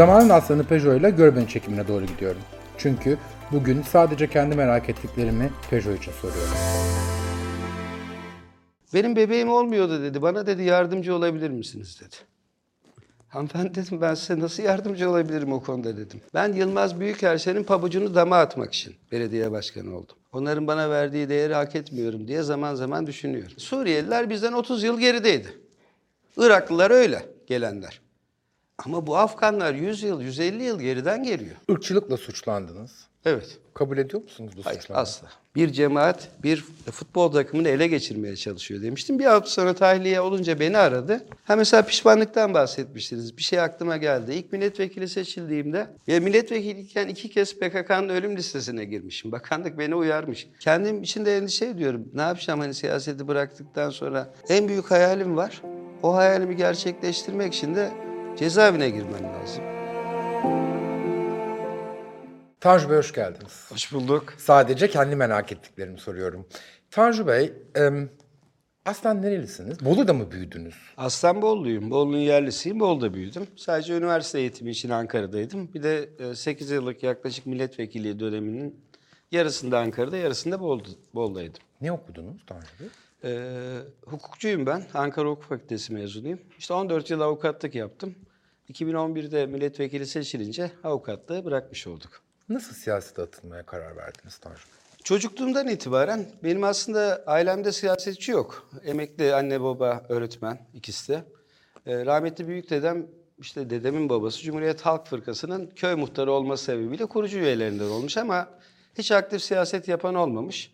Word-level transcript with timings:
Zamanın 0.00 0.28
aslanı 0.28 0.64
Peugeot 0.64 1.00
ile 1.00 1.10
Görbeni 1.10 1.48
çekimine 1.48 1.88
doğru 1.88 2.06
gidiyorum. 2.06 2.40
Çünkü 2.78 3.18
bugün 3.52 3.82
sadece 3.82 4.30
kendi 4.30 4.56
merak 4.56 4.88
ettiklerimi 4.88 5.50
Peugeot 5.70 5.98
için 5.98 6.12
soruyorum. 6.12 6.54
Benim 8.94 9.16
bebeğim 9.16 9.50
olmuyordu 9.50 10.02
dedi. 10.02 10.22
Bana 10.22 10.46
dedi 10.46 10.62
yardımcı 10.62 11.14
olabilir 11.14 11.50
misiniz 11.50 12.00
dedi. 12.00 12.16
Hanımefendi 13.28 13.74
dedim 13.74 14.00
ben 14.00 14.14
size 14.14 14.40
nasıl 14.40 14.62
yardımcı 14.62 15.10
olabilirim 15.10 15.52
o 15.52 15.62
konuda 15.62 15.96
dedim. 15.96 16.20
Ben 16.34 16.52
Yılmaz 16.52 17.00
Büyükerşen'in 17.00 17.64
pabucunu 17.64 18.14
dama 18.14 18.36
atmak 18.36 18.74
için 18.74 18.94
belediye 19.12 19.52
başkanı 19.52 19.96
oldum. 19.96 20.16
Onların 20.32 20.66
bana 20.66 20.90
verdiği 20.90 21.28
değeri 21.28 21.54
hak 21.54 21.76
etmiyorum 21.76 22.28
diye 22.28 22.42
zaman 22.42 22.74
zaman 22.74 23.06
düşünüyorum. 23.06 23.58
Suriyeliler 23.58 24.30
bizden 24.30 24.52
30 24.52 24.82
yıl 24.82 25.00
gerideydi. 25.00 25.48
Iraklılar 26.36 26.90
öyle 26.90 27.22
gelenler. 27.46 28.09
Ama 28.84 29.06
bu 29.06 29.16
Afganlar 29.16 29.74
100 29.74 30.02
yıl, 30.02 30.20
150 30.20 30.62
yıl 30.62 30.80
geriden 30.80 31.22
geliyor. 31.22 31.56
Irkçılıkla 31.68 32.16
suçlandınız. 32.16 32.92
Evet. 33.24 33.58
Kabul 33.74 33.98
ediyor 33.98 34.22
musunuz 34.22 34.52
bu 34.56 34.64
Hayır 34.64 34.80
suçlamayı? 34.80 35.02
asla. 35.02 35.28
Bir 35.56 35.72
cemaat 35.72 36.28
bir 36.42 36.64
futbol 36.92 37.32
takımını 37.32 37.68
ele 37.68 37.86
geçirmeye 37.86 38.36
çalışıyor 38.36 38.82
demiştim. 38.82 39.18
Bir 39.18 39.24
hafta 39.24 39.50
sonra 39.50 39.74
tahliye 39.74 40.20
olunca 40.20 40.60
beni 40.60 40.78
aradı. 40.78 41.24
Ha 41.44 41.56
mesela 41.56 41.82
pişmanlıktan 41.82 42.54
bahsetmiştiniz. 42.54 43.36
Bir 43.36 43.42
şey 43.42 43.60
aklıma 43.60 43.96
geldi. 43.96 44.32
İlk 44.34 44.52
milletvekili 44.52 45.08
seçildiğimde 45.08 45.86
ve 46.08 46.20
milletvekiliyken 46.20 47.08
iki 47.08 47.30
kez 47.30 47.58
PKK'nın 47.58 48.08
ölüm 48.08 48.36
listesine 48.36 48.84
girmişim. 48.84 49.32
Bakanlık 49.32 49.78
beni 49.78 49.94
uyarmış. 49.94 50.48
Kendim 50.60 51.02
için 51.02 51.24
de 51.24 51.36
endişe 51.36 51.66
ediyorum. 51.66 52.08
Ne 52.14 52.22
yapacağım 52.22 52.60
hani 52.60 52.74
siyaseti 52.74 53.28
bıraktıktan 53.28 53.90
sonra? 53.90 54.34
En 54.48 54.68
büyük 54.68 54.90
hayalim 54.90 55.36
var. 55.36 55.62
O 56.02 56.14
hayalimi 56.14 56.56
gerçekleştirmek 56.56 57.54
için 57.54 57.74
de 57.74 57.90
cezaevine 58.40 58.90
girmem 58.90 59.24
lazım. 59.24 59.64
Tanju 62.60 62.90
Bey 62.90 62.96
hoş 62.96 63.12
geldiniz. 63.12 63.70
Hoş 63.70 63.92
bulduk. 63.92 64.34
Sadece 64.38 64.90
kendi 64.90 65.16
merak 65.16 65.52
ettiklerimi 65.52 65.98
soruyorum. 65.98 66.46
Tanju 66.90 67.26
Bey, 67.26 67.52
em, 67.74 68.10
aslen 68.86 69.22
nerelisiniz? 69.22 69.84
Bolu'da 69.84 70.12
mı 70.14 70.30
büyüdünüz? 70.30 70.74
Aslen 70.96 71.42
Bolluyum. 71.42 71.90
Bolu'nun 71.90 72.18
yerlisiyim. 72.18 72.80
Bolu'da 72.80 73.14
büyüdüm. 73.14 73.46
Sadece 73.56 73.96
üniversite 73.96 74.38
eğitimi 74.40 74.70
için 74.70 74.90
Ankara'daydım. 74.90 75.74
Bir 75.74 75.82
de 75.82 76.08
8 76.34 76.70
yıllık 76.70 77.02
yaklaşık 77.02 77.46
milletvekili 77.46 78.20
döneminin 78.20 78.80
yarısında 79.32 79.78
Ankara'da, 79.78 80.16
yarısında 80.16 80.60
Bolu, 80.60 80.82
Bolu'daydım. 81.14 81.62
Ne 81.80 81.92
okudunuz 81.92 82.46
Tanju 82.46 82.66
Bey? 82.80 82.88
Ee, 83.24 83.78
hukukçuyum 84.06 84.66
ben. 84.66 84.82
Ankara 84.94 85.28
Hukuk 85.28 85.44
Fakültesi 85.44 85.92
mezunuyum. 85.92 86.40
İşte 86.58 86.74
14 86.74 87.10
yıl 87.10 87.20
avukatlık 87.20 87.74
yaptım. 87.74 88.14
2011'de 88.70 89.46
milletvekili 89.46 90.06
seçilince 90.06 90.70
avukatlığı 90.84 91.44
bırakmış 91.44 91.86
olduk. 91.86 92.22
Nasıl 92.48 92.74
siyasete 92.74 93.22
atılmaya 93.22 93.62
karar 93.62 93.96
verdiniz 93.96 94.38
Tanju? 94.38 94.60
Çocukluğumdan 95.04 95.68
itibaren 95.68 96.26
benim 96.44 96.64
aslında 96.64 97.22
ailemde 97.26 97.72
siyasetçi 97.72 98.32
yok. 98.32 98.70
Emekli 98.84 99.34
anne 99.34 99.62
baba 99.62 100.04
öğretmen 100.08 100.58
ikisi 100.74 101.12
de. 101.12 101.24
Ee, 101.86 102.06
rahmetli 102.06 102.48
büyük 102.48 102.70
dedem 102.70 103.06
işte 103.38 103.70
dedemin 103.70 104.08
babası 104.08 104.42
Cumhuriyet 104.42 104.80
Halk 104.80 105.06
Fırkası'nın 105.06 105.66
köy 105.76 105.94
muhtarı 105.94 106.32
olması 106.32 106.64
sebebiyle 106.64 107.06
kurucu 107.06 107.38
üyelerinden 107.38 107.84
olmuş 107.84 108.16
ama 108.16 108.48
hiç 108.98 109.12
aktif 109.12 109.42
siyaset 109.42 109.88
yapan 109.88 110.14
olmamış. 110.14 110.72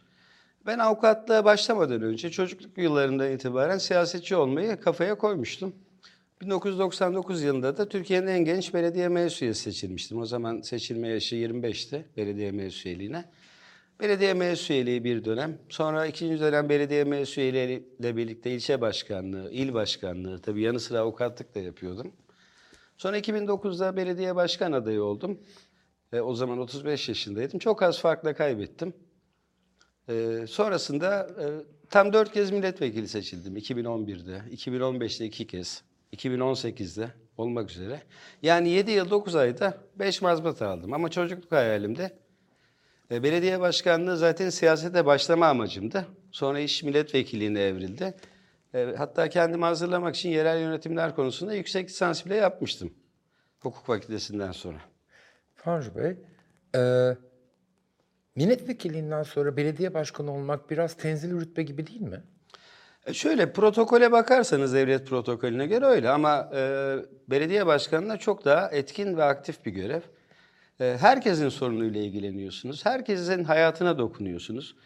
Ben 0.66 0.78
avukatlığa 0.78 1.44
başlamadan 1.44 2.02
önce 2.02 2.30
çocukluk 2.30 2.78
yıllarından 2.78 3.30
itibaren 3.30 3.78
siyasetçi 3.78 4.36
olmayı 4.36 4.80
kafaya 4.80 5.14
koymuştum. 5.14 5.74
1999 6.40 7.42
yılında 7.42 7.76
da 7.76 7.88
Türkiye'nin 7.88 8.26
en 8.26 8.44
genç 8.44 8.74
belediye 8.74 9.08
meclis 9.08 9.42
üyesi 9.42 9.62
seçilmiştim. 9.62 10.18
O 10.18 10.26
zaman 10.26 10.60
seçilme 10.60 11.08
yaşı 11.08 11.36
25'ti 11.36 12.04
belediye 12.16 12.52
meclis 12.52 12.86
üyeliğine. 12.86 13.24
Belediye 14.00 14.34
meclis 14.34 14.70
üyeliği 14.70 15.04
bir 15.04 15.24
dönem. 15.24 15.58
Sonra 15.68 16.06
ikinci 16.06 16.40
dönem 16.40 16.68
belediye 16.68 17.04
meclis 17.04 17.38
üyeliğiyle 17.38 18.16
birlikte 18.16 18.50
ilçe 18.50 18.80
başkanlığı, 18.80 19.50
il 19.52 19.74
başkanlığı, 19.74 20.42
tabii 20.42 20.62
yanı 20.62 20.80
sıra 20.80 21.00
avukatlık 21.00 21.54
da 21.54 21.60
yapıyordum. 21.60 22.12
Sonra 22.96 23.18
2009'da 23.18 23.96
belediye 23.96 24.36
başkan 24.36 24.72
adayı 24.72 25.02
oldum. 25.02 25.40
E, 26.12 26.20
o 26.20 26.34
zaman 26.34 26.58
35 26.58 27.08
yaşındaydım. 27.08 27.58
Çok 27.58 27.82
az 27.82 28.00
farkla 28.00 28.34
kaybettim. 28.34 28.94
E, 30.08 30.44
sonrasında 30.48 31.28
e, 31.40 31.44
tam 31.90 32.12
dört 32.12 32.32
kez 32.32 32.50
milletvekili 32.50 33.08
seçildim. 33.08 33.56
2011'de, 33.56 34.56
2015'te 34.56 35.24
iki 35.24 35.46
kez, 35.46 35.82
2018'de 36.12 37.10
olmak 37.36 37.70
üzere. 37.70 38.02
Yani 38.42 38.68
7 38.68 38.90
yıl 38.90 39.10
9 39.10 39.36
ayda 39.36 39.78
5 39.96 40.22
mazbat 40.22 40.62
aldım. 40.62 40.92
Ama 40.92 41.08
çocukluk 41.08 41.52
hayalimde 41.52 42.18
e, 43.10 43.22
belediye 43.22 43.60
başkanlığı 43.60 44.16
zaten 44.16 44.50
siyasete 44.50 45.06
başlama 45.06 45.46
amacımdı. 45.46 46.06
Sonra 46.32 46.58
iş 46.58 46.82
milletvekilliğine 46.82 47.60
evrildi. 47.60 48.14
E, 48.74 48.94
hatta 48.98 49.28
kendimi 49.28 49.64
hazırlamak 49.64 50.16
için 50.16 50.30
yerel 50.30 50.60
yönetimler 50.60 51.14
konusunda 51.14 51.54
yüksek 51.54 51.88
lisans 51.88 52.26
bile 52.26 52.34
yapmıştım. 52.36 52.94
Hukuk 53.60 53.86
fakültesinden 53.86 54.52
sonra. 54.52 54.78
Tanju 55.56 55.94
Bey, 55.94 56.16
e, 56.74 56.80
milletvekilliğinden 58.36 59.22
sonra 59.22 59.56
belediye 59.56 59.94
başkanı 59.94 60.32
olmak 60.32 60.70
biraz 60.70 60.96
tenzil 60.96 61.40
rütbe 61.40 61.62
gibi 61.62 61.86
değil 61.86 62.00
mi? 62.00 62.22
E, 63.06 63.14
Şöyle 63.14 63.52
protokole 63.52 64.12
bakarsanız 64.12 64.74
devlet 64.74 65.06
protokolüne 65.06 65.66
göre 65.66 65.84
öyle 65.84 66.10
ama 66.10 66.50
e, 66.54 66.94
belediye 67.30 67.66
başkanına 67.66 68.16
çok 68.16 68.44
daha 68.44 68.70
etkin 68.70 69.16
ve 69.16 69.24
aktif 69.24 69.66
bir 69.66 69.70
görev. 69.70 70.00
E, 70.80 70.96
herkesin 71.00 71.48
sorunuyla 71.48 72.00
ilgileniyorsunuz. 72.00 72.86
Herkesin 72.86 73.44
hayatına 73.44 73.98
dokunuyorsunuz. 73.98 74.76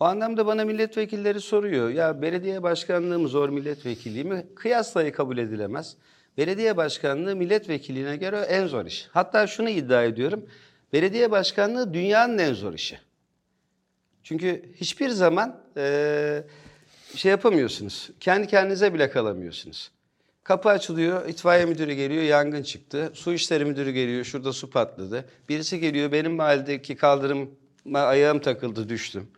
O 0.00 0.04
anlamda 0.04 0.46
bana 0.46 0.64
milletvekilleri 0.64 1.40
soruyor. 1.40 1.88
Ya 1.90 2.22
belediye 2.22 2.62
başkanlığı 2.62 3.18
mı 3.18 3.28
zor 3.28 3.48
milletvekilliği 3.48 4.24
mi? 4.24 4.46
Kıyaslayı 4.56 5.12
kabul 5.12 5.38
edilemez. 5.38 5.96
Belediye 6.36 6.76
başkanlığı 6.76 7.36
milletvekilliğine 7.36 8.16
göre 8.16 8.36
en 8.36 8.66
zor 8.66 8.86
iş. 8.86 9.08
Hatta 9.12 9.46
şunu 9.46 9.68
iddia 9.68 10.04
ediyorum. 10.04 10.46
Belediye 10.92 11.30
başkanlığı 11.30 11.94
dünyanın 11.94 12.38
en 12.38 12.54
zor 12.54 12.74
işi. 12.74 12.98
Çünkü 14.22 14.72
hiçbir 14.76 15.08
zaman 15.08 15.60
eee, 15.76 16.44
şey 17.14 17.30
yapamıyorsunuz. 17.30 18.10
Kendi 18.20 18.46
kendinize 18.46 18.94
bile 18.94 19.10
kalamıyorsunuz. 19.10 19.90
Kapı 20.44 20.68
açılıyor, 20.68 21.28
itfaiye 21.28 21.64
müdürü 21.64 21.92
geliyor, 21.92 22.22
yangın 22.22 22.62
çıktı. 22.62 23.10
Su 23.14 23.32
işleri 23.34 23.64
müdürü 23.64 23.90
geliyor, 23.90 24.24
şurada 24.24 24.52
su 24.52 24.70
patladı. 24.70 25.24
Birisi 25.48 25.80
geliyor, 25.80 26.12
benim 26.12 26.32
mahalledeki 26.32 26.96
kaldırıma 26.96 28.00
ayağım 28.00 28.38
takıldı, 28.38 28.88
düştüm. 28.88 29.28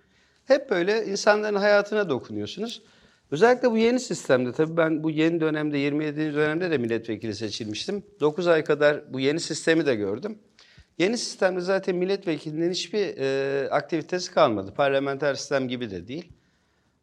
Hep 0.44 0.70
böyle 0.70 1.06
insanların 1.06 1.56
hayatına 1.56 2.08
dokunuyorsunuz. 2.08 2.82
Özellikle 3.30 3.70
bu 3.70 3.78
yeni 3.78 4.00
sistemde, 4.00 4.52
tabii 4.52 4.76
ben 4.76 5.02
bu 5.02 5.10
yeni 5.10 5.40
dönemde, 5.40 5.78
27. 5.78 6.34
dönemde 6.34 6.70
de 6.70 6.78
milletvekili 6.78 7.34
seçilmiştim. 7.34 8.02
9 8.20 8.46
ay 8.46 8.64
kadar 8.64 9.12
bu 9.12 9.20
yeni 9.20 9.40
sistemi 9.40 9.86
de 9.86 9.94
gördüm. 9.94 10.38
Yeni 10.98 11.18
sistemde 11.18 11.60
zaten 11.60 11.96
milletvekilinin 11.96 12.70
hiçbir 12.70 13.16
e, 13.18 13.70
aktivitesi 13.70 14.32
kalmadı. 14.32 14.74
Parlamenter 14.74 15.34
sistem 15.34 15.68
gibi 15.68 15.90
de 15.90 16.08
değil. 16.08 16.32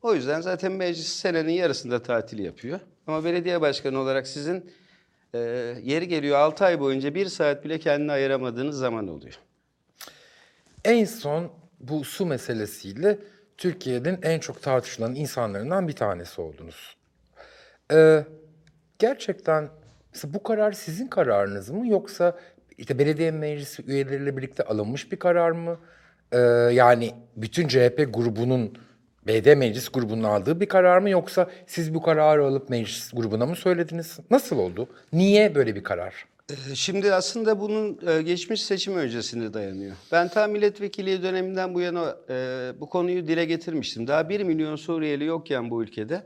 O 0.02 0.14
yüzden 0.14 0.42
zaten 0.42 0.72
meclis 0.72 1.08
senenin 1.08 1.52
yarısında 1.52 2.04
tatil 2.04 2.40
yapıyor. 2.40 2.80
Ama 3.08 3.24
belediye 3.24 3.62
başkanı 3.62 4.00
olarak 4.00 4.28
sizin 4.28 4.72
e, 5.34 5.40
yeri 5.84 6.08
geliyor 6.08 6.38
6 6.38 6.66
ay 6.66 6.80
boyunca 6.80 7.16
bir 7.16 7.26
saat 7.26 7.64
bile 7.64 7.80
kendine 7.80 8.12
ayıramadığınız 8.12 8.78
zaman 8.78 9.08
oluyor. 9.08 9.40
En 10.86 11.06
son 11.06 11.52
bu 11.80 12.04
su 12.04 12.26
meselesiyle 12.26 13.20
Türkiye'nin 13.58 14.20
en 14.22 14.40
çok 14.40 14.62
tartışılan 14.62 15.16
insanlarından 15.16 15.88
bir 15.88 15.94
tanesi 15.94 16.42
oldunuz. 16.42 16.98
Ee, 17.92 18.26
gerçekten 19.00 19.70
bu 20.24 20.44
karar 20.44 20.72
sizin 20.72 21.08
kararınız 21.08 21.70
mı 21.70 21.88
yoksa 21.88 22.40
işte 22.78 23.00
belediye 23.00 23.32
meclisi 23.32 23.84
üyeleriyle 23.86 24.38
birlikte 24.38 24.64
alınmış 24.64 25.12
bir 25.12 25.20
karar 25.20 25.52
mı? 25.52 25.80
Ee, 26.32 26.38
yani 26.74 27.12
bütün 27.36 27.68
CHP 27.68 28.10
grubunun 28.14 28.78
belediye 29.28 29.56
meclis 29.56 29.90
grubunun 29.90 30.24
aldığı 30.24 30.60
bir 30.60 30.66
karar 30.66 30.98
mı 30.98 31.10
yoksa 31.10 31.50
siz 31.68 31.94
bu 31.94 32.02
kararı 32.02 32.46
alıp 32.46 32.70
meclis 32.70 33.12
grubuna 33.14 33.46
mı 33.46 33.56
söylediniz? 33.56 34.20
Nasıl 34.32 34.58
oldu? 34.58 34.88
Niye 35.14 35.56
böyle 35.56 35.76
bir 35.76 35.84
karar? 35.84 36.26
Ee, 36.50 36.76
Şimdi 36.76 37.14
aslında 37.14 37.60
bunun 37.60 38.00
e, 38.08 38.22
geçmiş 38.22 38.64
seçim 38.64 38.96
öncesine 38.96 39.54
dayanıyor. 39.54 39.96
Ben 40.12 40.28
tam 40.28 40.52
milletvekili 40.52 41.24
döneminden 41.24 41.74
bu 41.74 41.82
yana 41.82 42.18
e, 42.30 42.72
bu 42.80 42.90
konuyu 42.90 43.28
dile 43.28 43.46
getirmiştim. 43.46 44.08
Daha 44.08 44.30
1 44.30 44.44
milyon 44.44 44.76
Suriyeli 44.76 45.26
yokken 45.26 45.70
bu 45.70 45.84
ülkede 45.84 46.24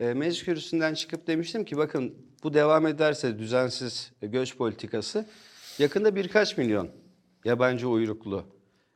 e, 0.00 0.14
meclis 0.14 0.44
kürsüsünden 0.44 0.94
çıkıp 0.94 1.26
demiştim 1.26 1.64
ki 1.64 1.76
bakın 1.76 2.14
bu 2.42 2.54
devam 2.54 2.86
ederse 2.86 3.38
düzensiz 3.38 4.12
göç 4.22 4.56
politikası 4.56 5.26
yakında 5.78 6.16
birkaç 6.16 6.56
milyon 6.56 6.90
yabancı 7.44 7.88
uyruklu 7.88 8.44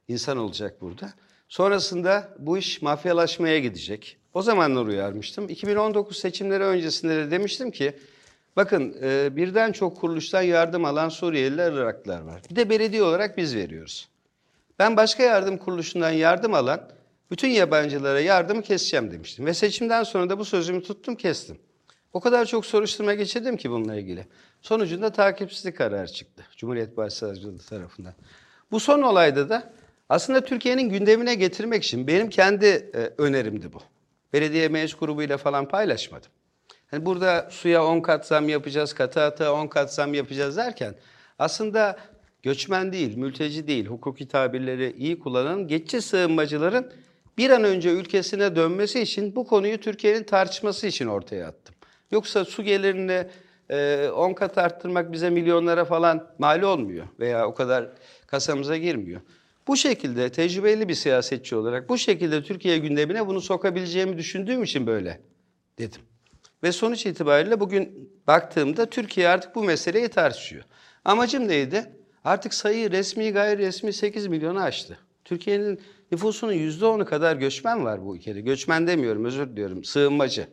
insan 0.08 0.36
olacak 0.38 0.80
burada. 0.80 1.14
Sonrasında 1.54 2.28
bu 2.38 2.58
iş 2.58 2.82
mafyalaşmaya 2.82 3.58
gidecek. 3.58 4.16
O 4.32 4.42
zamanlar 4.42 4.86
uyarmıştım. 4.86 5.48
2019 5.48 6.18
seçimleri 6.18 6.64
öncesinde 6.64 7.16
de 7.16 7.30
demiştim 7.30 7.70
ki 7.70 7.98
Bakın 8.56 8.96
e, 9.02 9.36
birden 9.36 9.72
çok 9.72 9.96
kuruluştan 9.96 10.42
yardım 10.42 10.84
alan 10.84 11.08
Suriyeliler, 11.08 11.72
Iraklılar 11.72 12.20
var. 12.20 12.42
Bir 12.50 12.56
de 12.56 12.70
belediye 12.70 13.02
olarak 13.02 13.36
biz 13.36 13.56
veriyoruz. 13.56 14.08
Ben 14.78 14.96
başka 14.96 15.22
yardım 15.22 15.58
kuruluşundan 15.58 16.10
yardım 16.10 16.54
alan 16.54 16.90
bütün 17.30 17.48
yabancılara 17.48 18.20
yardımı 18.20 18.62
keseceğim 18.62 19.10
demiştim. 19.10 19.46
Ve 19.46 19.54
seçimden 19.54 20.02
sonra 20.02 20.30
da 20.30 20.38
bu 20.38 20.44
sözümü 20.44 20.82
tuttum 20.82 21.16
kestim. 21.16 21.58
O 22.12 22.20
kadar 22.20 22.46
çok 22.46 22.66
soruşturma 22.66 23.14
geçirdim 23.14 23.56
ki 23.56 23.70
bununla 23.70 23.96
ilgili. 23.96 24.26
Sonucunda 24.62 25.10
takipsizlik 25.12 25.78
kararı 25.78 26.08
çıktı 26.08 26.44
Cumhuriyet 26.56 26.96
Başsavcılığı 26.96 27.58
tarafından. 27.58 28.14
Bu 28.70 28.80
son 28.80 29.02
olayda 29.02 29.48
da 29.48 29.72
aslında 30.08 30.44
Türkiye'nin 30.44 30.88
gündemine 30.88 31.34
getirmek 31.34 31.84
için 31.84 32.06
benim 32.06 32.30
kendi 32.30 32.66
e, 32.66 33.10
önerimdi 33.18 33.72
bu. 33.72 33.78
Belediye 34.32 34.68
meclis 34.68 34.94
grubuyla 34.94 35.36
falan 35.36 35.68
paylaşmadım. 35.68 36.30
Hani 36.86 37.06
burada 37.06 37.48
suya 37.50 37.84
10 37.86 38.00
kat 38.00 38.26
zam 38.26 38.48
yapacağız, 38.48 38.92
katı 38.92 39.22
atığa 39.22 39.52
10 39.52 39.66
kat 39.66 39.94
zam 39.94 40.14
yapacağız 40.14 40.56
derken 40.56 40.94
aslında 41.38 41.96
göçmen 42.42 42.92
değil, 42.92 43.16
mülteci 43.16 43.66
değil, 43.66 43.86
hukuki 43.86 44.28
tabirleri 44.28 44.94
iyi 44.98 45.18
kullanan 45.18 45.68
geçici 45.68 46.02
sığınmacıların 46.02 46.92
bir 47.38 47.50
an 47.50 47.64
önce 47.64 47.90
ülkesine 47.90 48.56
dönmesi 48.56 49.00
için 49.00 49.36
bu 49.36 49.46
konuyu 49.46 49.80
Türkiye'nin 49.80 50.24
tartışması 50.24 50.86
için 50.86 51.06
ortaya 51.06 51.48
attım. 51.48 51.74
Yoksa 52.10 52.44
su 52.44 52.62
gelirini 52.62 53.26
e, 53.70 54.08
10 54.08 54.32
kat 54.32 54.58
arttırmak 54.58 55.12
bize 55.12 55.30
milyonlara 55.30 55.84
falan 55.84 56.26
mal 56.38 56.62
olmuyor 56.62 57.06
veya 57.20 57.46
o 57.46 57.54
kadar 57.54 57.88
kasamıza 58.26 58.76
girmiyor. 58.76 59.20
Bu 59.66 59.76
şekilde 59.76 60.32
tecrübeli 60.32 60.88
bir 60.88 60.94
siyasetçi 60.94 61.56
olarak 61.56 61.88
bu 61.88 61.98
şekilde 61.98 62.42
Türkiye 62.42 62.78
gündemine 62.78 63.26
bunu 63.26 63.40
sokabileceğimi 63.40 64.18
düşündüğüm 64.18 64.62
için 64.62 64.86
böyle 64.86 65.20
dedim. 65.78 66.00
Ve 66.62 66.72
sonuç 66.72 67.06
itibariyle 67.06 67.60
bugün 67.60 68.12
baktığımda 68.26 68.90
Türkiye 68.90 69.28
artık 69.28 69.54
bu 69.54 69.64
meseleyi 69.64 70.08
tartışıyor. 70.08 70.64
Amacım 71.04 71.48
neydi? 71.48 71.92
Artık 72.24 72.54
sayı 72.54 72.90
resmi 72.90 73.30
gayri 73.30 73.58
resmi 73.58 73.92
8 73.92 74.26
milyonu 74.26 74.60
aştı. 74.60 74.98
Türkiye'nin 75.24 75.80
nüfusunun 76.12 76.52
%10'u 76.52 77.04
kadar 77.04 77.36
göçmen 77.36 77.84
var 77.84 78.04
bu 78.04 78.16
ülkede. 78.16 78.40
Göçmen 78.40 78.86
demiyorum 78.86 79.24
özür 79.24 79.48
diliyorum 79.48 79.84
sığınmacı. 79.84 80.46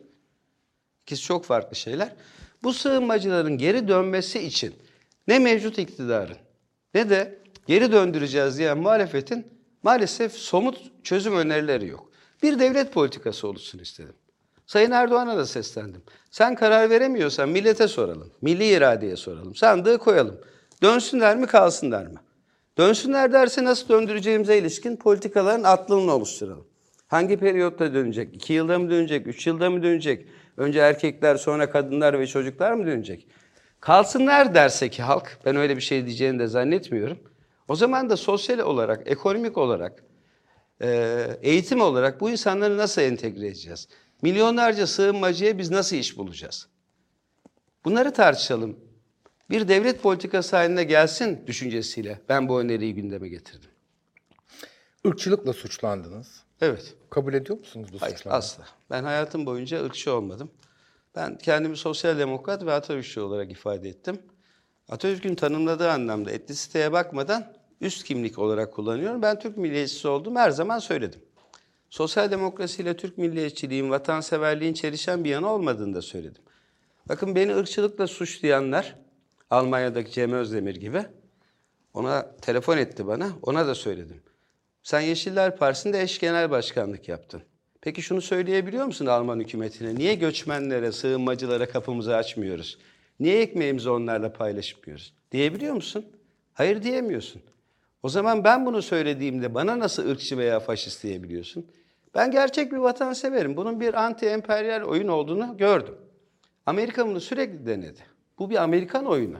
İkisi 1.02 1.22
çok 1.22 1.44
farklı 1.44 1.76
şeyler. 1.76 2.12
Bu 2.62 2.72
sığınmacıların 2.72 3.58
geri 3.58 3.88
dönmesi 3.88 4.38
için 4.38 4.74
ne 5.28 5.38
mevcut 5.38 5.78
iktidarın 5.78 6.36
ne 6.94 7.10
de 7.10 7.41
geri 7.66 7.92
döndüreceğiz 7.92 8.58
diyen 8.58 8.78
muhalefetin 8.78 9.46
maalesef 9.82 10.32
somut 10.32 10.78
çözüm 11.04 11.36
önerileri 11.36 11.86
yok. 11.86 12.10
Bir 12.42 12.58
devlet 12.58 12.92
politikası 12.92 13.48
oluşsun 13.48 13.78
istedim. 13.78 14.14
Sayın 14.66 14.90
Erdoğan'a 14.90 15.36
da 15.36 15.46
seslendim. 15.46 16.02
Sen 16.30 16.54
karar 16.54 16.90
veremiyorsan 16.90 17.48
millete 17.48 17.88
soralım. 17.88 18.30
Milli 18.42 18.66
iradeye 18.66 19.16
soralım. 19.16 19.54
Sandığı 19.54 19.98
koyalım. 19.98 20.40
Dönsünler 20.82 21.36
mi 21.36 21.46
kalsınlar 21.46 22.06
mı? 22.06 22.20
Dönsünler 22.78 23.32
derse 23.32 23.64
nasıl 23.64 23.88
döndüreceğimize 23.88 24.58
ilişkin 24.58 24.96
politikaların 24.96 25.62
atlılığını 25.62 26.14
oluşturalım. 26.14 26.66
Hangi 27.06 27.36
periyotta 27.36 27.94
dönecek? 27.94 28.34
İki 28.34 28.52
yılda 28.52 28.78
mı 28.78 28.90
dönecek? 28.90 29.26
Üç 29.26 29.46
yılda 29.46 29.70
mı 29.70 29.82
dönecek? 29.82 30.26
Önce 30.56 30.78
erkekler 30.78 31.36
sonra 31.36 31.70
kadınlar 31.70 32.20
ve 32.20 32.26
çocuklar 32.26 32.72
mı 32.72 32.86
dönecek? 32.86 33.26
Kalsınlar 33.80 34.54
derse 34.54 34.88
ki 34.88 35.02
halk, 35.02 35.38
ben 35.44 35.56
öyle 35.56 35.76
bir 35.76 35.82
şey 35.82 36.06
diyeceğini 36.06 36.38
de 36.38 36.46
zannetmiyorum. 36.46 37.18
O 37.72 37.76
zaman 37.76 38.10
da 38.10 38.16
sosyal 38.16 38.58
olarak, 38.58 39.10
ekonomik 39.10 39.58
olarak, 39.58 40.04
e, 40.82 41.38
eğitim 41.42 41.80
olarak 41.80 42.20
bu 42.20 42.30
insanları 42.30 42.76
nasıl 42.76 43.02
entegre 43.02 43.46
edeceğiz? 43.46 43.88
Milyonlarca 44.22 44.86
sığınmacıya 44.86 45.58
biz 45.58 45.70
nasıl 45.70 45.96
iş 45.96 46.18
bulacağız? 46.18 46.68
Bunları 47.84 48.12
tartışalım. 48.12 48.76
Bir 49.50 49.68
devlet 49.68 50.02
politikası 50.02 50.56
haline 50.56 50.84
gelsin 50.84 51.44
düşüncesiyle 51.46 52.20
ben 52.28 52.48
bu 52.48 52.60
öneriyi 52.60 52.94
gündeme 52.94 53.28
getirdim. 53.28 53.70
Irkçılıkla 55.04 55.52
suçlandınız. 55.52 56.42
Evet. 56.60 56.94
Kabul 57.10 57.34
ediyor 57.34 57.58
musunuz 57.58 57.88
bu 57.92 58.00
Hayır 58.02 58.16
suçlamayı? 58.16 58.38
asla. 58.38 58.64
Ben 58.90 59.04
hayatım 59.04 59.46
boyunca 59.46 59.84
ırkçı 59.84 60.14
olmadım. 60.14 60.50
Ben 61.14 61.38
kendimi 61.38 61.76
sosyal 61.76 62.18
demokrat 62.18 62.64
ve 62.66 62.72
Atatürkçü 62.72 63.20
olarak 63.20 63.50
ifade 63.50 63.88
ettim. 63.88 64.22
Atatürk'ün 64.88 65.34
tanımladığı 65.34 65.90
anlamda 65.90 66.30
etnisiteye 66.30 66.92
bakmadan 66.92 67.61
üst 67.82 68.04
kimlik 68.04 68.38
olarak 68.38 68.74
kullanıyorum. 68.74 69.22
Ben 69.22 69.38
Türk 69.38 69.56
milliyetçisi 69.56 70.08
oldum 70.08 70.36
her 70.36 70.50
zaman 70.50 70.78
söyledim. 70.78 71.20
Sosyal 71.90 72.30
demokrasiyle 72.30 72.96
Türk 72.96 73.18
milliyetçiliğin, 73.18 73.90
vatanseverliğin 73.90 74.74
çelişen 74.74 75.24
bir 75.24 75.30
yanı 75.30 75.50
olmadığını 75.50 75.94
da 75.94 76.02
söyledim. 76.02 76.42
Bakın 77.08 77.34
beni 77.34 77.56
ırkçılıkla 77.56 78.06
suçlayanlar, 78.06 78.96
Almanya'daki 79.50 80.12
Cem 80.12 80.32
Özdemir 80.32 80.74
gibi, 80.74 81.04
ona 81.94 82.36
telefon 82.36 82.78
etti 82.78 83.06
bana, 83.06 83.30
ona 83.42 83.66
da 83.66 83.74
söyledim. 83.74 84.22
Sen 84.82 85.00
Yeşiller 85.00 85.56
Partisi'nde 85.56 86.02
eş 86.02 86.18
genel 86.18 86.50
başkanlık 86.50 87.08
yaptın. 87.08 87.42
Peki 87.80 88.02
şunu 88.02 88.20
söyleyebiliyor 88.20 88.86
musun 88.86 89.06
Alman 89.06 89.40
hükümetine? 89.40 89.94
Niye 89.94 90.14
göçmenlere, 90.14 90.92
sığınmacılara 90.92 91.68
kapımızı 91.68 92.16
açmıyoruz? 92.16 92.78
Niye 93.20 93.40
ekmeğimizi 93.40 93.90
onlarla 93.90 94.32
paylaşmıyoruz? 94.32 95.14
Diyebiliyor 95.32 95.74
musun? 95.74 96.06
Hayır 96.52 96.82
diyemiyorsun. 96.82 97.42
O 98.02 98.08
zaman 98.08 98.44
ben 98.44 98.66
bunu 98.66 98.82
söylediğimde 98.82 99.54
bana 99.54 99.78
nasıl 99.78 100.10
ırkçı 100.10 100.38
veya 100.38 100.60
faşist 100.60 101.02
diyebiliyorsun? 101.02 101.66
Ben 102.14 102.30
gerçek 102.30 102.72
bir 102.72 102.76
vatanseverim. 102.76 103.56
Bunun 103.56 103.80
bir 103.80 103.94
anti-emperyal 103.94 104.82
oyun 104.82 105.08
olduğunu 105.08 105.56
gördüm. 105.56 105.94
Amerika 106.66 107.06
bunu 107.06 107.20
sürekli 107.20 107.66
denedi. 107.66 108.00
Bu 108.38 108.50
bir 108.50 108.62
Amerikan 108.62 109.06
oyunu. 109.06 109.38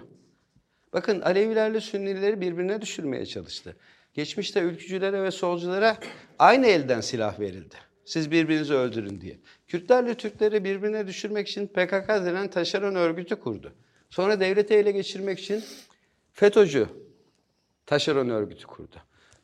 Bakın 0.92 1.20
Alevilerle 1.20 1.80
Sünnileri 1.80 2.40
birbirine 2.40 2.80
düşürmeye 2.80 3.26
çalıştı. 3.26 3.76
Geçmişte 4.14 4.60
ülkücülere 4.60 5.22
ve 5.22 5.30
solculara 5.30 5.96
aynı 6.38 6.66
elden 6.66 7.00
silah 7.00 7.40
verildi. 7.40 7.74
Siz 8.04 8.30
birbirinizi 8.30 8.74
öldürün 8.74 9.20
diye. 9.20 9.38
Kürtlerle 9.66 10.14
Türkleri 10.14 10.64
birbirine 10.64 11.06
düşürmek 11.06 11.48
için 11.48 11.66
PKK 11.66 12.08
denen 12.08 12.48
taşeron 12.50 12.94
örgütü 12.94 13.36
kurdu. 13.36 13.72
Sonra 14.10 14.40
devleti 14.40 14.74
ele 14.74 14.90
geçirmek 14.90 15.38
için 15.38 15.64
FETÖ'cü 16.32 16.88
taşeron 17.92 18.28
örgütü 18.28 18.66
kurdu. 18.66 18.96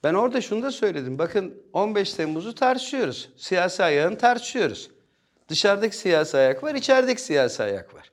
Ben 0.05 0.15
orada 0.15 0.41
şunu 0.41 0.63
da 0.63 0.71
söyledim. 0.71 1.19
Bakın 1.19 1.63
15 1.73 2.13
Temmuz'u 2.13 2.55
tartışıyoruz. 2.55 3.31
Siyasi 3.37 3.85
ayağını 3.85 4.19
tartışıyoruz. 4.19 4.91
Dışarıdaki 5.49 5.97
siyasi 5.97 6.37
ayak 6.37 6.63
var, 6.63 6.75
içerideki 6.75 7.23
siyasi 7.23 7.63
ayak 7.63 7.95
var. 7.95 8.13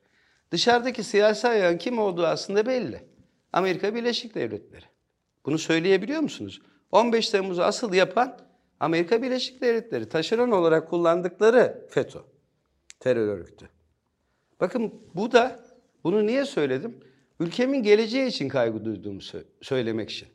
Dışarıdaki 0.52 1.04
siyasi 1.04 1.48
ayağın 1.48 1.78
kim 1.78 2.00
olduğu 2.00 2.26
aslında 2.26 2.66
belli. 2.66 3.04
Amerika 3.54 3.96
Birleşik 3.96 4.36
Devletleri. 4.36 4.86
Bunu 5.46 5.58
söyleyebiliyor 5.58 6.22
musunuz? 6.22 6.62
15 6.92 7.30
Temmuz'u 7.30 7.64
asıl 7.64 7.94
yapan 7.94 8.40
Amerika 8.80 9.22
Birleşik 9.22 9.62
Devletleri. 9.62 10.10
Taşeron 10.10 10.52
olarak 10.52 10.90
kullandıkları 10.90 11.88
FETÖ. 11.90 12.20
Terör 13.00 13.28
örgütü. 13.28 13.70
Bakın 14.60 14.94
bu 15.14 15.32
da, 15.32 15.60
bunu 16.04 16.26
niye 16.26 16.46
söyledim? 16.46 17.00
Ülkemin 17.40 17.84
geleceği 17.84 18.28
için 18.28 18.50
kaygı 18.50 18.86
duyduğumu 18.86 19.20
sö- 19.20 19.46
söylemek 19.62 20.10
için. 20.10 20.28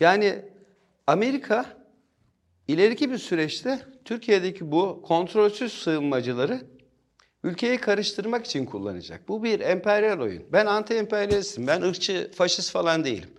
Yani 0.00 0.44
Amerika 1.06 1.66
ileriki 2.68 3.10
bir 3.10 3.18
süreçte 3.18 3.80
Türkiye'deki 4.04 4.70
bu 4.72 5.02
kontrolsüz 5.02 5.72
sığınmacıları 5.72 6.60
ülkeyi 7.44 7.78
karıştırmak 7.78 8.46
için 8.46 8.64
kullanacak. 8.64 9.28
Bu 9.28 9.44
bir 9.44 9.60
emperyal 9.60 10.20
oyun. 10.20 10.52
Ben 10.52 10.66
anti-emperyalistim. 10.66 11.66
Ben 11.66 11.82
ırkçı, 11.82 12.30
faşist 12.34 12.70
falan 12.70 13.04
değilim. 13.04 13.30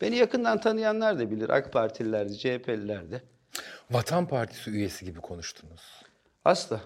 Beni 0.00 0.16
yakından 0.16 0.60
tanıyanlar 0.60 1.18
da 1.18 1.30
bilir. 1.30 1.48
AK 1.48 1.72
Partililer 1.72 2.28
de, 2.28 2.34
CHP'liler 2.34 3.10
de. 3.10 3.22
Vatan 3.90 4.28
Partisi 4.28 4.70
üyesi 4.70 5.04
gibi 5.04 5.20
konuştunuz. 5.20 6.02
Asla. 6.44 6.80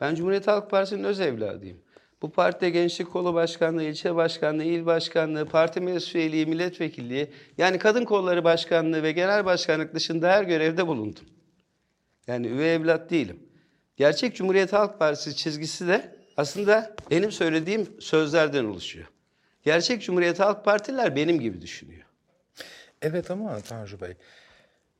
Ben 0.00 0.14
Cumhuriyet 0.14 0.46
Halk 0.46 0.70
Partisi'nin 0.70 1.04
öz 1.04 1.20
evladıyım. 1.20 1.82
Bu 2.22 2.30
partide 2.30 2.70
gençlik 2.70 3.12
kolu 3.12 3.34
başkanlığı, 3.34 3.82
ilçe 3.82 4.14
başkanlığı, 4.14 4.64
il 4.64 4.86
başkanlığı, 4.86 5.46
parti 5.46 5.80
meclis 5.80 6.14
üyeliği, 6.14 6.46
milletvekilliği, 6.46 7.30
yani 7.58 7.78
kadın 7.78 8.04
kolları 8.04 8.44
başkanlığı 8.44 9.02
ve 9.02 9.12
genel 9.12 9.44
başkanlık 9.44 9.94
dışında 9.94 10.28
her 10.28 10.44
görevde 10.44 10.86
bulundum. 10.86 11.24
Yani 12.26 12.46
üvey 12.46 12.74
evlat 12.74 13.10
değilim. 13.10 13.38
Gerçek 13.96 14.36
Cumhuriyet 14.36 14.72
Halk 14.72 14.98
Partisi 14.98 15.36
çizgisi 15.36 15.88
de 15.88 16.16
aslında 16.36 16.96
benim 17.10 17.32
söylediğim 17.32 18.00
sözlerden 18.00 18.64
oluşuyor. 18.64 19.06
Gerçek 19.64 20.02
Cumhuriyet 20.02 20.40
Halk 20.40 20.64
Partililer 20.64 21.16
benim 21.16 21.40
gibi 21.40 21.60
düşünüyor. 21.60 22.02
Evet 23.02 23.30
ama 23.30 23.60
Tanju 23.60 24.00
Bey. 24.00 24.14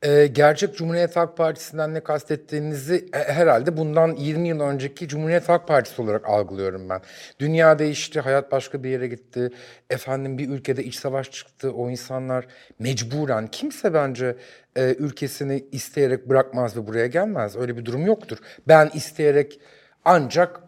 Ee, 0.03 0.27
gerçek 0.27 0.75
Cumhuriyet 0.77 1.15
Halk 1.15 1.37
Partisi'nden 1.37 1.93
ne 1.93 1.99
kastettiğinizi 1.99 3.05
e, 3.13 3.17
herhalde 3.17 3.77
bundan 3.77 4.15
20 4.15 4.47
yıl 4.47 4.59
önceki 4.59 5.07
Cumhuriyet 5.07 5.49
Halk 5.49 5.67
Partisi 5.67 6.01
olarak 6.01 6.29
algılıyorum 6.29 6.89
ben. 6.89 7.01
Dünya 7.39 7.79
değişti, 7.79 8.19
hayat 8.19 8.51
başka 8.51 8.83
bir 8.83 8.89
yere 8.89 9.07
gitti. 9.07 9.49
Efendim 9.89 10.37
bir 10.37 10.49
ülkede 10.49 10.83
iç 10.83 10.95
savaş 10.95 11.31
çıktı. 11.31 11.71
O 11.71 11.89
insanlar 11.89 12.47
mecburen, 12.79 13.47
kimse 13.47 13.93
bence 13.93 14.35
e, 14.75 14.93
ülkesini 14.93 15.65
isteyerek 15.71 16.29
bırakmaz 16.29 16.77
ve 16.77 16.87
buraya 16.87 17.07
gelmez. 17.07 17.55
Öyle 17.55 17.77
bir 17.77 17.85
durum 17.85 18.05
yoktur. 18.05 18.37
Ben 18.67 18.91
isteyerek 18.93 19.59
ancak 20.05 20.59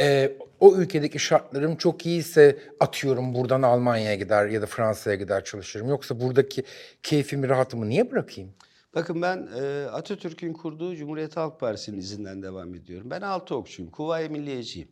e, 0.00 0.32
o 0.60 0.76
ülkedeki 0.76 1.18
şartlarım 1.18 1.76
çok 1.76 2.06
iyiyse 2.06 2.58
atıyorum 2.80 3.34
buradan 3.34 3.62
Almanya'ya 3.62 4.14
gider 4.14 4.46
ya 4.46 4.62
da 4.62 4.66
Fransa'ya 4.66 5.16
gider 5.16 5.44
çalışırım. 5.44 5.88
Yoksa 5.88 6.20
buradaki 6.20 6.64
keyfimi, 7.02 7.48
rahatımı 7.48 7.88
niye 7.88 8.10
bırakayım? 8.10 8.50
Bakın 8.94 9.22
ben 9.22 9.48
e, 9.60 9.84
Atatürk'ün 9.84 10.52
kurduğu 10.52 10.96
Cumhuriyet 10.96 11.36
Halk 11.36 11.60
Partisi'nin 11.60 11.98
izinden 11.98 12.42
devam 12.42 12.74
ediyorum. 12.74 13.10
Ben 13.10 13.20
altı 13.20 13.54
okçuyum, 13.56 13.90
Kuvayi 13.90 14.28
Milliyeciyim. 14.28 14.88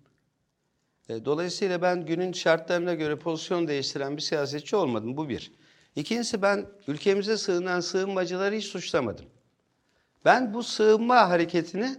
E, 1.09 1.25
dolayısıyla 1.25 1.83
ben 1.83 2.07
günün 2.07 2.33
şartlarına 2.33 2.95
göre 2.95 3.19
pozisyon 3.19 3.69
değiştiren 3.69 4.17
bir 4.17 4.23
siyasetçi 4.23 4.77
olmadım. 4.77 5.17
Bu 5.17 5.29
bir. 5.29 5.53
İkincisi 5.97 6.43
ben 6.43 6.67
ülkemize 6.89 7.37
sığınan 7.37 7.81
sığınmacıları 7.81 8.55
hiç 8.55 8.65
suçlamadım. 8.65 9.27
Ben 10.25 10.55
bu 10.55 10.63
sığınma 10.63 11.31
hareketini 11.31 11.97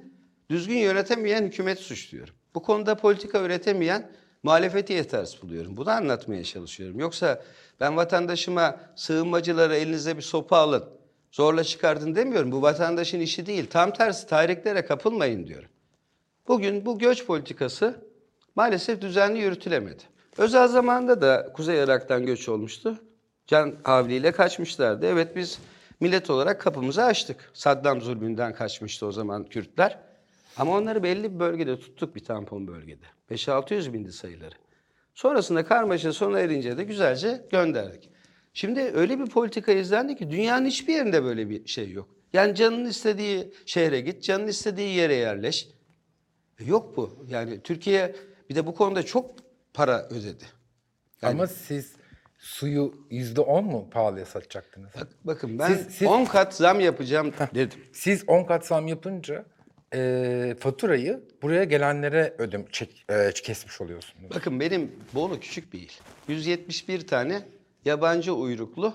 düzgün 0.49 0.77
yönetemeyen 0.77 1.43
hükümet 1.43 1.79
suçluyorum. 1.79 2.33
Bu 2.55 2.61
konuda 2.61 2.95
politika 2.95 3.41
üretemeyen 3.41 4.11
muhalefeti 4.43 4.93
yetersiz 4.93 5.41
buluyorum. 5.41 5.77
Bunu 5.77 5.89
anlatmaya 5.89 6.43
çalışıyorum. 6.43 6.99
Yoksa 6.99 7.43
ben 7.79 7.97
vatandaşıma 7.97 8.79
sığınmacılara 8.95 9.75
elinize 9.75 10.17
bir 10.17 10.21
sopa 10.21 10.57
alın, 10.57 10.98
zorla 11.31 11.63
çıkardın 11.63 12.15
demiyorum. 12.15 12.51
Bu 12.51 12.61
vatandaşın 12.61 13.19
işi 13.19 13.45
değil. 13.45 13.67
Tam 13.69 13.93
tersi 13.93 14.27
tahriklere 14.27 14.85
kapılmayın 14.85 15.47
diyorum. 15.47 15.69
Bugün 16.47 16.85
bu 16.85 16.99
göç 16.99 17.25
politikası 17.25 17.95
maalesef 18.55 19.01
düzenli 19.01 19.39
yürütülemedi. 19.39 20.03
Özel 20.37 20.67
zamanda 20.67 21.21
da 21.21 21.53
Kuzey 21.53 21.83
Irak'tan 21.83 22.25
göç 22.25 22.49
olmuştu. 22.49 22.99
Can 23.47 23.75
havliyle 23.83 24.31
kaçmışlardı. 24.31 25.05
Evet 25.05 25.35
biz 25.35 25.59
millet 25.99 26.29
olarak 26.29 26.61
kapımızı 26.61 27.03
açtık. 27.03 27.51
Saddam 27.53 28.01
zulmünden 28.01 28.53
kaçmıştı 28.53 29.05
o 29.05 29.11
zaman 29.11 29.43
Kürtler. 29.43 29.99
Ama 30.57 30.77
onları 30.77 31.03
belli 31.03 31.33
bir 31.33 31.39
bölgede 31.39 31.79
tuttuk 31.79 32.15
bir 32.15 32.23
tampon 32.23 32.67
bölgede. 32.67 33.05
5-600 33.31 33.93
bindi 33.93 34.11
sayıları. 34.11 34.55
Sonrasında 35.13 35.65
karmaşa 35.65 36.13
sona 36.13 36.39
erince 36.39 36.77
de 36.77 36.83
güzelce 36.83 37.41
gönderdik. 37.51 38.09
Şimdi 38.59 38.79
öyle 38.79 39.19
bir 39.19 39.25
politika 39.25 39.71
izlendi 39.71 40.15
ki 40.15 40.31
dünyanın 40.31 40.65
hiçbir 40.65 40.93
yerinde 40.93 41.23
böyle 41.23 41.49
bir 41.49 41.67
şey 41.67 41.91
yok. 41.91 42.09
Yani 42.33 42.55
canın 42.55 42.85
istediği 42.85 43.53
şehre 43.65 44.01
git, 44.01 44.23
canın 44.23 44.47
istediği 44.47 44.95
yere 44.95 45.15
yerleş. 45.15 45.67
E, 46.59 46.65
Yok 46.65 46.97
bu. 46.97 47.25
Yani 47.29 47.61
Türkiye 47.61 48.15
bir 48.49 48.55
de 48.55 48.65
bu 48.67 48.75
konuda 48.75 49.03
çok 49.03 49.35
para 49.73 50.07
ödedi. 50.09 50.43
Ama 51.21 51.47
siz 51.47 51.93
suyu 52.39 52.93
yüzde 53.09 53.41
on 53.41 53.65
mu 53.65 53.89
pahalıya 53.89 54.25
satacaktınız? 54.25 54.89
Bak- 54.95 55.07
bakın 55.23 55.59
ben 55.59 55.73
Siz- 55.73 55.87
siz- 55.95 56.07
10 56.07 56.25
kat 56.25 56.55
zam 56.55 56.79
yapacağım 56.79 57.33
dedim. 57.55 57.79
Siz 57.93 58.23
10 58.27 58.43
kat 58.43 58.65
zam 58.65 58.87
yapınca 58.87 59.45
e, 59.93 60.55
faturayı 60.59 61.23
buraya 61.41 61.63
gelenlere 61.63 62.35
ödüm 62.37 62.65
çek, 62.71 63.05
e, 63.09 63.31
kesmiş 63.31 63.81
oluyorsunuz. 63.81 64.29
Bakın 64.35 64.59
benim 64.59 64.91
Bolu 65.13 65.39
küçük 65.39 65.73
bir 65.73 65.79
il. 65.79 65.89
171 66.27 67.07
tane 67.07 67.41
yabancı 67.85 68.33
uyruklu 68.33 68.93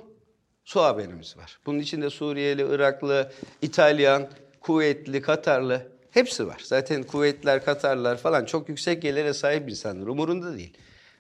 su 0.64 0.80
haberimiz 0.80 1.36
var. 1.36 1.58
Bunun 1.66 1.78
içinde 1.78 2.10
Suriyeli, 2.10 2.74
Iraklı, 2.74 3.32
İtalyan, 3.62 4.28
Kuveytli, 4.60 5.22
Katarlı 5.22 5.92
hepsi 6.10 6.46
var. 6.46 6.60
Zaten 6.64 7.02
Kuveytliler, 7.02 7.64
Katarlılar 7.64 8.16
falan 8.16 8.44
çok 8.44 8.68
yüksek 8.68 9.02
gelire 9.02 9.32
sahip 9.32 9.70
insanlar. 9.70 10.06
Umurunda 10.06 10.56
değil. 10.56 10.76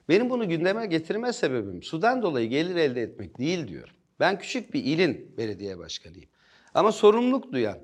Benim 0.08 0.30
bunu 0.30 0.48
gündeme 0.48 0.86
getirme 0.86 1.32
sebebim 1.32 1.82
sudan 1.82 2.22
dolayı 2.22 2.48
gelir 2.48 2.76
elde 2.76 3.02
etmek 3.02 3.38
değil 3.38 3.68
diyorum. 3.68 3.94
Ben 4.20 4.38
küçük 4.38 4.74
bir 4.74 4.84
ilin 4.84 5.34
belediye 5.36 5.78
başkanıyım. 5.78 6.28
Ama 6.74 6.92
sorumluluk 6.92 7.52
duyan, 7.52 7.78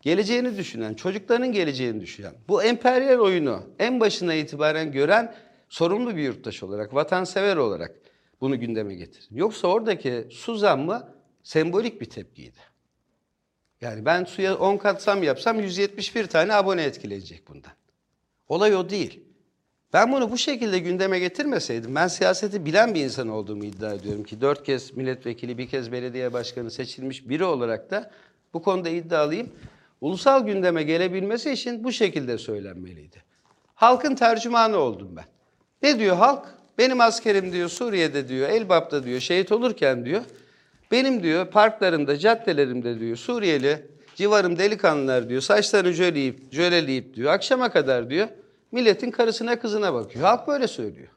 geleceğini 0.00 0.56
düşünen, 0.56 0.94
çocukların 0.94 1.52
geleceğini 1.52 2.00
düşünen, 2.00 2.34
bu 2.48 2.62
emperyal 2.62 3.18
oyunu 3.18 3.62
en 3.78 4.00
başına 4.00 4.34
itibaren 4.34 4.92
gören 4.92 5.34
sorumlu 5.68 6.16
bir 6.16 6.22
yurttaş 6.22 6.62
olarak, 6.62 6.94
vatansever 6.94 7.56
olarak 7.56 8.05
bunu 8.40 8.60
gündeme 8.60 8.94
getirdim. 8.94 9.36
Yoksa 9.36 9.68
oradaki 9.68 10.26
su 10.30 10.56
zammı 10.56 11.08
sembolik 11.42 12.00
bir 12.00 12.10
tepkiydi. 12.10 12.58
Yani 13.80 14.04
ben 14.04 14.24
suya 14.24 14.56
10 14.58 14.76
kat 14.76 15.02
zam 15.02 15.22
yapsam 15.22 15.60
171 15.60 16.26
tane 16.26 16.54
abone 16.54 16.82
etkileyecek 16.82 17.48
bundan. 17.48 17.72
Olay 18.48 18.76
o 18.76 18.90
değil. 18.90 19.20
Ben 19.92 20.12
bunu 20.12 20.30
bu 20.30 20.38
şekilde 20.38 20.78
gündeme 20.78 21.18
getirmeseydim, 21.18 21.94
ben 21.94 22.08
siyaseti 22.08 22.64
bilen 22.64 22.94
bir 22.94 23.04
insan 23.04 23.28
olduğumu 23.28 23.64
iddia 23.64 23.92
ediyorum 23.92 24.24
ki 24.24 24.40
dört 24.40 24.64
kez 24.64 24.96
milletvekili, 24.96 25.58
bir 25.58 25.68
kez 25.68 25.92
belediye 25.92 26.32
başkanı 26.32 26.70
seçilmiş 26.70 27.28
biri 27.28 27.44
olarak 27.44 27.90
da 27.90 28.10
bu 28.54 28.62
konuda 28.62 28.88
iddialıyım. 28.88 29.50
Ulusal 30.00 30.46
gündeme 30.46 30.82
gelebilmesi 30.82 31.50
için 31.50 31.84
bu 31.84 31.92
şekilde 31.92 32.38
söylenmeliydi. 32.38 33.22
Halkın 33.74 34.14
tercümanı 34.14 34.76
oldum 34.76 35.16
ben. 35.16 35.24
Ne 35.82 35.98
diyor 35.98 36.16
halk? 36.16 36.55
Benim 36.78 37.00
askerim 37.00 37.52
diyor 37.52 37.68
Suriye'de 37.68 38.28
diyor, 38.28 38.48
Elbap'ta 38.48 39.04
diyor, 39.04 39.20
şehit 39.20 39.52
olurken 39.52 40.04
diyor, 40.04 40.22
benim 40.90 41.22
diyor 41.22 41.46
parklarımda, 41.46 42.18
caddelerimde 42.18 43.00
diyor 43.00 43.16
Suriyeli 43.16 43.86
civarım 44.14 44.58
delikanlılar 44.58 45.28
diyor 45.28 45.40
saçlarını 45.40 45.92
jöleyip, 45.92 46.52
jöleleyip 46.52 47.14
diyor 47.14 47.32
akşama 47.32 47.68
kadar 47.68 48.10
diyor 48.10 48.28
milletin 48.72 49.10
karısına 49.10 49.58
kızına 49.60 49.94
bakıyor. 49.94 50.24
Halk 50.24 50.48
böyle 50.48 50.68
söylüyor. 50.68 51.08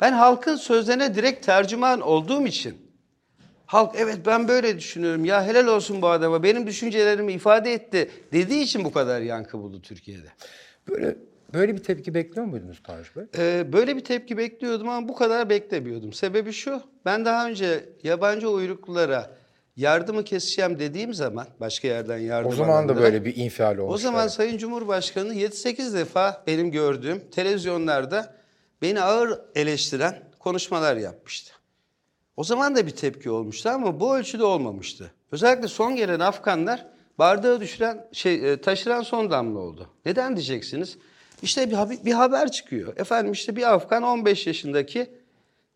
Ben 0.00 0.12
halkın 0.12 0.56
sözlerine 0.56 1.14
direkt 1.14 1.46
tercüman 1.46 2.00
olduğum 2.00 2.46
için 2.46 2.88
halk 3.66 3.94
evet 3.98 4.18
ben 4.26 4.48
böyle 4.48 4.78
düşünüyorum 4.78 5.24
ya 5.24 5.46
helal 5.46 5.66
olsun 5.66 6.02
bu 6.02 6.08
adama 6.08 6.42
benim 6.42 6.66
düşüncelerimi 6.66 7.32
ifade 7.32 7.72
etti 7.72 8.10
dediği 8.32 8.62
için 8.62 8.84
bu 8.84 8.92
kadar 8.92 9.20
yankı 9.20 9.58
buldu 9.58 9.82
Türkiye'de. 9.82 10.28
Böyle 10.88 11.16
böyle 11.54 11.74
bir 11.74 11.82
tepki 11.82 12.14
bekliyor 12.14 12.46
muydunuz 12.46 12.82
Tanju 12.82 13.10
Bey? 13.16 13.24
Ee, 13.38 13.72
böyle 13.72 13.96
bir 13.96 14.04
tepki 14.04 14.36
bekliyordum 14.36 14.88
ama 14.88 15.08
bu 15.08 15.14
kadar 15.14 15.50
beklemiyordum. 15.50 16.12
Sebebi 16.12 16.52
şu, 16.52 16.82
ben 17.04 17.24
daha 17.24 17.48
önce 17.48 17.84
yabancı 18.02 18.50
uyruklulara 18.50 19.30
yardımı 19.76 20.24
keseceğim 20.24 20.78
dediğim 20.78 21.14
zaman, 21.14 21.46
başka 21.60 21.88
yerden 21.88 22.18
yardım 22.18 22.50
O 22.50 22.54
zaman 22.54 22.88
da 22.88 22.96
böyle 22.96 23.24
bir 23.24 23.36
infial 23.36 23.78
olmuş. 23.78 23.94
O 23.94 23.98
zaman 23.98 24.28
Sayın 24.28 24.58
Cumhurbaşkanı 24.58 25.34
7-8 25.34 25.94
defa 25.94 26.42
benim 26.46 26.70
gördüğüm 26.70 27.30
televizyonlarda 27.30 28.34
beni 28.82 29.00
ağır 29.02 29.40
eleştiren 29.54 30.22
konuşmalar 30.38 30.96
yapmıştı. 30.96 31.52
O 32.36 32.44
zaman 32.44 32.76
da 32.76 32.86
bir 32.86 32.90
tepki 32.90 33.30
olmuştu 33.30 33.68
ama 33.68 34.00
bu 34.00 34.16
ölçüde 34.16 34.44
olmamıştı. 34.44 35.12
Özellikle 35.32 35.68
son 35.68 35.96
gelen 35.96 36.20
Afganlar 36.20 36.86
bardağı 37.18 37.60
düşüren, 37.60 38.08
şey, 38.12 38.52
e, 38.52 38.60
taşıran 38.60 39.02
son 39.02 39.30
damla 39.30 39.58
oldu. 39.58 39.88
Neden 40.04 40.36
diyeceksiniz? 40.36 40.98
İşte 41.42 41.70
bir, 41.70 42.04
bir 42.04 42.12
haber 42.12 42.52
çıkıyor. 42.52 42.96
Efendim 42.96 43.32
işte 43.32 43.56
bir 43.56 43.74
Afgan 43.74 44.02
15 44.02 44.46
yaşındaki 44.46 45.10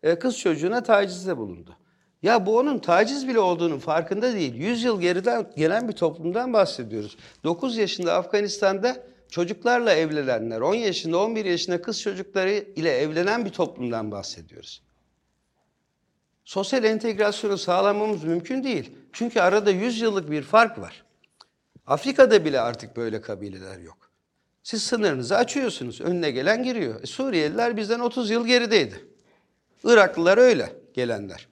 e, 0.03 0.19
kız 0.19 0.39
çocuğuna 0.39 0.83
tacizde 0.83 1.37
bulundu. 1.37 1.77
Ya 2.23 2.45
bu 2.45 2.57
onun 2.57 2.79
taciz 2.79 3.27
bile 3.27 3.39
olduğunun 3.39 3.79
farkında 3.79 4.33
değil. 4.33 4.55
100 4.55 4.83
yıl 4.83 5.01
geriden 5.01 5.51
gelen 5.57 5.87
bir 5.87 5.93
toplumdan 5.93 6.53
bahsediyoruz. 6.53 7.17
9 7.43 7.77
yaşında 7.77 8.13
Afganistan'da 8.13 9.03
çocuklarla 9.29 9.93
evlenenler, 9.93 10.61
10 10.61 10.75
yaşında 10.75 11.17
11 11.17 11.45
yaşında 11.45 11.81
kız 11.81 12.01
çocukları 12.01 12.51
ile 12.51 12.91
evlenen 12.91 13.45
bir 13.45 13.49
toplumdan 13.49 14.11
bahsediyoruz. 14.11 14.81
Sosyal 16.45 16.83
entegrasyonu 16.83 17.57
sağlamamız 17.57 18.23
mümkün 18.23 18.63
değil. 18.63 18.91
Çünkü 19.13 19.39
arada 19.39 19.71
100 19.71 20.01
yıllık 20.01 20.31
bir 20.31 20.41
fark 20.41 20.79
var. 20.79 21.03
Afrika'da 21.87 22.45
bile 22.45 22.61
artık 22.61 22.97
böyle 22.97 23.21
kabileler 23.21 23.79
yok. 23.79 24.12
Siz 24.63 24.83
sınırınızı 24.83 25.37
açıyorsunuz. 25.37 26.01
Önüne 26.01 26.31
gelen 26.31 26.63
giriyor. 26.63 27.03
E, 27.03 27.05
Suriyeliler 27.05 27.77
bizden 27.77 27.99
30 27.99 28.29
yıl 28.29 28.47
gerideydi. 28.47 29.05
Iraklılar 29.83 30.37
öyle 30.37 30.69
gelenler. 30.93 31.47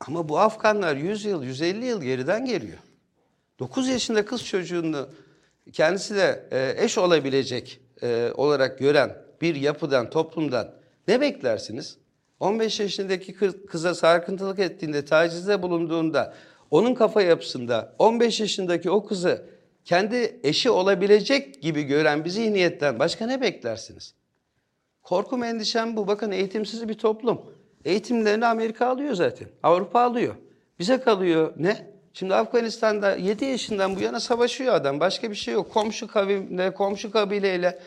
Ama 0.00 0.28
bu 0.28 0.38
Afganlar 0.38 0.96
100 0.96 1.24
yıl, 1.24 1.42
150 1.42 1.86
yıl 1.86 2.02
geriden 2.02 2.44
geliyor. 2.44 2.78
9 3.58 3.88
yaşında 3.88 4.24
kız 4.24 4.44
çocuğunu 4.44 5.08
kendisi 5.72 6.14
de 6.14 6.48
e, 6.50 6.84
eş 6.84 6.98
olabilecek 6.98 7.80
e, 8.02 8.32
olarak 8.34 8.78
gören 8.78 9.16
bir 9.40 9.54
yapıdan, 9.54 10.10
toplumdan 10.10 10.74
ne 11.08 11.20
beklersiniz? 11.20 11.96
15 12.40 12.80
yaşındaki 12.80 13.34
kız, 13.34 13.54
kıza 13.66 13.94
sarkıntılık 13.94 14.58
ettiğinde, 14.58 15.04
tacizde 15.04 15.62
bulunduğunda, 15.62 16.34
onun 16.70 16.94
kafa 16.94 17.22
yapısında 17.22 17.94
15 17.98 18.40
yaşındaki 18.40 18.90
o 18.90 19.06
kızı 19.06 19.57
kendi 19.88 20.40
eşi 20.42 20.70
olabilecek 20.70 21.62
gibi 21.62 21.82
gören 21.82 22.24
bir 22.24 22.30
zihniyetten 22.30 22.98
başka 22.98 23.26
ne 23.26 23.40
beklersiniz? 23.40 24.14
Korkum 25.02 25.44
endişem 25.44 25.96
bu. 25.96 26.06
Bakın 26.06 26.30
eğitimsiz 26.30 26.88
bir 26.88 26.94
toplum. 26.94 27.40
Eğitimlerini 27.84 28.46
Amerika 28.46 28.86
alıyor 28.86 29.14
zaten. 29.14 29.48
Avrupa 29.62 30.00
alıyor. 30.00 30.34
Bize 30.78 31.00
kalıyor 31.00 31.52
ne? 31.56 31.90
Şimdi 32.14 32.34
Afganistan'da 32.34 33.16
7 33.16 33.44
yaşından 33.44 33.96
bu 33.96 34.00
yana 34.00 34.20
savaşıyor 34.20 34.74
adam. 34.74 35.00
Başka 35.00 35.30
bir 35.30 35.36
şey 35.36 35.54
yok. 35.54 35.72
Komşu 35.72 36.08
kavimle, 36.08 36.74
komşu 36.74 37.10
kabileyle. 37.10 37.78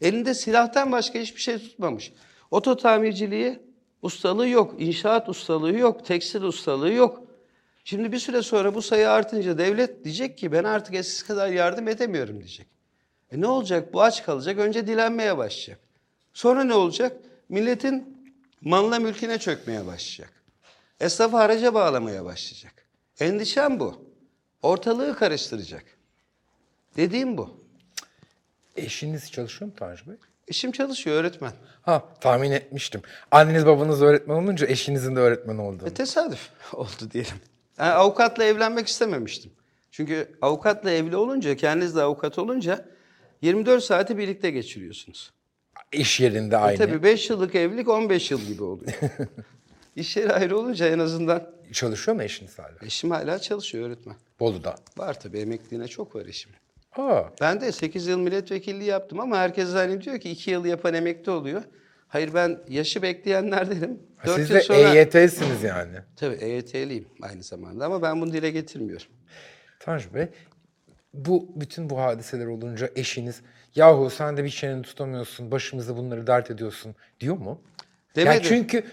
Elinde 0.00 0.34
silahtan 0.34 0.92
başka 0.92 1.18
hiçbir 1.18 1.40
şey 1.40 1.58
tutmamış. 1.58 2.12
Oto 2.50 2.76
tamirciliği 2.76 3.58
ustalığı 4.02 4.48
yok. 4.48 4.74
İnşaat 4.78 5.28
ustalığı 5.28 5.78
yok. 5.78 6.04
Tekstil 6.04 6.42
ustalığı 6.42 6.92
yok. 6.92 7.29
Şimdi 7.90 8.12
bir 8.12 8.18
süre 8.18 8.42
sonra 8.42 8.74
bu 8.74 8.82
sayı 8.82 9.10
artınca 9.10 9.58
devlet 9.58 10.04
diyecek 10.04 10.38
ki 10.38 10.52
ben 10.52 10.64
artık 10.64 10.94
eskisi 10.94 11.26
kadar 11.26 11.48
yardım 11.48 11.88
edemiyorum 11.88 12.38
diyecek. 12.38 12.66
E 13.32 13.40
ne 13.40 13.46
olacak? 13.46 13.92
Bu 13.92 14.02
aç 14.02 14.24
kalacak. 14.24 14.58
Önce 14.58 14.86
dilenmeye 14.86 15.38
başlayacak. 15.38 15.78
Sonra 16.32 16.64
ne 16.64 16.74
olacak? 16.74 17.16
Milletin 17.48 18.24
malına 18.60 18.98
mülküne 18.98 19.38
çökmeye 19.38 19.86
başlayacak. 19.86 20.32
Esnafı 21.00 21.36
haraca 21.36 21.74
bağlamaya 21.74 22.24
başlayacak. 22.24 22.72
Endişem 23.20 23.80
bu. 23.80 24.04
Ortalığı 24.62 25.16
karıştıracak. 25.16 25.84
Dediğim 26.96 27.38
bu. 27.38 27.60
Eşiniz 28.76 29.32
çalışıyor 29.32 29.70
mu 29.70 29.76
Tanju 29.76 30.06
Bey? 30.06 30.16
Eşim 30.48 30.72
çalışıyor 30.72 31.16
öğretmen. 31.16 31.52
Ha 31.82 32.04
tahmin 32.20 32.50
etmiştim. 32.50 33.02
Anneniz 33.30 33.66
babanız 33.66 34.02
öğretmen 34.02 34.34
olunca 34.34 34.66
eşinizin 34.66 35.16
de 35.16 35.20
öğretmen 35.20 35.58
oldu. 35.58 35.86
E, 35.86 35.94
tesadüf 35.94 36.50
oldu 36.72 37.10
diyelim. 37.12 37.40
Yani 37.80 37.90
avukatla 37.92 38.44
evlenmek 38.44 38.86
istememiştim. 38.86 39.50
Çünkü 39.90 40.28
avukatla 40.42 40.90
evli 40.90 41.16
olunca, 41.16 41.56
kendiniz 41.56 41.96
de 41.96 42.02
avukat 42.02 42.38
olunca 42.38 42.84
24 43.42 43.84
saati 43.84 44.18
birlikte 44.18 44.50
geçiriyorsunuz. 44.50 45.30
İş 45.92 46.20
yerinde 46.20 46.54
E, 46.54 46.58
aynı. 46.58 46.78
tabii 46.78 47.02
5 47.02 47.30
yıllık 47.30 47.54
evlilik 47.54 47.88
15 47.88 48.30
yıl 48.30 48.40
gibi 48.40 48.62
oluyor. 48.62 48.92
İş 49.96 50.16
yeri 50.16 50.32
ayrı 50.32 50.58
olunca 50.58 50.88
en 50.88 50.98
azından 50.98 51.50
Çalışıyor 51.72 52.16
mu 52.16 52.22
eşiniz 52.22 52.58
hala? 52.58 52.74
eşim 52.82 53.10
hala 53.10 53.38
çalışıyor 53.38 53.88
öğretmen. 53.88 54.16
Bolu'da. 54.40 54.74
Var 54.96 55.20
tabii 55.20 55.38
emekliliğine 55.38 55.88
çok 55.88 56.14
var 56.16 56.26
eşimin. 56.26 56.56
Aa, 56.96 57.22
Ben 57.40 57.60
de 57.60 57.72
8 57.72 58.06
yıl 58.06 58.18
milletvekilliği 58.18 58.88
yaptım 58.88 59.20
ama 59.20 59.36
herkes 59.38 59.68
zannediyor 59.68 60.20
ki 60.20 60.30
2 60.30 60.50
yıl 60.50 60.64
yapan 60.64 60.94
emekli 60.94 61.30
oluyor. 61.32 61.62
Hayır 62.10 62.34
ben 62.34 62.58
yaşı 62.68 63.02
bekleyenlerdenim. 63.02 64.02
ha, 64.16 64.26
4 64.26 64.36
siz 64.36 64.50
yıl 64.50 64.56
de 64.56 64.60
sonra... 64.60 64.78
EYT'siniz 64.78 65.62
yani. 65.62 65.96
Tabii 66.16 66.34
EYT'liyim 66.34 67.08
aynı 67.22 67.42
zamanda 67.42 67.86
ama 67.86 68.02
ben 68.02 68.20
bunu 68.20 68.32
dile 68.32 68.50
getirmiyorum. 68.50 69.06
Tanju 69.80 70.14
Bey, 70.14 70.28
bu 71.14 71.52
bütün 71.56 71.90
bu 71.90 72.00
hadiseler 72.00 72.46
olunca 72.46 72.90
eşiniz 72.96 73.40
yahu 73.74 74.10
sen 74.10 74.36
de 74.36 74.44
bir 74.44 74.50
çeneni 74.50 74.82
tutamıyorsun, 74.82 75.50
başımıza 75.50 75.96
bunları 75.96 76.26
dert 76.26 76.50
ediyorsun 76.50 76.94
diyor 77.20 77.36
mu? 77.36 77.62
Demedi. 78.16 78.34
Yani 78.34 78.42
çünkü 78.42 78.84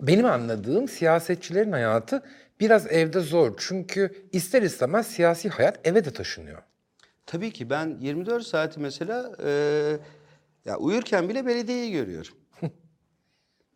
benim 0.00 0.26
anladığım 0.26 0.88
siyasetçilerin 0.88 1.72
hayatı 1.72 2.22
biraz 2.60 2.86
evde 2.86 3.20
zor. 3.20 3.54
Çünkü 3.58 4.28
ister 4.32 4.62
istemez 4.62 5.06
siyasi 5.06 5.48
hayat 5.48 5.88
eve 5.88 6.04
de 6.04 6.10
taşınıyor. 6.10 6.62
Tabii 7.26 7.52
ki 7.52 7.70
ben 7.70 7.96
24 8.00 8.46
saati 8.46 8.80
mesela 8.80 9.32
e, 9.44 9.96
ya 10.66 10.76
uyurken 10.76 11.28
bile 11.28 11.46
belediyeyi 11.46 11.92
görüyorum. 11.92 12.34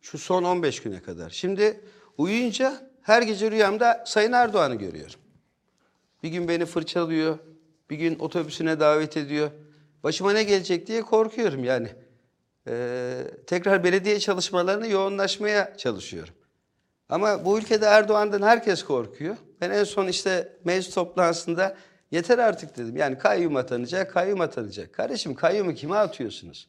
Şu 0.01 0.17
son 0.17 0.43
15 0.43 0.81
güne 0.81 1.01
kadar. 1.01 1.29
Şimdi 1.29 1.81
uyuyunca 2.17 2.91
her 3.01 3.21
gece 3.21 3.51
rüyamda 3.51 4.03
Sayın 4.07 4.31
Erdoğan'ı 4.31 4.75
görüyorum. 4.75 5.19
Bir 6.23 6.29
gün 6.29 6.47
beni 6.47 6.65
fırçalıyor, 6.65 7.37
bir 7.89 7.95
gün 7.95 8.19
otobüsüne 8.19 8.79
davet 8.79 9.17
ediyor. 9.17 9.51
Başıma 10.03 10.33
ne 10.33 10.43
gelecek 10.43 10.87
diye 10.87 11.01
korkuyorum 11.01 11.63
yani. 11.63 11.87
E, 12.67 13.13
tekrar 13.47 13.83
belediye 13.83 14.19
çalışmalarını 14.19 14.87
yoğunlaşmaya 14.87 15.77
çalışıyorum. 15.77 16.33
Ama 17.09 17.45
bu 17.45 17.59
ülkede 17.59 17.85
Erdoğan'dan 17.85 18.41
herkes 18.41 18.83
korkuyor. 18.83 19.37
Ben 19.61 19.69
en 19.69 19.83
son 19.83 20.07
işte 20.07 20.57
meclis 20.63 20.93
toplantısında 20.93 21.77
yeter 22.11 22.37
artık 22.37 22.77
dedim. 22.77 22.97
Yani 22.97 23.17
kayyum 23.17 23.55
atanacak, 23.55 24.13
kayyum 24.13 24.41
atanacak. 24.41 24.93
Kardeşim 24.93 25.35
kayyumu 25.35 25.73
kime 25.73 25.95
atıyorsunuz? 25.95 26.67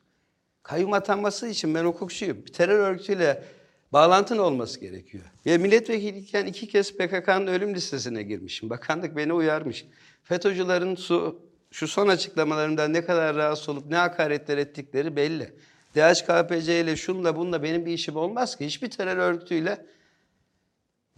Kayyum 0.62 0.92
atanması 0.92 1.48
için 1.48 1.74
ben 1.74 1.84
hukukçuyum. 1.84 2.46
Bir 2.46 2.52
terör 2.52 2.78
örgütüyle 2.78 3.44
bağlantın 3.92 4.38
olması 4.38 4.80
gerekiyor. 4.80 5.24
Ve 5.46 5.58
milletvekiliyken 5.58 6.46
iki 6.46 6.68
kez 6.68 6.96
PKK'nın 6.96 7.46
ölüm 7.46 7.74
listesine 7.74 8.22
girmişim. 8.22 8.70
Bakanlık 8.70 9.16
beni 9.16 9.32
uyarmış. 9.32 9.86
FETÖ'cülerin 10.22 10.94
su, 10.94 11.42
şu 11.70 11.88
son 11.88 12.08
açıklamalarımdan 12.08 12.92
ne 12.92 13.04
kadar 13.04 13.36
rahatsız 13.36 13.68
olup 13.68 13.86
ne 13.86 13.96
hakaretler 13.96 14.58
ettikleri 14.58 15.16
belli. 15.16 15.54
DHKPC 15.94 16.80
ile 16.80 16.96
şunla 16.96 17.36
bununla 17.36 17.62
benim 17.62 17.86
bir 17.86 17.92
işim 17.92 18.16
olmaz 18.16 18.56
ki. 18.56 18.66
Hiçbir 18.66 18.90
terör 18.90 19.16
örgütüyle 19.16 19.86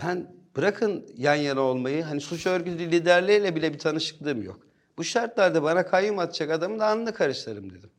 ben 0.02 0.34
bırakın 0.56 1.06
yan 1.16 1.34
yana 1.34 1.60
olmayı, 1.60 2.02
hani 2.02 2.20
suç 2.20 2.46
örgütü 2.46 2.90
liderleriyle 2.90 3.56
bile 3.56 3.72
bir 3.72 3.78
tanışıklığım 3.78 4.42
yok. 4.42 4.60
Bu 4.96 5.04
şartlarda 5.04 5.62
bana 5.62 5.86
kayyum 5.86 6.18
atacak 6.18 6.50
adamın 6.50 6.78
da 6.78 6.86
alnını 6.86 7.14
karıştırırım 7.14 7.70
dedim. 7.70 7.90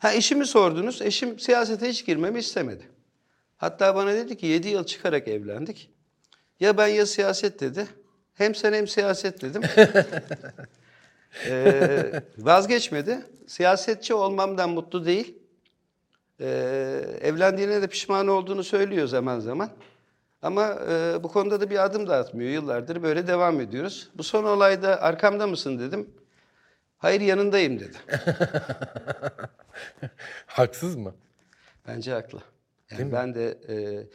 Ha 0.00 0.12
eşimi 0.12 0.46
sordunuz, 0.46 1.02
eşim 1.02 1.38
siyasete 1.38 1.88
hiç 1.88 2.06
girmemi 2.06 2.38
istemedi. 2.38 2.88
Hatta 3.56 3.94
bana 3.94 4.14
dedi 4.14 4.36
ki 4.36 4.46
7 4.46 4.68
yıl 4.68 4.84
çıkarak 4.84 5.28
evlendik. 5.28 5.90
Ya 6.60 6.78
ben 6.78 6.86
ya 6.86 7.06
siyaset 7.06 7.60
dedi. 7.60 7.86
Hem 8.34 8.54
sen 8.54 8.72
hem 8.72 8.88
siyaset 8.88 9.42
dedim. 9.42 9.62
Ee, 11.46 12.22
vazgeçmedi. 12.38 13.18
Siyasetçi 13.46 14.14
olmamdan 14.14 14.70
mutlu 14.70 15.06
değil. 15.06 15.34
Ee, 16.40 16.46
evlendiğine 17.20 17.82
de 17.82 17.86
pişman 17.86 18.28
olduğunu 18.28 18.64
söylüyor 18.64 19.06
zaman 19.06 19.40
zaman. 19.40 19.70
Ama 20.42 20.78
e, 20.90 21.22
bu 21.22 21.28
konuda 21.28 21.60
da 21.60 21.70
bir 21.70 21.84
adım 21.84 22.06
da 22.06 22.16
atmıyor. 22.16 22.50
Yıllardır 22.50 23.02
böyle 23.02 23.26
devam 23.26 23.60
ediyoruz. 23.60 24.10
Bu 24.14 24.22
son 24.22 24.44
olayda 24.44 25.02
arkamda 25.02 25.46
mısın 25.46 25.78
dedim. 25.78 26.10
Hayır 27.00 27.20
yanındayım 27.20 27.80
dedi. 27.80 27.96
Haksız 30.46 30.96
mı? 30.96 31.14
Bence 31.88 32.12
haklı. 32.12 32.38
Yani 32.90 33.12
ben 33.12 33.34
de 33.34 33.58
e, 33.68 34.06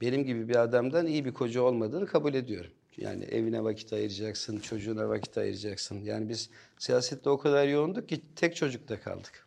benim 0.00 0.24
gibi 0.24 0.48
bir 0.48 0.56
adamdan 0.56 1.06
iyi 1.06 1.24
bir 1.24 1.34
koca 1.34 1.62
olmadığını 1.62 2.06
kabul 2.06 2.34
ediyorum. 2.34 2.70
Yani 2.96 3.24
evine 3.24 3.64
vakit 3.64 3.92
ayıracaksın, 3.92 4.58
çocuğuna 4.60 5.08
vakit 5.08 5.38
ayıracaksın. 5.38 6.04
Yani 6.04 6.28
biz 6.28 6.50
siyasette 6.78 7.30
o 7.30 7.38
kadar 7.38 7.66
yoğunduk 7.66 8.08
ki 8.08 8.22
tek 8.36 8.56
çocukta 8.56 9.00
kaldık. 9.00 9.46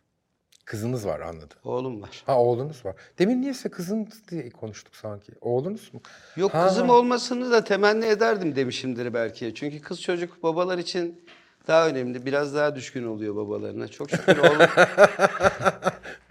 Kızınız 0.64 1.06
var 1.06 1.20
anladım. 1.20 1.58
Oğlum 1.64 2.02
var. 2.02 2.22
Ha 2.26 2.40
oğlunuz 2.40 2.84
var. 2.84 2.96
Demin 3.18 3.40
niyeyse 3.42 3.68
kızın 3.68 4.08
diye 4.30 4.50
konuştuk 4.50 4.96
sanki. 4.96 5.32
Oğlunuz 5.40 5.94
mu? 5.94 6.00
Yok 6.36 6.54
Ha. 6.54 6.68
kızım 6.68 6.90
olmasını 6.90 7.50
da 7.50 7.64
temenni 7.64 8.04
ederdim 8.04 8.56
demişimdir 8.56 9.14
belki. 9.14 9.52
Çünkü 9.54 9.80
kız 9.80 10.02
çocuk 10.02 10.42
babalar 10.42 10.78
için 10.78 11.24
daha 11.66 11.88
önemli. 11.88 12.26
Biraz 12.26 12.54
daha 12.54 12.76
düşkün 12.76 13.06
oluyor 13.06 13.36
babalarına. 13.36 13.88
Çok 13.88 14.10
şükür 14.10 14.38
oğlum. 14.38 14.68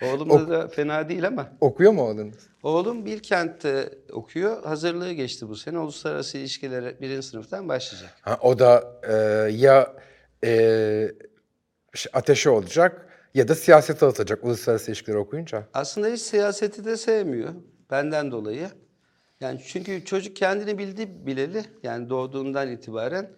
oğlum 0.30 0.50
da, 0.50 0.68
fena 0.68 1.10
değil 1.10 1.28
ama. 1.28 1.50
Okuyor 1.62 1.92
mu 1.92 2.02
oğlunuz? 2.02 2.36
Oğlum 2.64 3.06
Bilkent'te 3.06 3.90
okuyor. 4.12 4.64
Hazırlığı 4.64 5.12
geçti 5.12 5.50
bu 5.50 5.56
sene. 5.56 5.80
Uluslararası 5.80 6.38
ilişkilere 6.38 7.02
birinci 7.02 7.28
sınıftan 7.28 7.70
başlayacak. 7.70 8.10
Ha, 8.22 8.38
o 8.42 8.60
da 8.60 9.00
e, 9.04 9.14
ya 9.52 9.94
e, 10.44 11.12
ateşe 12.14 12.50
olacak 12.50 13.10
ya 13.34 13.48
da 13.48 13.56
siyasete 13.56 14.06
atacak 14.06 14.44
uluslararası 14.44 14.92
ilişkileri 14.92 15.18
okuyunca. 15.18 15.68
Aslında 15.74 16.08
hiç 16.08 16.22
siyaseti 16.22 16.86
de 16.86 16.98
sevmiyor. 16.98 17.54
Benden 17.92 18.32
dolayı. 18.32 18.70
Yani 19.40 19.62
çünkü 19.68 20.06
çocuk 20.06 20.36
kendini 20.36 20.78
bildi 20.78 21.26
bileli. 21.26 21.66
Yani 21.84 22.10
doğduğundan 22.10 22.72
itibaren. 22.72 23.30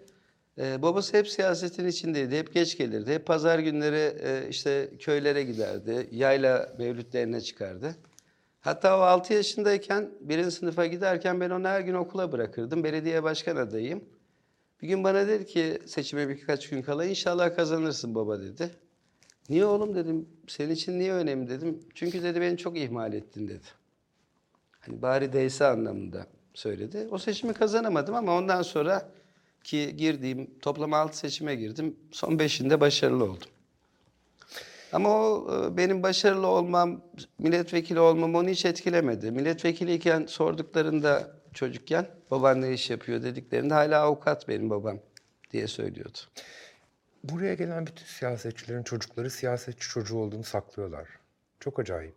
Ee, 0.60 0.82
babası 0.82 1.18
hep 1.18 1.28
siyasetin 1.28 1.88
içindeydi. 1.88 2.38
Hep 2.38 2.54
geç 2.54 2.78
gelirdi. 2.78 3.14
Hep 3.14 3.26
pazar 3.26 3.60
günleri 3.60 4.18
e, 4.22 4.50
işte 4.50 4.92
köylere 5.00 5.44
giderdi. 5.44 6.10
Yayla 6.12 6.76
mevlütlerine 6.78 7.42
çıkardı. 7.42 7.96
Hatta 8.62 8.98
o 9.00 9.02
6 9.02 9.34
yaşındayken 9.34 10.12
birinci 10.22 10.52
sınıfa 10.52 10.86
giderken 10.86 11.42
ben 11.42 11.50
onu 11.50 11.68
her 11.68 11.82
gün 11.82 11.94
okula 11.94 12.32
bırakırdım. 12.32 12.84
Belediye 12.84 13.24
başkan 13.24 13.56
adayıyım. 13.56 14.04
Bir 14.82 14.88
gün 14.88 15.04
bana 15.04 15.28
dedi 15.28 15.46
ki 15.46 15.80
seçime 15.86 16.30
birkaç 16.30 16.70
gün 16.70 16.82
kala 16.82 17.06
inşallah 17.06 17.56
kazanırsın 17.56 18.16
baba 18.16 18.42
dedi. 18.42 18.70
Niye 19.50 19.66
oğlum 19.66 19.96
dedim. 19.96 20.30
Senin 20.48 20.74
için 20.74 21.00
niye 21.00 21.14
önemli 21.14 21.50
dedim. 21.50 21.80
Çünkü 21.94 22.24
dedi 22.24 22.42
beni 22.42 22.58
çok 22.58 22.78
ihmal 22.78 23.14
ettin 23.14 23.48
dedi. 23.48 23.68
Hani 24.80 25.02
bari 25.02 25.34
değse 25.34 25.66
anlamında 25.66 26.28
söyledi. 26.54 27.08
O 27.12 27.18
seçimi 27.18 27.54
kazanamadım 27.54 28.16
ama 28.16 28.38
ondan 28.38 28.62
sonra 28.62 29.10
ki 29.66 29.96
girdiğim 29.98 30.60
toplam 30.60 30.94
6 30.94 31.18
seçime 31.18 31.56
girdim. 31.56 31.96
Son 32.12 32.32
5'inde 32.32 32.80
başarılı 32.80 33.24
oldum. 33.24 33.48
Ama 34.94 35.10
o 35.10 35.54
e, 35.54 35.78
benim 35.78 36.04
başarılı 36.04 36.48
olmam, 36.48 37.02
milletvekili 37.40 38.00
olmam 38.00 38.36
onu 38.36 38.50
hiç 38.50 38.66
etkilemedi. 38.66 39.32
Milletvekiliyken 39.32 40.26
sorduklarında 40.26 41.32
çocukken 41.54 42.08
baban 42.32 42.62
ne 42.62 42.74
iş 42.74 42.90
yapıyor 42.90 43.24
dediklerinde 43.24 43.74
hala 43.74 44.02
avukat 44.02 44.48
benim 44.48 44.70
babam 44.70 45.00
diye 45.52 45.68
söylüyordu. 45.68 46.18
Buraya 47.24 47.54
gelen 47.54 47.88
bütün 47.88 48.06
siyasetçilerin 48.06 48.84
çocukları 48.84 49.30
siyasetçi 49.30 49.90
çocuğu 49.90 50.18
olduğunu 50.18 50.44
saklıyorlar. 50.44 51.10
Çok 51.60 51.80
acayip. 51.80 52.16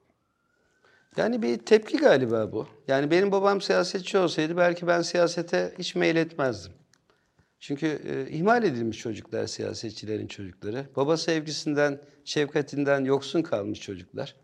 Yani 1.17 1.43
bir 1.43 1.59
tepki 1.59 1.97
galiba 1.97 2.53
bu. 2.53 2.69
Yani 2.89 3.11
benim 3.11 3.33
babam 3.33 3.61
siyasetçi 3.61 4.19
olsaydı 4.19 4.57
belki 4.57 4.87
ben 4.87 5.03
siyasete 5.03 5.75
hiç 5.79 5.95
meyil 5.95 6.17
etmezdim. 6.17 6.73
Çünkü 7.61 7.87
e, 7.87 8.31
ihmal 8.31 8.65
edilmiş 8.65 8.99
çocuklar 8.99 9.47
siyasetçilerin 9.47 10.27
çocukları. 10.27 10.87
Baba 10.97 11.17
sevgisinden, 11.17 12.01
şefkatinden 12.25 13.05
yoksun 13.05 13.43
kalmış 13.43 13.81
çocuklar. 13.81 14.37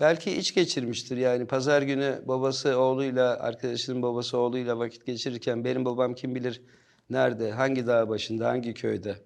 Belki 0.00 0.32
iç 0.36 0.54
geçirmiştir 0.54 1.16
yani 1.16 1.46
pazar 1.46 1.82
günü 1.82 2.22
babası 2.26 2.78
oğluyla, 2.78 3.38
arkadaşının 3.40 4.02
babası 4.02 4.38
oğluyla 4.38 4.78
vakit 4.78 5.06
geçirirken 5.06 5.64
benim 5.64 5.84
babam 5.84 6.14
kim 6.14 6.34
bilir 6.34 6.62
nerede, 7.10 7.50
hangi 7.52 7.86
dağ 7.86 8.08
başında, 8.08 8.48
hangi 8.48 8.74
köyde. 8.74 9.16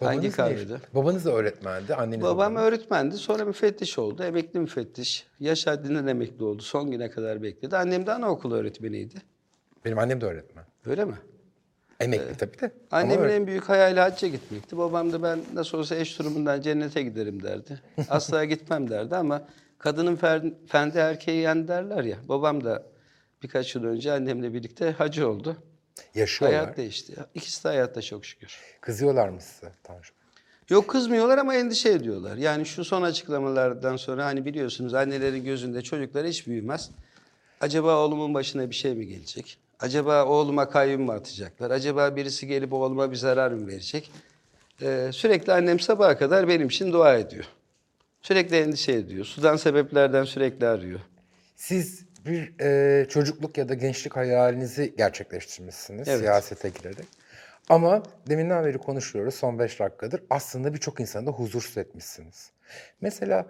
Babanız 0.00 0.22
ne 0.22 0.28
iş- 0.28 0.34
kahvede? 0.36 0.76
Babanız 0.94 1.24
da 1.24 1.32
öğretmendi, 1.32 1.94
anneniz 1.94 2.22
Babam 2.22 2.54
babanız. 2.54 2.68
öğretmendi. 2.68 3.16
Sonra 3.16 3.44
müfettiş 3.44 3.98
oldu. 3.98 4.22
Emekli 4.22 4.60
müfettiş. 4.60 5.26
Yaş 5.40 5.66
haddinden 5.66 6.06
emekli 6.06 6.44
oldu. 6.44 6.62
Son 6.62 6.90
güne 6.90 7.10
kadar 7.10 7.42
bekledi. 7.42 7.76
Annem 7.76 8.06
de 8.06 8.12
anaokulu 8.12 8.54
öğretmeniydi. 8.54 9.14
Benim 9.84 9.98
annem 9.98 10.20
de 10.20 10.26
öğretmen. 10.26 10.64
Öyle 10.86 11.04
mi? 11.04 11.14
Emekli 12.00 12.36
tabii 12.38 12.60
de. 12.60 12.70
Annemin 12.90 13.28
en 13.28 13.46
büyük 13.46 13.68
hayali 13.68 14.00
hacca 14.00 14.28
gitmekti. 14.28 14.78
Babam 14.78 15.12
da 15.12 15.22
ben 15.22 15.40
nasıl 15.54 15.78
olsa 15.78 15.96
eş 15.96 16.18
durumundan 16.18 16.60
cennete 16.60 17.02
giderim 17.02 17.42
derdi. 17.42 17.80
Asla 18.08 18.44
gitmem 18.44 18.90
derdi 18.90 19.16
ama 19.16 19.48
kadının 19.78 20.16
fer- 20.16 20.54
fendi 20.66 20.98
erkeği 20.98 21.40
yen 21.42 21.68
derler 21.68 22.04
ya. 22.04 22.16
Babam 22.28 22.64
da 22.64 22.82
birkaç 23.42 23.74
yıl 23.74 23.84
önce 23.84 24.12
annemle 24.12 24.52
birlikte 24.54 24.90
hacı 24.90 25.28
oldu. 25.28 25.56
yaşıyorlar. 26.14 26.60
Hayat 26.60 26.76
değişti. 26.76 27.14
İkisi 27.34 27.64
de 27.64 27.68
hayatta 27.68 28.02
çok 28.02 28.24
şükür. 28.24 28.60
Kızıyorlar 28.80 29.28
mı 29.28 29.40
size 29.40 29.72
Tanju? 29.82 30.10
Yok 30.70 30.88
kızmıyorlar 30.88 31.38
ama 31.38 31.54
endişe 31.54 31.88
ediyorlar. 31.88 32.36
Yani 32.36 32.66
şu 32.66 32.84
son 32.84 33.02
açıklamalardan 33.02 33.96
sonra 33.96 34.24
hani 34.24 34.44
biliyorsunuz 34.44 34.94
annelerin 34.94 35.44
gözünde 35.44 35.82
çocuklar 35.82 36.26
hiç 36.26 36.46
büyümez. 36.46 36.90
Acaba 37.60 37.96
oğlumun 38.04 38.34
başına 38.34 38.70
bir 38.70 38.74
şey 38.74 38.94
mi 38.94 39.06
gelecek? 39.06 39.58
Acaba 39.80 40.24
oğluma 40.24 40.68
kayyum 40.68 41.02
mu 41.02 41.12
atacaklar? 41.12 41.70
Acaba 41.70 42.16
birisi 42.16 42.46
gelip 42.46 42.72
oğluma 42.72 43.10
bir 43.10 43.16
zarar 43.16 43.50
mı 43.50 43.66
verecek? 43.66 44.10
Ee, 44.82 45.08
sürekli 45.12 45.52
annem 45.52 45.80
sabaha 45.80 46.18
kadar 46.18 46.48
benim 46.48 46.66
için 46.68 46.92
dua 46.92 47.16
ediyor. 47.16 47.44
Sürekli 48.22 48.56
endişe 48.56 48.92
ediyor. 48.92 49.24
Sudan 49.24 49.56
sebeplerden 49.56 50.24
sürekli 50.24 50.66
arıyor. 50.66 51.00
Siz 51.56 52.04
bir 52.26 52.60
e, 52.60 53.08
çocukluk 53.08 53.58
ya 53.58 53.68
da 53.68 53.74
gençlik 53.74 54.16
hayalinizi 54.16 54.94
gerçekleştirmişsiniz 54.96 56.08
Evet. 56.08 56.20
siyasete 56.20 56.68
girerek. 56.68 57.06
Ama 57.68 58.02
deminden 58.28 58.64
beri 58.64 58.78
konuşuyoruz 58.78 59.34
son 59.34 59.58
beş 59.58 59.80
dakikadır. 59.80 60.22
Aslında 60.30 60.74
birçok 60.74 61.00
insanı 61.00 61.26
da 61.26 61.30
huzursuz 61.30 61.76
etmişsiniz. 61.78 62.50
Mesela 63.00 63.46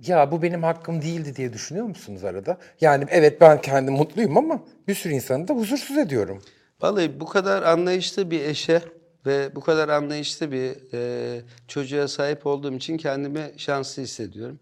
ya 0.00 0.32
bu 0.32 0.42
benim 0.42 0.62
hakkım 0.62 1.02
değildi 1.02 1.36
diye 1.36 1.52
düşünüyor 1.52 1.86
musunuz 1.86 2.24
arada? 2.24 2.58
Yani 2.80 3.04
evet 3.10 3.40
ben 3.40 3.60
kendim 3.60 3.94
mutluyum 3.94 4.36
ama 4.36 4.64
bir 4.88 4.94
sürü 4.94 5.12
insanı 5.12 5.48
da 5.48 5.54
huzursuz 5.54 5.98
ediyorum. 5.98 6.42
Vallahi 6.80 7.20
bu 7.20 7.26
kadar 7.26 7.62
anlayışlı 7.62 8.30
bir 8.30 8.40
eşe 8.40 8.82
ve 9.26 9.56
bu 9.56 9.60
kadar 9.60 9.88
anlayışlı 9.88 10.52
bir 10.52 10.76
e, 10.92 11.42
çocuğa 11.68 12.08
sahip 12.08 12.46
olduğum 12.46 12.74
için 12.74 12.96
kendimi 12.96 13.52
şanslı 13.56 14.02
hissediyorum. 14.02 14.58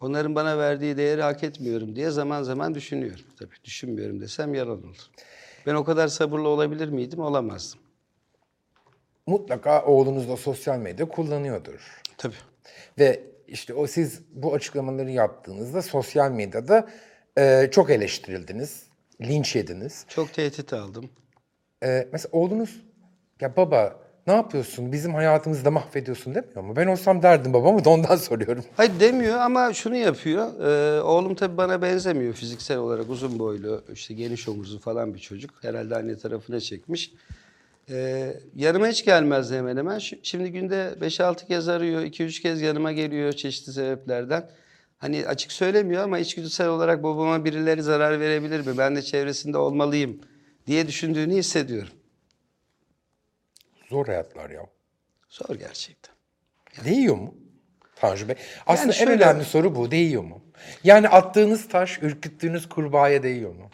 Onların 0.00 0.34
bana 0.34 0.58
verdiği 0.58 0.96
değeri 0.96 1.22
hak 1.22 1.44
etmiyorum 1.44 1.96
diye 1.96 2.10
zaman 2.10 2.42
zaman 2.42 2.74
düşünüyorum. 2.74 3.24
Tabii 3.38 3.54
düşünmüyorum 3.64 4.20
desem 4.20 4.54
yalan 4.54 4.78
olur. 4.78 5.10
Ben 5.66 5.74
o 5.74 5.84
kadar 5.84 6.08
sabırlı 6.08 6.48
olabilir 6.48 6.88
miydim? 6.88 7.20
Olamazdım. 7.20 7.80
Mutlaka 9.26 9.84
oğlunuz 9.84 10.28
da 10.28 10.36
sosyal 10.36 10.78
medya 10.78 11.08
kullanıyordur. 11.08 12.02
Tabii. 12.18 12.34
Ve 12.98 13.29
işte 13.50 13.74
o 13.74 13.86
siz 13.86 14.20
bu 14.32 14.54
açıklamaları 14.54 15.10
yaptığınızda 15.10 15.82
sosyal 15.82 16.30
medyada 16.30 16.88
e, 17.38 17.68
çok 17.70 17.90
eleştirildiniz, 17.90 18.82
linç 19.22 19.56
yediniz. 19.56 20.04
Çok 20.08 20.32
tehdit 20.32 20.72
aldım. 20.72 21.10
E, 21.84 22.08
mesela 22.12 22.28
oğlunuz 22.32 22.80
ya 23.40 23.56
baba 23.56 23.96
ne 24.26 24.32
yapıyorsun 24.32 24.92
bizim 24.92 25.14
hayatımızı 25.14 25.64
da 25.64 25.70
mahvediyorsun 25.70 26.34
demiyor 26.34 26.62
mu? 26.62 26.76
Ben 26.76 26.86
olsam 26.86 27.22
derdim 27.22 27.52
babamı 27.52 27.84
da 27.84 27.90
ondan 27.90 28.16
soruyorum. 28.28 28.64
Hayır 28.76 28.92
demiyor 29.00 29.38
ama 29.38 29.72
şunu 29.72 29.96
yapıyor. 29.96 30.60
Ee, 30.60 31.02
oğlum 31.02 31.34
tabii 31.34 31.56
bana 31.56 31.82
benzemiyor 31.82 32.34
fiziksel 32.34 32.78
olarak 32.78 33.10
uzun 33.10 33.38
boylu, 33.38 33.82
işte 33.92 34.14
geniş 34.14 34.48
omuzlu 34.48 34.78
falan 34.78 35.14
bir 35.14 35.18
çocuk. 35.18 35.50
Herhalde 35.62 35.96
anne 35.96 36.18
tarafına 36.18 36.60
çekmiş. 36.60 37.12
Ee, 37.90 38.34
yanıma 38.54 38.88
hiç 38.88 39.04
gelmezdi 39.04 39.56
hemen 39.56 39.76
hemen. 39.76 39.98
Şimdi 40.22 40.52
günde 40.52 40.94
5-6 41.00 41.46
kez 41.46 41.68
arıyor, 41.68 42.02
2-3 42.02 42.42
kez 42.42 42.60
yanıma 42.60 42.92
geliyor 42.92 43.32
çeşitli 43.32 43.72
sebeplerden. 43.72 44.50
Hani 44.98 45.26
açık 45.26 45.52
söylemiyor 45.52 46.02
ama 46.02 46.18
içgüdüsel 46.18 46.68
olarak 46.68 47.02
babama 47.02 47.44
birileri 47.44 47.82
zarar 47.82 48.20
verebilir 48.20 48.66
mi? 48.66 48.78
Ben 48.78 48.96
de 48.96 49.02
çevresinde 49.02 49.58
olmalıyım 49.58 50.20
diye 50.66 50.86
düşündüğünü 50.88 51.34
hissediyorum. 51.34 51.92
Zor 53.88 54.06
hayatlar 54.06 54.50
ya. 54.50 54.66
Zor 55.28 55.54
gerçekten. 55.54 56.14
Değiyor 56.84 57.16
mu 57.16 57.34
Tanju 57.96 58.28
Bey? 58.28 58.34
Aslında 58.66 58.92
şöyle- 58.92 59.12
en 59.12 59.20
önemli 59.20 59.44
soru 59.44 59.74
bu. 59.74 59.90
Değiyor 59.90 60.22
mu? 60.24 60.44
Yani 60.84 61.08
attığınız 61.08 61.68
taş, 61.68 61.98
ürküttüğünüz 62.02 62.68
kurbağaya 62.68 63.22
değiyor 63.22 63.54
mu? 63.54 63.70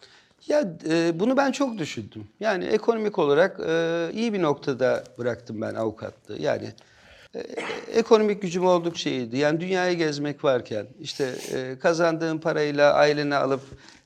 Ya 0.49 0.79
e, 0.89 1.21
bunu 1.21 1.37
ben 1.37 1.53
çok 1.53 1.79
düşündüm. 1.79 2.25
Yani 2.41 2.65
ekonomik 2.65 3.19
olarak 3.19 3.61
e, 3.69 4.09
iyi 4.13 4.33
bir 4.33 4.43
noktada 4.43 5.05
bıraktım 5.19 5.61
ben 5.61 5.75
avukatlığı. 5.75 6.43
Yani 6.43 6.73
e, 7.35 7.41
ekonomik 7.95 8.43
gücüm 8.43 8.67
oldukça 8.67 9.11
iyiydi. 9.11 9.37
Yani 9.37 9.61
dünyayı 9.61 9.97
gezmek 9.97 10.45
varken, 10.45 10.87
işte 11.01 11.33
e, 11.53 11.79
kazandığın 11.79 12.39
parayla 12.39 12.95
aileni 12.95 13.35
alıp 13.35 13.61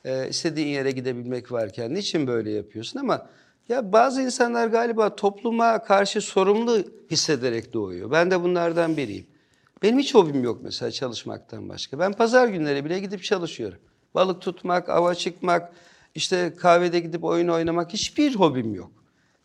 e, 0.05 0.29
istediğin 0.29 0.69
yere 0.69 0.91
gidebilmek 0.91 1.53
varken 1.53 1.95
niçin 1.95 2.27
böyle 2.27 2.51
yapıyorsun? 2.51 3.01
Ama 3.01 3.27
ya 3.69 3.93
bazı 3.93 4.23
insanlar 4.23 4.67
galiba 4.67 5.17
topluma 5.17 5.85
karşı 5.85 6.21
sorumlu 6.21 6.79
hissederek 7.11 7.73
doğuyor. 7.73 8.11
Ben 8.11 8.31
de 8.31 8.43
bunlardan 8.43 8.97
biriyim. 8.97 9.27
Benim 9.83 9.99
hiç 9.99 10.15
hobim 10.15 10.45
yok 10.45 10.59
mesela 10.63 10.91
çalışmaktan 10.91 11.69
başka. 11.69 11.99
Ben 11.99 12.13
pazar 12.13 12.49
günleri 12.49 12.85
bile 12.85 12.99
gidip 12.99 13.23
çalışıyorum. 13.23 13.79
Balık 14.15 14.43
tutmak, 14.43 14.89
ava 14.89 15.15
çıkmak, 15.15 15.73
işte 16.15 16.55
kahvede 16.59 17.01
gidip 17.01 17.25
oyun 17.25 17.49
oynamak 17.49 17.93
hiçbir 17.93 18.35
hobim 18.35 18.75
yok. 18.75 18.93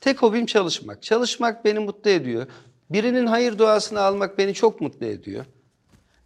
Tek 0.01 0.21
hobim 0.21 0.45
çalışmak. 0.45 1.03
Çalışmak 1.03 1.65
beni 1.65 1.79
mutlu 1.79 2.09
ediyor. 2.09 2.47
Birinin 2.89 3.27
hayır 3.27 3.57
duasını 3.57 4.01
almak 4.01 4.37
beni 4.37 4.53
çok 4.53 4.81
mutlu 4.81 5.05
ediyor. 5.05 5.45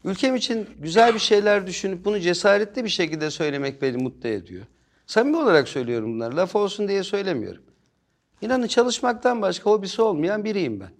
Ülkem 0.04 0.36
için 0.36 0.70
güzel 0.80 1.14
bir 1.14 1.20
şeyler 1.20 1.68
düşünüp 1.68 2.06
bunu 2.06 2.20
cesaretli 2.20 2.84
bir 2.84 2.90
şekilde 2.90 3.32
söylemek 3.32 3.82
beni 3.82 3.98
mutlu 3.98 4.30
ediyor. 4.30 4.66
Samimi 5.08 5.38
olarak 5.38 5.68
söylüyorum 5.68 6.14
bunları. 6.14 6.38
Laf 6.38 6.56
olsun 6.56 6.88
diye 6.88 7.04
söylemiyorum. 7.04 7.64
İnanın 8.42 8.68
çalışmaktan 8.68 9.42
başka 9.42 9.70
hobisi 9.70 10.02
olmayan 10.02 10.44
biriyim 10.44 10.80
ben. 10.80 10.92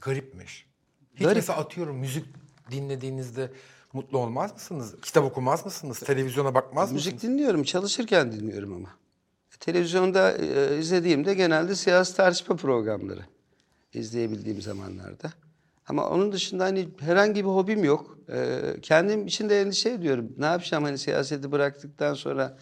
Garipmiş. 0.00 0.66
Hiç 1.14 1.22
Garip. 1.22 1.36
mesela 1.36 1.58
atıyorum 1.58 1.96
müzik 1.96 2.24
dinlediğinizde 2.72 3.50
mutlu 3.92 4.18
olmaz 4.18 4.52
mısınız? 4.54 4.94
Kitap 5.02 5.24
okumaz 5.24 5.64
mısınız? 5.64 5.98
Televizyona 5.98 6.54
bakmaz 6.54 6.92
mısınız? 6.92 7.06
Müzik 7.14 7.28
dinliyorum, 7.28 7.62
çalışırken 7.62 8.32
dinliyorum 8.32 8.74
ama. 8.74 8.88
E, 9.54 9.56
Televizyonda 9.60 10.32
e, 10.32 10.78
izlediğimde 10.78 11.34
genelde 11.34 11.74
siyasi 11.74 12.16
tartışma 12.16 12.56
programları 12.56 13.26
izleyebildiğim 13.94 14.62
zamanlarda. 14.62 15.32
Ama 15.88 16.08
onun 16.08 16.32
dışında 16.32 16.64
hani 16.64 16.88
herhangi 17.00 17.44
bir 17.44 17.50
hobim 17.50 17.84
yok. 17.84 18.18
E, 18.28 18.60
kendim 18.82 19.26
için 19.26 19.48
de 19.48 19.60
endişe 19.60 19.90
ediyorum. 19.90 20.32
Ne 20.38 20.46
yapacağım 20.46 20.84
hani 20.84 20.98
siyaseti 20.98 21.52
bıraktıktan 21.52 22.14
sonra 22.14 22.58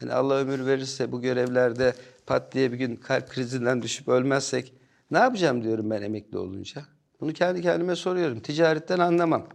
hani 0.00 0.12
Allah 0.12 0.34
ömür 0.34 0.66
verirse 0.66 1.12
bu 1.12 1.20
görevlerde 1.22 1.94
pat 2.26 2.54
diye 2.54 2.72
bir 2.72 2.76
gün 2.76 2.96
kalp 2.96 3.28
krizinden 3.30 3.82
düşüp 3.82 4.08
ölmezsek 4.08 4.72
ne 5.10 5.18
yapacağım 5.18 5.64
diyorum 5.64 5.90
ben 5.90 6.02
emekli 6.02 6.38
olunca. 6.38 6.82
Bunu 7.20 7.32
kendi 7.32 7.62
kendime 7.62 7.96
soruyorum. 7.96 8.40
Ticaretten 8.40 8.98
anlamam. 8.98 9.46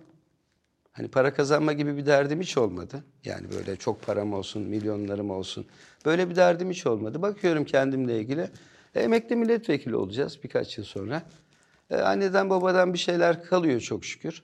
Hani 0.92 1.08
para 1.08 1.34
kazanma 1.34 1.74
gibi 1.74 1.98
bir 1.98 2.06
derdim 2.06 2.42
hiç 2.42 2.58
olmadı. 2.58 3.04
Yani 3.26 3.52
böyle 3.52 3.76
çok 3.76 4.02
param 4.02 4.34
olsun, 4.34 4.62
milyonlarım 4.62 5.32
olsun. 5.32 5.66
Böyle 6.06 6.30
bir 6.30 6.36
derdim 6.36 6.70
hiç 6.70 6.88
olmadı. 6.88 7.22
Bakıyorum 7.22 7.66
kendimle 7.66 8.20
ilgili. 8.20 8.50
E, 8.96 9.02
emekli 9.02 9.36
milletvekili 9.36 9.96
olacağız 9.96 10.40
birkaç 10.44 10.78
yıl 10.78 10.86
sonra. 10.86 11.24
E, 11.90 11.96
anneden 11.96 12.50
babadan 12.50 12.94
bir 12.94 12.98
şeyler 12.98 13.44
kalıyor 13.44 13.80
çok 13.80 14.06
şükür. 14.06 14.44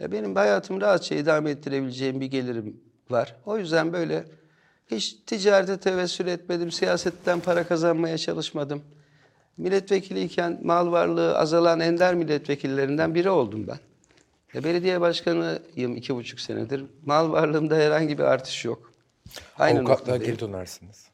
E, 0.00 0.12
benim 0.12 0.36
hayatımı 0.36 0.80
rahatça 0.80 1.14
idame 1.14 1.50
ettirebileceğim 1.50 2.20
bir 2.20 2.26
gelirim 2.26 2.80
var. 3.10 3.36
O 3.46 3.58
yüzden 3.58 3.92
böyle 3.92 4.24
hiç 4.90 5.16
ticarete 5.26 5.76
tevessül 5.76 6.26
etmedim. 6.26 6.70
Siyasetten 6.70 7.40
para 7.40 7.66
kazanmaya 7.66 8.18
çalışmadım. 8.18 8.82
Milletvekiliyken 9.56 10.60
mal 10.62 10.92
varlığı 10.92 11.38
azalan 11.38 11.80
ender 11.80 12.14
milletvekillerinden 12.14 13.14
biri 13.14 13.30
oldum 13.30 13.66
ben. 13.66 13.78
E, 14.54 14.64
belediye 14.64 15.00
başkanıyım 15.00 15.96
iki 15.96 16.14
buçuk 16.14 16.40
senedir. 16.40 16.84
Mal 17.04 17.32
varlığımda 17.32 17.76
herhangi 17.76 18.18
bir 18.18 18.22
artış 18.22 18.64
yok. 18.64 18.92
Aynı 19.58 19.78
Avukatlığa 19.78 20.16
geri 20.16 20.38
dönersiniz. 20.40 21.06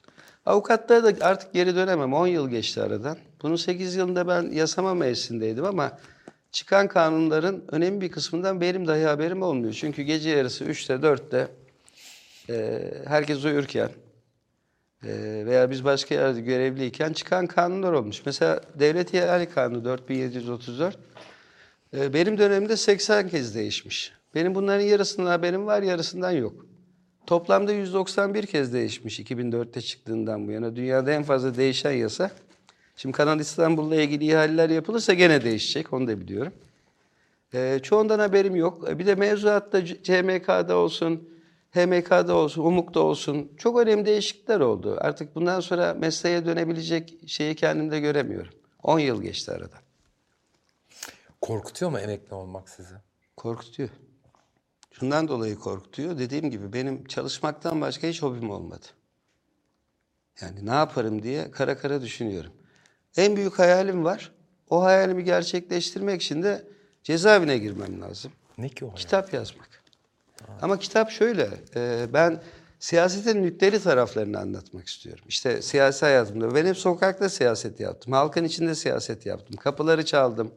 Avukatlığa 0.47 1.05
da 1.05 1.27
artık 1.27 1.53
geri 1.53 1.77
dönemem. 1.77 2.13
10 2.13 2.27
yıl 2.27 2.51
geçti 2.51 2.83
aradan. 2.83 3.19
Bunun 3.43 3.57
8 3.57 3.95
yılında 3.95 4.29
ben 4.29 4.43
yasama 4.43 4.95
meclisindeydim 4.95 5.65
ama 5.65 5.99
çıkan 6.53 6.89
kanunların 6.89 7.63
önemli 7.69 8.01
bir 8.01 8.11
kısmından 8.11 8.61
benim 8.61 8.89
dahi 8.89 9.05
haberim 9.05 9.43
olmuyor. 9.43 9.73
Çünkü 9.73 10.03
gece 10.03 10.31
yarısı 10.31 10.65
3'te 10.65 10.95
4'te 10.95 11.49
e, 12.51 12.89
herkes 13.07 13.45
uyurken 13.45 13.91
veya 15.05 15.71
biz 15.71 15.85
başka 15.85 16.15
yerde 16.15 16.41
görevliyken 16.41 17.13
çıkan 17.13 17.47
kanunlar 17.47 17.93
olmuş. 17.93 18.23
Mesela 18.27 18.61
Devlet 18.79 19.15
İhale 19.15 19.49
Kanunu 19.49 19.85
4734 19.85 20.99
e, 21.97 22.15
benim 22.15 22.39
dönemimde 22.39 22.77
80 22.77 23.29
kez 23.29 23.55
değişmiş. 23.55 24.13
Benim 24.35 24.55
bunların 24.55 24.85
yarısından 24.85 25.31
haberim 25.31 25.67
var, 25.67 25.83
yarısından 25.83 26.31
yok. 26.31 26.67
Toplamda 27.27 27.73
191 27.73 28.47
kez 28.47 28.73
değişmiş 28.73 29.21
2004'te 29.21 29.81
çıktığından 29.81 30.47
bu 30.47 30.51
yana. 30.51 30.77
Dünyada 30.77 31.13
en 31.13 31.23
fazla 31.23 31.57
değişen 31.57 31.93
yasa. 31.93 32.31
Şimdi 32.97 33.17
Kanal 33.17 33.41
İstanbul'la 33.41 33.97
ilgili 33.97 34.27
ihaleler 34.27 34.71
yapılırsa 34.71 35.15
gene 35.15 35.45
değişecek, 35.45 35.93
onu 35.93 36.09
da 36.09 36.21
biliyorum. 36.21 36.53
Ee, 37.55 37.81
çoğundan 37.83 38.19
haberim 38.19 38.57
yok. 38.57 38.89
E, 38.89 38.99
Bir 38.99 39.07
de 39.07 39.15
mevzuatta 39.15 39.85
CMK'da 39.85 40.77
olsun, 40.77 41.29
HMK'da 41.73 42.35
olsun, 42.35 42.65
UMUK'ta 42.65 43.01
olsun 43.01 43.53
çok 43.57 43.79
önemli 43.79 44.07
değişiklikler 44.07 44.61
oldu. 44.61 44.97
Artık 45.01 45.35
bundan 45.35 45.61
sonra 45.61 45.95
mesleğe 45.95 46.47
dönebilecek 46.47 47.19
şeyi 47.27 47.55
kendimde 47.55 48.01
göremiyorum. 48.01 48.53
10 48.83 48.99
yıl 48.99 49.23
geçti 49.23 49.53
arada. 49.53 49.77
Korkutuyor 51.41 51.91
mu 51.91 51.99
emekli 51.99 52.35
olmak 52.35 52.69
sizi? 52.69 52.95
Korkutuyor. 53.37 53.89
Şundan 54.91 55.29
dolayı 55.29 55.57
korkutuyor. 55.57 56.19
Dediğim 56.19 56.51
gibi 56.51 56.73
benim 56.73 57.05
çalışmaktan 57.05 57.81
başka 57.81 58.07
hiç 58.07 58.23
hobim 58.23 58.51
olmadı. 58.51 58.87
Yani 60.41 60.67
ne 60.67 60.75
yaparım 60.75 61.23
diye 61.23 61.51
kara 61.51 61.79
kara 61.79 62.03
düşünüyorum. 62.03 62.53
En 63.17 63.37
büyük 63.37 63.59
hayalim 63.59 64.05
var. 64.05 64.33
O 64.71 64.83
hayalimi 64.83 65.25
gerçekleştirmek 65.25 66.23
için 66.23 66.43
de 66.43 66.69
cezaevine 67.03 67.59
girmem 67.59 68.01
lazım. 68.01 68.33
Ne 68.59 68.69
ki 68.69 68.85
o 68.85 68.89
hayal? 68.89 68.97
Kitap 68.97 69.33
yazmak. 69.33 69.82
Ama 70.63 70.79
kitap 70.79 71.11
şöyle, 71.11 71.49
e, 71.77 72.07
ben 72.13 72.43
siyasetin 72.79 73.43
nükteli 73.43 73.83
taraflarını 73.83 74.39
anlatmak 74.39 74.89
istiyorum. 74.89 75.25
İşte 75.29 75.63
siyasi 75.63 76.07
hayatımda, 76.07 76.55
ben 76.55 76.67
hep 76.67 76.79
sokakta 76.79 77.29
siyaset 77.29 77.81
yaptım, 77.81 78.13
halkın 78.13 78.45
içinde 78.45 78.75
siyaset 78.75 79.27
yaptım, 79.27 79.57
kapıları 79.57 80.05
çaldım, 80.05 80.51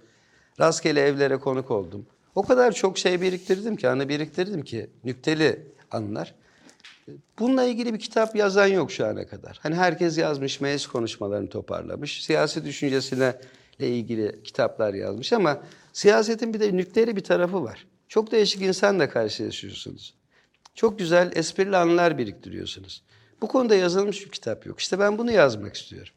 rastgele 0.60 1.02
evlere 1.02 1.38
konuk 1.38 1.71
oldum. 1.71 2.06
O 2.36 2.43
kadar 2.43 2.71
çok 2.71 2.98
şey 2.98 3.21
biriktirdim 3.21 3.76
ki, 3.76 3.89
anı 3.89 4.10
biriktirdim 4.10 4.62
ki, 4.62 4.89
nükteli 5.04 5.67
anılar. 5.91 6.36
Bununla 7.39 7.63
ilgili 7.63 7.93
bir 7.93 8.00
kitap 8.00 8.36
yazan 8.36 8.67
yok 8.67 8.91
şu 8.91 9.06
ana 9.06 9.28
kadar. 9.28 9.60
Hani 9.63 9.76
herkes 9.76 10.17
yazmış, 10.17 10.62
meclis 10.62 10.88
konuşmalarını 10.88 11.50
toparlamış, 11.50 12.24
siyasi 12.24 12.65
düşüncesine 12.65 13.36
ile 13.80 13.89
ilgili 13.89 14.43
kitaplar 14.43 14.93
yazmış 14.93 15.34
ama 15.34 15.60
siyasetin 15.93 16.54
bir 16.54 16.60
de 16.60 16.78
nükteli 16.78 17.15
bir 17.15 17.24
tarafı 17.24 17.63
var. 17.63 17.88
Çok 18.15 18.32
değişik 18.32 18.62
insanla 18.62 19.10
karşılaşıyorsunuz. 19.10 20.13
Çok 20.75 20.99
güzel 20.99 21.32
esprili 21.36 21.78
anılar 21.78 22.17
biriktiriyorsunuz. 22.17 23.04
Bu 23.41 23.47
konuda 23.47 23.75
yazılmış 23.75 24.25
bir 24.25 24.32
kitap 24.32 24.65
yok. 24.65 24.80
İşte 24.80 24.99
ben 24.99 25.17
bunu 25.17 25.32
yazmak 25.32 25.75
istiyorum. 25.75 26.13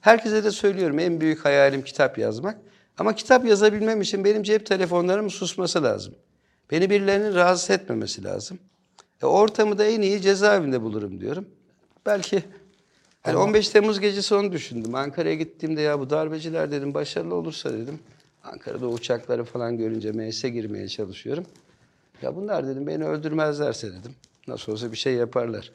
Herkese 0.00 0.44
de 0.44 0.50
söylüyorum 0.50 0.98
en 0.98 1.20
büyük 1.20 1.44
hayalim 1.44 1.82
kitap 1.82 2.18
yazmak. 2.18 2.58
Ama 2.98 3.14
kitap 3.14 3.44
yazabilmem 3.44 4.00
için 4.00 4.24
benim 4.24 4.42
cep 4.42 4.66
telefonlarımın 4.66 5.28
susması 5.28 5.82
lazım. 5.82 6.14
Beni 6.70 6.90
birilerinin 6.90 7.34
rahatsız 7.34 7.70
etmemesi 7.70 8.24
lazım. 8.24 8.58
E, 9.22 9.26
ortamı 9.26 9.78
da 9.78 9.84
en 9.84 10.00
iyi 10.00 10.20
cezaevinde 10.20 10.82
bulurum 10.82 11.20
diyorum. 11.20 11.48
Belki 12.06 12.42
hani 13.22 13.36
15 13.36 13.68
Temmuz 13.68 14.00
gecesi 14.00 14.34
onu 14.34 14.52
düşündüm. 14.52 14.94
Ankara'ya 14.94 15.34
gittiğimde 15.34 15.80
ya 15.80 16.00
bu 16.00 16.10
darbeciler 16.10 16.70
dedim 16.70 16.94
başarılı 16.94 17.34
olursa 17.34 17.72
dedim. 17.72 17.98
Ankara'da 18.52 18.88
uçakları 18.88 19.44
falan 19.44 19.76
görünce 19.76 20.12
meclise 20.12 20.48
girmeye 20.48 20.88
çalışıyorum. 20.88 21.46
Ya 22.22 22.36
bunlar 22.36 22.66
dedim 22.66 22.86
beni 22.86 23.04
öldürmezlerse 23.04 23.92
dedim. 23.92 24.14
Nasıl 24.48 24.72
olsa 24.72 24.92
bir 24.92 24.96
şey 24.96 25.14
yaparlar. 25.14 25.72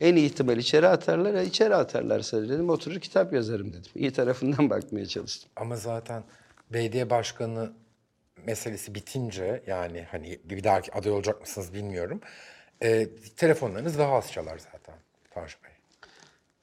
En 0.00 0.16
iyi 0.16 0.26
ihtimal 0.26 0.58
içeri 0.58 0.88
atarlar. 0.88 1.34
Ya 1.34 1.42
içeri 1.42 1.74
atarlarsa 1.74 2.42
dedim 2.42 2.70
oturur 2.70 3.00
kitap 3.00 3.32
yazarım 3.32 3.72
dedim. 3.72 3.90
İyi 3.94 4.12
tarafından 4.12 4.70
bakmaya 4.70 5.06
çalıştım. 5.06 5.50
Ama 5.56 5.76
zaten 5.76 6.24
belediye 6.72 7.10
başkanı 7.10 7.72
meselesi 8.46 8.94
bitince 8.94 9.62
yani 9.66 10.06
hani 10.10 10.38
bir 10.44 10.64
dahaki 10.64 10.92
aday 10.92 11.12
olacak 11.12 11.40
mısınız 11.40 11.74
bilmiyorum. 11.74 12.20
E, 12.82 13.08
telefonlarınız 13.36 13.98
daha 13.98 14.14
az 14.14 14.32
çalar 14.32 14.58
zaten 14.58 14.94
Tanju 15.30 15.56
Bey. 15.64 15.73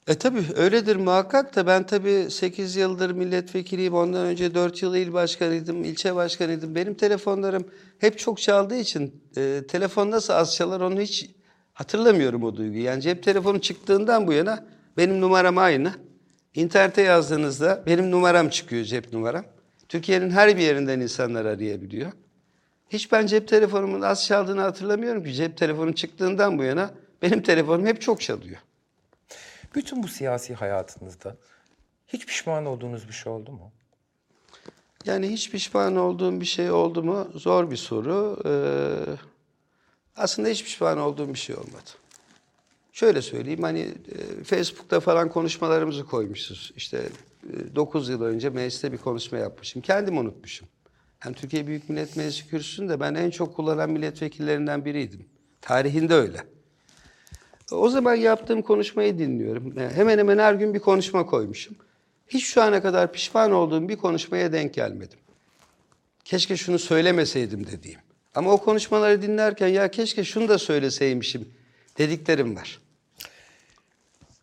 E 0.06 0.14
tabii 0.14 0.44
öyledir 0.56 0.96
muhakkak 0.96 1.56
da 1.56 1.66
ben 1.66 1.86
tabii 1.86 2.30
8 2.30 2.76
yıldır 2.76 3.10
milletvekiliyim. 3.10 3.94
Ondan 3.94 4.26
önce 4.26 4.54
4 4.54 4.82
yıl 4.82 4.94
il 4.94 5.12
başkanıydım, 5.12 5.84
ilçe 5.84 6.14
başkanıydım. 6.14 6.74
Benim 6.74 6.94
telefonlarım 6.94 7.64
hep 7.98 8.18
çok 8.18 8.38
çaldığı 8.40 8.76
için 8.76 9.22
e, 9.36 9.62
telefon 9.68 10.10
nasıl 10.10 10.32
az 10.32 10.54
çalar 10.54 10.80
onu 10.80 11.00
hiç 11.00 11.30
hatırlamıyorum 11.72 12.42
o 12.42 12.56
duyguyu. 12.56 12.82
Yani 12.82 13.02
cep 13.02 13.22
telefonu 13.22 13.60
çıktığından 13.60 14.26
bu 14.26 14.32
yana 14.32 14.64
benim 14.96 15.20
numaram 15.20 15.58
aynı. 15.58 15.92
İnternete 16.54 17.02
yazdığınızda 17.02 17.82
benim 17.86 18.10
numaram 18.10 18.48
çıkıyor 18.48 18.84
cep 18.84 19.12
numaram. 19.12 19.44
Türkiye'nin 19.88 20.30
her 20.30 20.56
bir 20.56 20.62
yerinden 20.62 21.00
insanlar 21.00 21.44
arayabiliyor. 21.44 22.12
Hiç 22.88 23.12
ben 23.12 23.26
cep 23.26 23.48
telefonumun 23.48 24.00
az 24.00 24.26
çaldığını 24.26 24.60
hatırlamıyorum 24.60 25.24
ki 25.24 25.32
cep 25.32 25.56
telefonu 25.56 25.94
çıktığından 25.94 26.58
bu 26.58 26.62
yana 26.62 26.90
benim 27.22 27.42
telefonum 27.42 27.86
hep 27.86 28.00
çok 28.00 28.20
çalıyor. 28.20 28.58
Bütün 29.74 30.02
bu 30.02 30.08
siyasi 30.08 30.54
hayatınızda 30.54 31.36
hiç 32.08 32.26
pişman 32.26 32.66
olduğunuz 32.66 33.08
bir 33.08 33.12
şey 33.12 33.32
oldu 33.32 33.52
mu? 33.52 33.72
Yani 35.04 35.28
hiç 35.28 35.50
pişman 35.50 35.96
olduğum 35.96 36.40
bir 36.40 36.46
şey 36.46 36.70
oldu 36.70 37.02
mu? 37.02 37.28
Zor 37.34 37.70
bir 37.70 37.76
soru. 37.76 38.42
Ee, 38.46 39.16
aslında 40.16 40.48
hiç 40.48 40.64
pişman 40.64 40.98
olduğum 40.98 41.34
bir 41.34 41.38
şey 41.38 41.56
olmadı. 41.56 41.90
Şöyle 42.92 43.22
söyleyeyim 43.22 43.62
hani 43.62 43.80
e, 43.80 44.44
Facebook'ta 44.44 45.00
falan 45.00 45.28
konuşmalarımızı 45.28 46.04
koymuşuz. 46.04 46.72
İşte 46.76 47.08
9 47.74 48.08
yıl 48.08 48.22
önce 48.22 48.50
mecliste 48.50 48.92
bir 48.92 48.98
konuşma 48.98 49.38
yapmışım. 49.38 49.82
Kendim 49.82 50.18
unutmuşum. 50.18 50.68
Yani 51.24 51.36
Türkiye 51.36 51.66
Büyük 51.66 51.88
Millet 51.88 52.16
Meclisi 52.16 52.48
kürsüsünde 52.48 53.00
ben 53.00 53.14
en 53.14 53.30
çok 53.30 53.56
kullanan 53.56 53.90
milletvekillerinden 53.90 54.84
biriydim. 54.84 55.26
Tarihinde 55.60 56.14
öyle. 56.14 56.38
O 57.72 57.88
zaman 57.88 58.14
yaptığım 58.14 58.62
konuşmayı 58.62 59.18
dinliyorum. 59.18 59.74
Yani 59.78 59.92
Hemen 59.92 60.18
hemen 60.18 60.38
her 60.38 60.54
gün 60.54 60.74
bir 60.74 60.78
konuşma 60.78 61.26
koymuşum. 61.26 61.76
Hiç 62.28 62.44
şu 62.44 62.62
ana 62.62 62.82
kadar 62.82 63.12
pişman 63.12 63.52
olduğum 63.52 63.88
bir 63.88 63.96
konuşmaya 63.96 64.52
denk 64.52 64.74
gelmedim. 64.74 65.18
Keşke 66.24 66.56
şunu 66.56 66.78
söylemeseydim 66.78 67.66
dediğim. 67.66 68.00
Ama 68.34 68.52
o 68.52 68.58
konuşmaları 68.58 69.22
dinlerken 69.22 69.68
ya 69.68 69.90
keşke 69.90 70.24
şunu 70.24 70.48
da 70.48 70.58
söyleseymişim 70.58 71.48
dediklerim 71.98 72.56
var. 72.56 72.80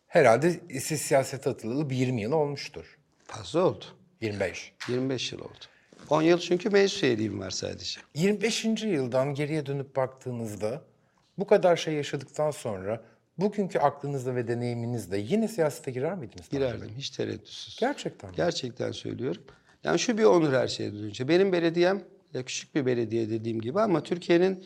Herhalde 0.08 0.60
siz 0.80 1.00
siyasete 1.00 1.50
atılalı 1.50 1.90
bir 1.90 1.96
20 1.96 2.22
yıl 2.22 2.32
olmuştur. 2.32 2.98
Fazla 3.24 3.64
oldu. 3.64 3.84
25. 4.20 4.72
25 4.88 5.32
yıl 5.32 5.40
oldu. 5.40 5.64
10 6.10 6.22
yıl 6.22 6.38
çünkü 6.38 6.70
meclis 6.70 7.02
üyeliğim 7.02 7.40
var 7.40 7.50
sadece. 7.50 8.00
25. 8.14 8.64
yıldan 8.64 9.34
geriye 9.34 9.66
dönüp 9.66 9.96
baktığınızda 9.96 10.82
bu 11.38 11.46
kadar 11.46 11.76
şey 11.76 11.94
yaşadıktan 11.94 12.50
sonra 12.50 13.02
bugünkü 13.40 13.78
aklınızda 13.78 14.34
ve 14.34 14.48
deneyiminizle 14.48 15.18
yine 15.18 15.48
siyasete 15.48 15.90
girer 15.90 16.14
miydiniz? 16.14 16.52
Bey? 16.52 16.58
Girerdim 16.58 16.90
hiç 16.96 17.10
tereddütsüz. 17.10 17.76
Gerçekten 17.80 18.30
mi? 18.30 18.36
Gerçekten 18.36 18.92
söylüyorum. 18.92 19.42
Yani 19.84 19.98
şu 19.98 20.18
bir 20.18 20.24
onur 20.24 20.52
her 20.52 20.68
şeyden 20.68 21.02
önce. 21.02 21.28
Benim 21.28 21.52
belediyem 21.52 22.02
küçük 22.46 22.74
bir 22.74 22.86
belediye 22.86 23.30
dediğim 23.30 23.60
gibi 23.60 23.80
ama 23.80 24.02
Türkiye'nin 24.02 24.64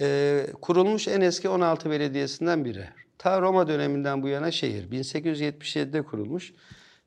e, 0.00 0.46
kurulmuş 0.60 1.08
en 1.08 1.20
eski 1.20 1.48
16 1.48 1.90
belediyesinden 1.90 2.64
biri. 2.64 2.84
Ta 3.18 3.40
Roma 3.40 3.68
döneminden 3.68 4.22
bu 4.22 4.28
yana 4.28 4.50
şehir. 4.50 4.90
1877'de 4.90 6.02
kurulmuş. 6.02 6.52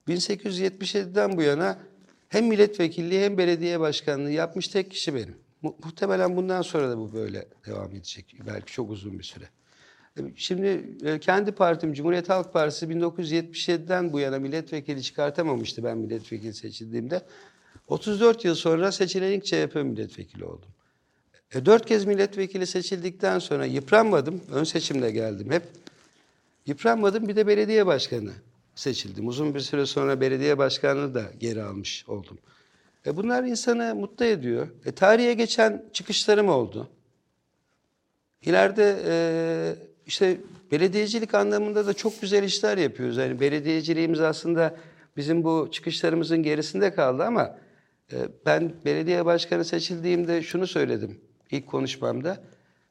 1877'den 0.07 1.37
bu 1.37 1.41
yana 1.41 1.79
hem 2.29 2.45
milletvekilliği 2.45 3.21
hem 3.23 3.37
belediye 3.37 3.79
başkanlığı 3.79 4.31
yapmış 4.31 4.67
tek 4.67 4.91
kişi 4.91 5.15
benim. 5.15 5.35
Mu- 5.61 5.75
muhtemelen 5.83 6.35
bundan 6.35 6.61
sonra 6.61 6.89
da 6.89 6.97
bu 6.97 7.13
böyle 7.13 7.45
devam 7.65 7.91
edecek. 7.91 8.35
Belki 8.47 8.71
çok 8.71 8.91
uzun 8.91 9.19
bir 9.19 9.23
süre. 9.23 9.45
Şimdi 10.35 10.95
e, 11.03 11.19
kendi 11.19 11.51
partim 11.51 11.93
Cumhuriyet 11.93 12.29
Halk 12.29 12.53
Partisi 12.53 12.85
1977'den 12.85 14.13
bu 14.13 14.19
yana 14.19 14.39
milletvekili 14.39 15.03
çıkartamamıştı 15.03 15.83
ben 15.83 15.97
milletvekili 15.97 16.53
seçildiğimde. 16.53 17.21
34 17.87 18.45
yıl 18.45 18.55
sonra 18.55 18.91
seçilen 18.91 19.31
ilk 19.31 19.45
CHP 19.45 19.75
milletvekili 19.75 20.45
oldum. 20.45 20.69
E, 21.55 21.65
dört 21.65 21.85
kez 21.85 22.05
milletvekili 22.05 22.67
seçildikten 22.67 23.39
sonra 23.39 23.65
yıpranmadım. 23.65 24.41
Ön 24.51 24.63
seçimle 24.63 25.11
geldim 25.11 25.51
hep. 25.51 25.63
Yıpranmadım 26.65 27.27
bir 27.27 27.35
de 27.35 27.47
belediye 27.47 27.85
başkanı 27.85 28.31
seçildim. 28.75 29.27
Uzun 29.27 29.55
bir 29.55 29.59
süre 29.59 29.85
sonra 29.85 30.21
belediye 30.21 30.57
başkanlığı 30.57 31.15
da 31.15 31.23
geri 31.39 31.63
almış 31.63 32.05
oldum. 32.07 32.37
E, 33.05 33.17
bunlar 33.17 33.43
insanı 33.43 33.95
mutlu 33.95 34.25
ediyor. 34.25 34.67
E, 34.85 34.91
tarihe 34.91 35.33
geçen 35.33 35.83
çıkışlarım 35.93 36.49
oldu. 36.49 36.89
İleride 38.41 38.99
e, 39.05 39.15
işte 40.07 40.37
belediyecilik 40.71 41.33
anlamında 41.33 41.87
da 41.87 41.93
çok 41.93 42.21
güzel 42.21 42.43
işler 42.43 42.77
yapıyoruz. 42.77 43.17
Yani 43.17 43.39
belediyeciliğimiz 43.39 44.21
aslında 44.21 44.75
bizim 45.17 45.43
bu 45.43 45.69
çıkışlarımızın 45.71 46.43
gerisinde 46.43 46.93
kaldı 46.93 47.23
ama 47.23 47.57
e, 48.13 48.15
ben 48.45 48.73
belediye 48.85 49.25
başkanı 49.25 49.65
seçildiğimde 49.65 50.43
şunu 50.43 50.67
söyledim 50.67 51.21
ilk 51.51 51.67
konuşmamda. 51.67 52.37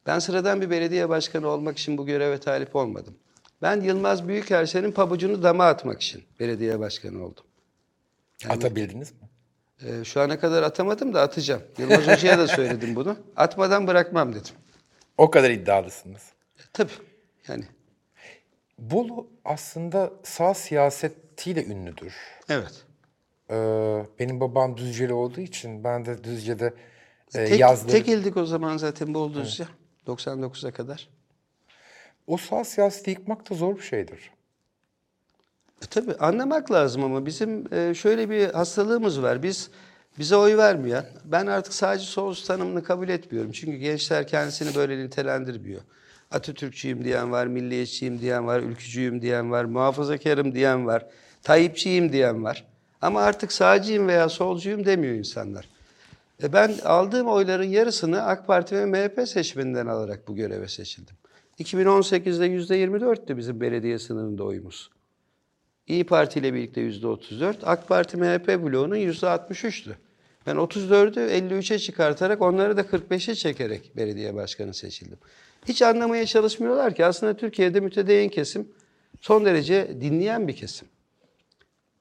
Ben 0.06 0.18
sıradan 0.18 0.60
bir 0.60 0.70
belediye 0.70 1.08
başkanı 1.08 1.48
olmak 1.48 1.78
için 1.78 1.98
bu 1.98 2.06
göreve 2.06 2.38
talip 2.38 2.76
olmadım. 2.76 3.14
Ben 3.62 3.80
Yılmaz 3.80 4.28
Büyükerşen'in 4.28 4.92
pabucunu 4.92 5.42
dama 5.42 5.64
atmak 5.66 6.02
için 6.02 6.22
belediye 6.40 6.80
başkanı 6.80 7.24
oldum. 7.24 7.44
Atabildiniz 8.48 9.12
mi? 9.12 9.28
E, 9.82 10.04
şu 10.04 10.20
ana 10.20 10.40
kadar 10.40 10.62
atamadım 10.62 11.14
da 11.14 11.22
atacağım. 11.22 11.62
Yılmaz 11.78 12.08
Hoca'ya 12.08 12.38
da 12.38 12.46
söyledim 12.56 12.96
bunu. 12.96 13.16
Atmadan 13.36 13.86
bırakmam 13.86 14.32
dedim. 14.32 14.54
O 15.18 15.30
kadar 15.30 15.50
iddialısınız. 15.50 16.22
Tabii 16.72 16.92
yani 17.48 17.64
Bolu 18.78 19.26
aslında 19.44 20.12
sağ 20.22 20.54
siyasetiyle 20.54 21.64
ünlüdür. 21.64 22.14
evet. 22.48 22.84
Ee, 23.50 24.06
benim 24.18 24.40
babam 24.40 24.76
Düzceli 24.76 25.12
olduğu 25.12 25.40
için 25.40 25.84
ben 25.84 26.06
de 26.06 26.24
Düzce'de 26.24 26.74
e, 27.34 27.44
tek, 27.44 27.60
yazları... 27.60 27.92
tek 27.92 28.08
ildik 28.08 28.36
o 28.36 28.46
zaman 28.46 28.76
zaten 28.76 29.14
bol 29.14 29.34
Düzce. 29.34 29.64
99'a 30.06 30.70
kadar. 30.70 31.08
O 32.26 32.36
sağ 32.36 32.64
siyaseti 32.64 33.10
yıkmak 33.10 33.50
da 33.50 33.54
zor 33.54 33.76
bir 33.76 33.82
şeydir. 33.82 34.30
E, 35.82 35.86
tabii 35.90 36.14
anlamak 36.14 36.72
lazım 36.72 37.04
ama 37.04 37.26
bizim 37.26 37.74
e, 37.74 37.94
şöyle 37.94 38.30
bir 38.30 38.50
hastalığımız 38.50 39.22
var. 39.22 39.42
Biz 39.42 39.70
bize 40.18 40.36
oy 40.36 40.56
vermeyen, 40.56 41.06
ben 41.24 41.46
artık 41.46 41.74
sadece 41.74 42.04
sol 42.04 42.34
tanımını 42.34 42.84
kabul 42.84 43.08
etmiyorum. 43.08 43.52
Çünkü 43.52 43.76
gençler 43.76 44.26
kendisini 44.26 44.74
böyle 44.74 44.98
nitelendirmiyor. 44.98 45.80
Atatürkçüyüm 46.36 47.04
diyen 47.04 47.32
var, 47.32 47.46
milliyetçiyim 47.46 48.20
diyen 48.20 48.46
var, 48.46 48.60
ülkücüyüm 48.60 49.22
diyen 49.22 49.50
var, 49.50 49.64
muhafazakarım 49.64 50.54
diyen 50.54 50.86
var, 50.86 51.06
Tayyipçiyim 51.42 52.12
diyen 52.12 52.44
var. 52.44 52.64
Ama 53.02 53.20
artık 53.20 53.52
sağcıyım 53.52 54.08
veya 54.08 54.28
solcuyum 54.28 54.84
demiyor 54.84 55.14
insanlar. 55.14 55.68
E 56.42 56.52
ben 56.52 56.74
aldığım 56.84 57.28
oyların 57.28 57.64
yarısını 57.64 58.22
AK 58.22 58.46
Parti 58.46 58.76
ve 58.76 58.86
MHP 58.86 59.28
seçmeninden 59.28 59.86
alarak 59.86 60.28
bu 60.28 60.36
göreve 60.36 60.68
seçildim. 60.68 61.16
2018'de 61.58 62.46
%24'tü 62.46 63.36
bizim 63.36 63.60
belediye 63.60 63.98
sınırında 63.98 64.44
oyumuz. 64.44 64.90
İyi 65.86 66.04
Parti 66.04 66.38
ile 66.38 66.54
birlikte 66.54 66.80
yüzde 66.80 67.06
34, 67.06 67.58
AK 67.62 67.88
Parti 67.88 68.16
MHP 68.16 68.48
bloğunun 68.48 68.96
yüzde 68.96 69.26
63'tü. 69.26 69.94
Ben 70.46 70.56
34'ü 70.56 71.30
53'e 71.30 71.78
çıkartarak 71.78 72.42
onları 72.42 72.76
da 72.76 72.80
45'e 72.80 73.34
çekerek 73.34 73.96
belediye 73.96 74.34
başkanı 74.34 74.74
seçildim. 74.74 75.18
Hiç 75.68 75.82
anlamaya 75.82 76.26
çalışmıyorlar 76.26 76.94
ki 76.94 77.04
aslında 77.04 77.36
Türkiye'de 77.36 77.80
mütedeyyin 77.80 78.28
kesim 78.28 78.68
son 79.20 79.44
derece 79.44 80.00
dinleyen 80.00 80.48
bir 80.48 80.56
kesim. 80.56 80.88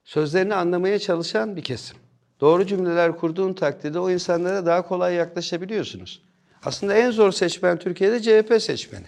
Sözlerini 0.04 0.54
anlamaya 0.54 0.98
çalışan 0.98 1.56
bir 1.56 1.62
kesim. 1.62 1.96
Doğru 2.40 2.66
cümleler 2.66 3.16
kurduğun 3.16 3.52
takdirde 3.52 3.98
o 3.98 4.10
insanlara 4.10 4.66
daha 4.66 4.86
kolay 4.86 5.14
yaklaşabiliyorsunuz. 5.14 6.22
Aslında 6.64 6.94
en 6.94 7.10
zor 7.10 7.32
seçmen 7.32 7.78
Türkiye'de 7.78 8.22
CHP 8.22 8.62
seçmeni. 8.62 9.06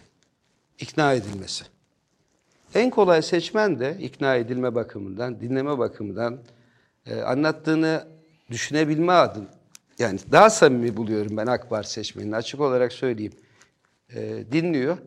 İkna 0.79 1.13
edilmesi. 1.13 1.65
En 2.75 2.91
kolay 2.91 3.23
seçmen 3.23 3.81
de 3.81 3.97
ikna 4.01 4.37
edilme 4.37 4.75
bakımından, 4.75 5.41
dinleme 5.41 5.79
bakımından, 5.79 6.39
e, 7.07 7.21
anlattığını 7.21 8.07
düşünebilme 8.51 9.13
adın. 9.13 9.49
Yani 9.99 10.19
daha 10.33 10.51
samimi 10.51 10.97
buluyorum 10.97 11.37
ben 11.37 11.47
AK 11.47 11.71
Parti 11.71 11.91
seçmenini 11.91 12.37
açık 12.37 12.61
olarak 12.61 12.93
söyleyeyim. 12.93 13.33
E, 14.15 14.45
dinliyor, 14.53 14.99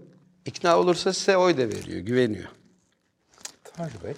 ikna 0.45 0.79
olursa 0.79 1.13
size 1.13 1.37
oy 1.37 1.57
da 1.57 1.69
veriyor, 1.69 1.99
güveniyor. 1.99 2.49
Tanju 3.63 4.03
Bey, 4.03 4.13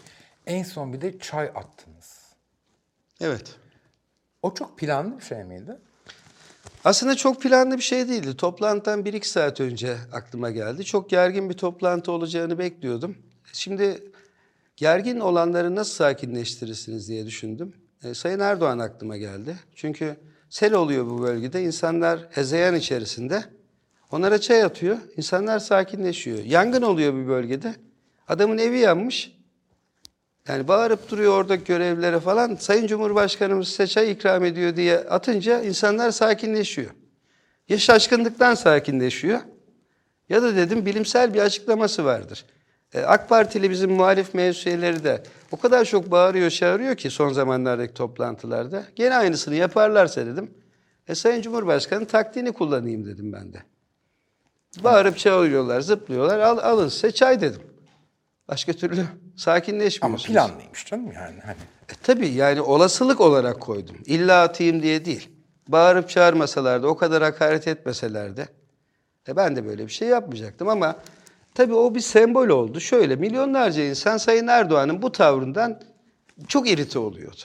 en 0.46 0.63
son 0.63 0.93
bir 0.93 1.02
de 1.02 1.19
çay 1.19 1.46
attınız. 1.46 2.34
Evet. 3.22 3.56
O 4.41 4.54
çok 4.54 4.78
planlı 4.78 5.19
bir 5.19 5.24
şey 5.24 5.43
miydi? 5.43 5.78
Aslında 6.84 7.15
çok 7.15 7.41
planlı 7.41 7.78
bir 7.78 7.84
şey 7.84 8.10
değildi. 8.10 8.38
Toplantıdan 8.38 9.04
1-2 9.04 9.24
saat 9.24 9.62
önce 9.62 9.98
aklıma 10.12 10.52
geldi. 10.52 10.86
Çok 10.86 11.10
gergin 11.10 11.50
bir 11.50 11.54
toplantı 11.58 12.12
olacağını 12.12 12.60
bekliyordum. 12.60 13.17
Şimdi 13.54 14.12
gergin 14.76 15.19
olanları 15.19 15.76
nasıl 15.76 15.93
sakinleştirirsiniz 15.93 17.08
diye 17.08 17.26
düşündüm. 17.26 17.74
E, 18.04 18.13
Sayın 18.13 18.39
Erdoğan 18.39 18.80
aklıma 18.80 19.17
geldi. 19.17 19.58
Çünkü 19.76 20.15
sel 20.50 20.74
oluyor 20.74 21.06
bu 21.06 21.22
bölgede. 21.22 21.63
İnsanlar 21.63 22.28
hezeyan 22.32 22.76
içerisinde. 22.76 23.43
Onlara 24.13 24.41
çay 24.41 24.63
atıyor. 24.63 24.97
İnsanlar 25.17 25.60
sakinleşiyor. 25.60 26.38
Yangın 26.38 26.82
oluyor 26.82 27.13
bir 27.13 27.28
bölgede. 27.28 27.76
Adamın 28.28 28.58
evi 28.58 28.80
yanmış. 28.80 29.38
Yani 30.47 30.67
bağırıp 30.67 31.12
duruyor 31.12 31.34
orada 31.34 31.56
görevlere 31.56 32.19
falan. 32.19 32.56
Sayın 32.56 32.88
Cumhurbaşkanımız 32.88 33.67
size 33.67 33.88
çay 33.88 34.12
ikram 34.12 34.45
ediyor 34.45 34.76
diye 34.76 34.99
atınca 34.99 35.63
insanlar 35.63 36.12
sakinleşiyor. 36.12 36.91
Ya 37.69 37.78
şaşkınlıktan 37.78 38.56
sakinleşiyor 38.56 39.39
ya 40.30 40.41
da 40.41 40.56
dedim 40.56 40.86
bilimsel 40.86 41.34
bir 41.34 41.39
açıklaması 41.39 42.06
vardır. 42.06 42.45
E, 42.93 43.02
AK 43.02 43.30
Partili 43.30 43.69
bizim 43.69 43.91
muhalif 43.91 44.34
meclis 44.34 44.67
üyeleri 44.67 45.04
de 45.04 45.23
o 45.52 45.58
kadar 45.58 45.86
çok 45.86 46.12
bağırıyor 46.12 46.49
çağırıyor 46.49 46.95
ki 46.95 47.10
son 47.10 47.34
zamanlardaki 47.34 47.93
toplantılarda. 47.93 48.84
Gene 48.95 49.15
aynısını 49.15 49.56
yaparlarsa 49.56 50.26
dedim. 50.26 50.52
E, 51.08 51.15
Sayın 51.15 51.41
Cumhurbaşkanı 51.41 52.06
taktiğini 52.06 52.52
kullanayım 52.52 53.06
dedim 53.06 53.34
ben 53.34 53.54
de. 53.54 53.72
Bağırıp 54.83 55.17
çağırıyorlar, 55.17 55.81
zıplıyorlar. 55.81 56.39
Al, 56.39 56.57
alın 56.57 56.88
size 56.88 57.12
çay 57.12 57.41
dedim. 57.41 57.62
Başka 58.47 58.73
türlü 58.73 58.99
Ama 59.01 59.09
sakinleşmiyorsunuz. 59.38 60.33
planlıymış 60.33 60.86
canım 60.86 61.12
yani. 61.12 61.39
Hani. 61.45 61.57
E, 61.89 61.93
tabii 62.03 62.27
yani 62.29 62.62
olasılık 62.62 63.21
olarak 63.21 63.59
koydum. 63.59 63.95
İlla 64.05 64.41
atayım 64.43 64.83
diye 64.83 65.05
değil. 65.05 65.29
Bağırıp 65.67 66.09
çağırmasalar 66.09 66.83
da, 66.83 66.88
o 66.88 66.97
kadar 66.97 67.23
hakaret 67.23 67.67
etmeseler 67.67 68.38
de. 68.38 68.47
E 69.27 69.36
ben 69.36 69.55
de 69.55 69.65
böyle 69.65 69.86
bir 69.88 69.91
şey 69.91 70.07
yapmayacaktım 70.07 70.67
ama 70.69 70.95
tabii 71.55 71.73
o 71.73 71.95
bir 71.95 71.99
sembol 71.99 72.47
oldu. 72.47 72.79
Şöyle 72.79 73.15
milyonlarca 73.15 73.83
insan 73.83 74.17
Sayın 74.17 74.47
Erdoğan'ın 74.47 75.01
bu 75.01 75.12
tavrından 75.12 75.81
çok 76.47 76.69
irite 76.69 76.99
oluyordu. 76.99 77.41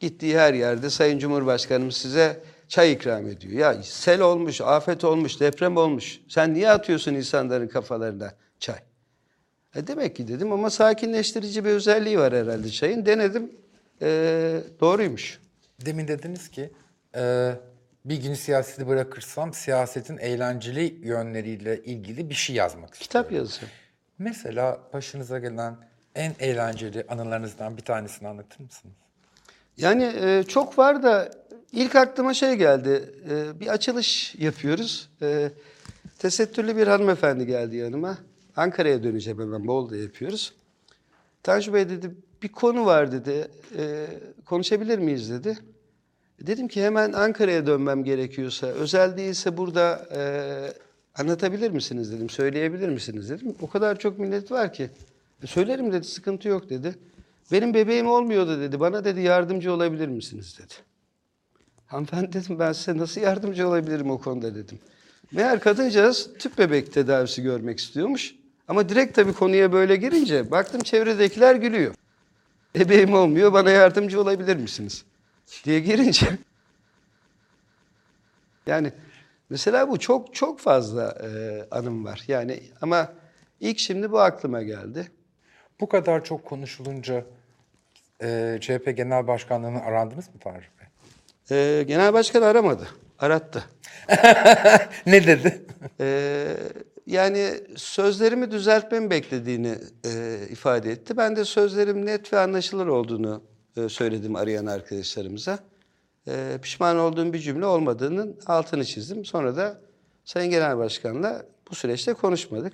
Gittiği 0.00 0.38
her 0.38 0.54
yerde 0.54 0.90
Sayın 0.90 1.18
Cumhurbaşkanımız 1.18 1.96
size 1.96 2.42
çay 2.74 2.92
ikram 2.92 3.26
ediyor. 3.26 3.52
Ya 3.52 3.82
sel 3.82 4.20
olmuş, 4.20 4.60
afet 4.60 5.04
olmuş, 5.04 5.40
deprem 5.40 5.76
olmuş. 5.76 6.20
Sen 6.28 6.54
niye 6.54 6.70
atıyorsun 6.70 7.14
insanların 7.14 7.68
kafalarına 7.68 8.34
çay? 8.58 8.78
E 9.74 9.86
demek 9.86 10.16
ki 10.16 10.28
dedim 10.28 10.52
ama 10.52 10.70
sakinleştirici 10.70 11.64
bir 11.64 11.70
özelliği 11.70 12.18
var 12.18 12.34
herhalde 12.34 12.70
çayın. 12.70 13.06
Denedim. 13.06 13.52
E, 14.02 14.60
doğruymuş. 14.80 15.40
Demin 15.86 16.08
dediniz 16.08 16.50
ki 16.50 16.72
e, 17.16 17.52
bir 18.04 18.16
gün 18.16 18.34
siyaseti 18.34 18.88
bırakırsam 18.88 19.54
siyasetin 19.54 20.18
eğlenceli 20.18 20.98
yönleriyle 21.02 21.82
ilgili 21.82 22.30
bir 22.30 22.34
şey 22.34 22.56
yazmak 22.56 22.94
istiyorum. 22.94 23.28
Kitap 23.28 23.32
yazısı. 23.32 23.66
Mesela 24.18 24.80
başınıza 24.92 25.38
gelen 25.38 25.76
en 26.14 26.34
eğlenceli 26.40 27.04
anılarınızdan 27.08 27.76
bir 27.76 27.82
tanesini 27.82 28.28
anlatır 28.28 28.60
mısınız? 28.60 28.94
Yani 29.76 30.12
e, 30.20 30.42
çok 30.42 30.78
var 30.78 31.02
da 31.02 31.30
ilk 31.74 31.96
aklıma 31.96 32.34
şey 32.34 32.54
geldi. 32.54 33.14
E, 33.30 33.60
bir 33.60 33.66
açılış 33.66 34.34
yapıyoruz. 34.38 35.08
E, 35.22 35.50
tesettürlü 36.18 36.76
bir 36.76 36.86
hanımefendi 36.86 37.46
geldi 37.46 37.76
yanıma. 37.76 38.18
Ankara'ya 38.56 39.02
döneceğim 39.02 39.40
hemen 39.40 39.66
Bolu'da 39.66 39.96
yapıyoruz. 39.96 40.52
Tanju 41.42 41.74
Bey 41.74 41.88
dedi 41.88 42.10
bir 42.42 42.48
konu 42.48 42.86
var 42.86 43.12
dedi. 43.12 43.48
E, 43.78 44.06
konuşabilir 44.46 44.98
miyiz 44.98 45.30
dedi. 45.30 45.58
Dedim 46.40 46.68
ki 46.68 46.82
hemen 46.82 47.12
Ankara'ya 47.12 47.66
dönmem 47.66 48.04
gerekiyorsa, 48.04 48.66
özel 48.66 49.16
değilse 49.16 49.56
burada 49.56 50.08
e, 50.16 50.20
anlatabilir 51.22 51.70
misiniz 51.70 52.12
dedim, 52.12 52.30
söyleyebilir 52.30 52.88
misiniz 52.88 53.30
dedim. 53.30 53.54
O 53.60 53.70
kadar 53.70 53.98
çok 53.98 54.18
millet 54.18 54.50
var 54.50 54.72
ki. 54.72 54.90
"E, 55.42 55.46
söylerim 55.46 55.92
dedi, 55.92 56.06
sıkıntı 56.06 56.48
yok 56.48 56.70
dedi. 56.70 56.94
Benim 57.52 57.74
bebeğim 57.74 58.08
olmuyordu 58.08 58.60
dedi, 58.60 58.80
bana 58.80 59.04
dedi 59.04 59.20
yardımcı 59.20 59.72
olabilir 59.72 60.08
misiniz 60.08 60.58
dedi. 60.58 60.74
Hanımefendi 61.94 62.32
dedim 62.32 62.58
ben 62.58 62.72
size 62.72 62.98
nasıl 62.98 63.20
yardımcı 63.20 63.68
olabilirim 63.68 64.10
o 64.10 64.20
konuda 64.20 64.54
dedim. 64.54 64.78
Meğer 65.32 65.60
kadıncağız 65.60 66.30
tüp 66.38 66.58
bebek 66.58 66.92
tedavisi 66.92 67.42
görmek 67.42 67.78
istiyormuş. 67.78 68.34
Ama 68.68 68.88
direkt 68.88 69.16
tabii 69.16 69.32
konuya 69.32 69.72
böyle 69.72 69.96
girince 69.96 70.50
baktım 70.50 70.80
çevredekiler 70.80 71.54
gülüyor. 71.54 71.94
Bebeğim 72.74 73.14
olmuyor 73.14 73.52
bana 73.52 73.70
yardımcı 73.70 74.20
olabilir 74.20 74.56
misiniz? 74.56 75.04
diye 75.64 75.80
girince 75.80 76.26
yani 78.66 78.92
mesela 79.50 79.88
bu 79.88 79.98
çok 79.98 80.34
çok 80.34 80.60
fazla 80.60 81.18
e, 81.22 81.28
anım 81.70 82.04
var. 82.04 82.22
Yani 82.28 82.62
ama 82.82 83.12
ilk 83.60 83.78
şimdi 83.78 84.12
bu 84.12 84.20
aklıma 84.20 84.62
geldi. 84.62 85.10
Bu 85.80 85.88
kadar 85.88 86.24
çok 86.24 86.44
konuşulunca 86.44 87.24
e, 88.22 88.58
CHP 88.60 88.96
Genel 88.96 89.26
Başkanlığı'nı 89.26 89.82
arandınız 89.82 90.28
mı 90.28 90.34
Bey? 90.46 90.62
E, 91.50 91.84
Genel 91.86 92.12
Başkan 92.12 92.42
aramadı. 92.42 92.88
Arattı. 93.18 93.64
ne 95.06 95.26
dedi? 95.26 95.66
E, 96.00 96.46
yani 97.06 97.50
sözlerimi 97.76 98.50
düzeltmemi 98.50 99.10
beklediğini 99.10 99.78
e, 100.06 100.38
ifade 100.50 100.90
etti. 100.90 101.16
Ben 101.16 101.36
de 101.36 101.44
sözlerim 101.44 102.06
net 102.06 102.32
ve 102.32 102.38
anlaşılır 102.38 102.86
olduğunu 102.86 103.42
e, 103.76 103.88
söyledim 103.88 104.36
arayan 104.36 104.66
arkadaşlarımıza. 104.66 105.58
E, 106.28 106.58
pişman 106.62 106.98
olduğum 106.98 107.32
bir 107.32 107.38
cümle 107.38 107.66
olmadığının 107.66 108.36
altını 108.46 108.84
çizdim. 108.84 109.24
Sonra 109.24 109.56
da 109.56 109.80
Sayın 110.24 110.50
Genel 110.50 110.78
Başkan'la 110.78 111.42
bu 111.70 111.74
süreçte 111.74 112.12
konuşmadık. 112.14 112.72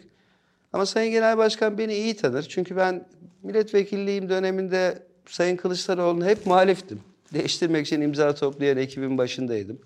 Ama 0.72 0.86
Sayın 0.86 1.12
Genel 1.12 1.38
Başkan 1.38 1.78
beni 1.78 1.94
iyi 1.94 2.16
tanır. 2.16 2.42
Çünkü 2.42 2.76
ben 2.76 3.08
milletvekilliğim 3.42 4.28
döneminde 4.28 5.02
Sayın 5.26 5.56
Kılıçdaroğlu'na 5.56 6.26
hep 6.26 6.46
muhaliftim. 6.46 7.00
Değiştirmek 7.34 7.86
için 7.86 8.00
imza 8.00 8.34
toplayan 8.34 8.76
ekibin 8.76 9.18
başındaydım. 9.18 9.78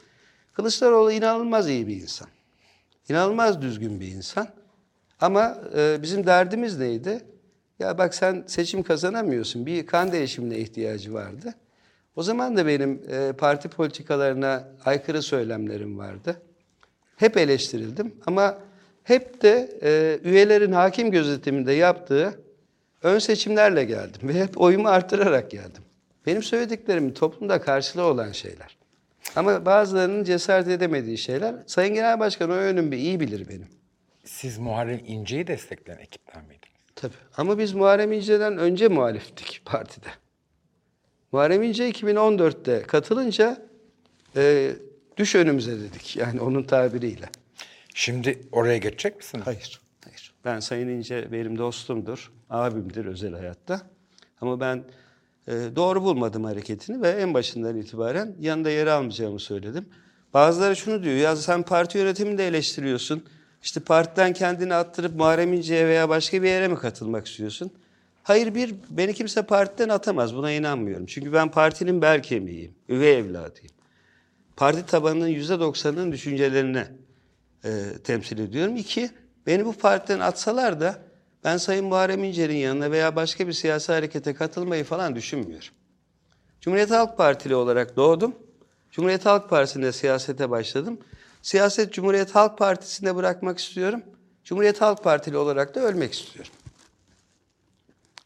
Kılıçdaroğlu 0.53 1.13
inanılmaz 1.13 1.69
iyi 1.69 1.87
bir 1.87 1.97
insan. 1.97 2.29
İnanılmaz 3.09 3.63
düzgün 3.63 4.01
bir 4.01 4.07
insan. 4.09 4.49
Ama 5.21 5.59
e, 5.77 6.03
bizim 6.03 6.27
derdimiz 6.27 6.79
neydi? 6.79 7.21
Ya 7.79 7.99
bak 7.99 8.15
sen 8.15 8.45
seçim 8.47 8.83
kazanamıyorsun. 8.83 9.67
Bir 9.67 9.87
kan 9.87 10.13
değişimine 10.13 10.59
ihtiyacı 10.59 11.15
vardı. 11.15 11.55
O 12.17 12.23
zaman 12.23 12.57
da 12.57 12.67
benim 12.67 13.03
e, 13.11 13.33
parti 13.33 13.69
politikalarına 13.69 14.69
aykırı 14.85 15.23
söylemlerim 15.23 15.99
vardı. 15.99 16.43
Hep 17.17 17.37
eleştirildim 17.37 18.15
ama 18.27 18.59
hep 19.03 19.43
de 19.43 19.79
e, 19.83 20.19
üyelerin 20.29 20.73
hakim 20.73 21.11
gözetiminde 21.11 21.73
yaptığı 21.73 22.41
ön 23.03 23.19
seçimlerle 23.19 23.85
geldim 23.85 24.29
ve 24.29 24.35
hep 24.35 24.61
oyumu 24.61 24.89
artırarak 24.89 25.51
geldim. 25.51 25.83
Benim 26.27 26.43
söylediklerim 26.43 27.15
toplumda 27.15 27.61
karşılığı 27.61 28.03
olan 28.05 28.33
şeyler. 28.33 28.77
Ama 29.37 29.67
bazılarının 29.67 30.25
cesaret 30.25 30.69
edemediği 30.69 31.19
şeyler. 31.19 31.55
Sayın 31.67 31.95
Genel 31.95 32.21
Başkan 32.21 32.51
o 32.51 32.55
yönümü 32.55 32.97
iyi 32.97 33.21
bilir 33.21 33.49
benim. 33.49 33.69
Siz 34.25 34.59
Muharrem 34.59 35.01
İnce'yi 35.07 35.47
destekleyen 35.47 35.99
ekipten 35.99 36.45
miydiniz? 36.45 36.75
Tabii. 36.97 37.15
Ama 37.37 37.59
biz 37.59 37.73
Muharrem 37.73 38.13
İnce'den 38.13 38.59
önce 38.59 38.89
muhaliftik 38.89 39.63
partide. 39.65 40.09
Muharrem 41.33 41.63
İnce 41.63 41.91
2014'te 41.91 42.83
katılınca 42.83 43.63
e, 44.37 44.73
düş 45.17 45.35
önümüze 45.35 45.81
dedik. 45.81 46.17
Yani 46.17 46.41
onun 46.41 46.63
tabiriyle. 46.63 47.29
Şimdi 47.95 48.39
oraya 48.53 48.79
geçecek 48.79 49.17
misiniz? 49.17 49.47
Hayır. 49.47 49.81
Hayır. 50.05 50.35
Ben 50.45 50.61
Sayın 50.61 50.89
İnce 50.89 51.33
benim 51.33 51.59
dostumdur, 51.59 52.33
abimdir 52.51 53.07
özel 53.07 53.33
hayatta. 53.33 53.81
Ama 54.41 54.61
ben 54.61 54.85
doğru 55.49 56.03
bulmadım 56.03 56.45
hareketini 56.45 57.03
ve 57.03 57.09
en 57.09 57.35
başından 57.35 57.77
itibaren 57.77 58.35
yanında 58.41 58.71
yer 58.71 58.87
almayacağımı 58.87 59.41
söyledim. 59.41 59.87
Bazıları 60.35 60.77
şunu 60.77 61.03
diyor, 61.03 61.15
ya 61.17 61.37
sen 61.37 61.63
parti 61.63 61.99
yönetimini 61.99 62.39
de 62.39 62.49
eleştiriyorsun. 62.49 63.25
İşte 63.63 63.81
partiden 63.81 64.33
kendini 64.33 64.75
attırıp 64.75 65.15
Muharrem 65.17 65.53
İnce'ye 65.53 65.87
veya 65.87 66.09
başka 66.09 66.43
bir 66.43 66.49
yere 66.49 66.69
mi 66.69 66.77
katılmak 66.77 67.27
istiyorsun? 67.27 67.73
Hayır 68.23 68.55
bir, 68.55 68.75
beni 68.91 69.15
kimse 69.15 69.43
partiden 69.43 69.89
atamaz. 69.89 70.37
Buna 70.37 70.53
inanmıyorum. 70.53 71.07
Çünkü 71.07 71.33
ben 71.33 71.51
partinin 71.51 72.03
bel 72.03 72.23
kemiğiyim, 72.23 72.75
üvey 72.89 73.19
evladıyım. 73.19 73.75
Parti 74.57 74.87
tabanının 74.87 75.29
yüzde 75.29 75.61
doksanının 75.61 76.13
düşüncelerini 76.13 76.85
e, 77.65 77.83
temsil 78.05 78.39
ediyorum. 78.39 78.77
İki, 78.77 79.11
beni 79.47 79.65
bu 79.65 79.73
partiden 79.73 80.21
atsalar 80.21 80.81
da 80.81 80.99
ben 81.45 81.57
Sayın 81.57 81.85
Muharrem 81.85 82.25
İnce'nin 82.25 82.55
yanına 82.55 82.91
veya 82.91 83.17
başka 83.17 83.47
bir 83.47 83.53
siyasi 83.53 83.93
harekete 83.93 84.35
katılmayı 84.35 84.85
falan 84.85 85.17
düşünmüyorum. 85.17 85.69
Cumhuriyet 86.61 86.91
Halk 86.91 87.17
Partili 87.17 87.55
olarak 87.55 87.97
doğdum. 87.97 88.35
Cumhuriyet 88.91 89.27
Halk 89.27 89.51
Partisi'nde 89.51 89.93
siyasete 89.93 90.51
başladım. 90.51 90.99
Siyaset 91.43 91.93
Cumhuriyet 91.93 92.35
Halk 92.35 92.59
Partisi'nde 92.59 93.17
bırakmak 93.17 93.59
istiyorum. 93.59 94.03
Cumhuriyet 94.45 94.81
Halk 94.81 95.05
Partili 95.05 95.37
olarak 95.37 95.75
da 95.75 95.81
ölmek 95.81 96.13
istiyorum. 96.13 96.53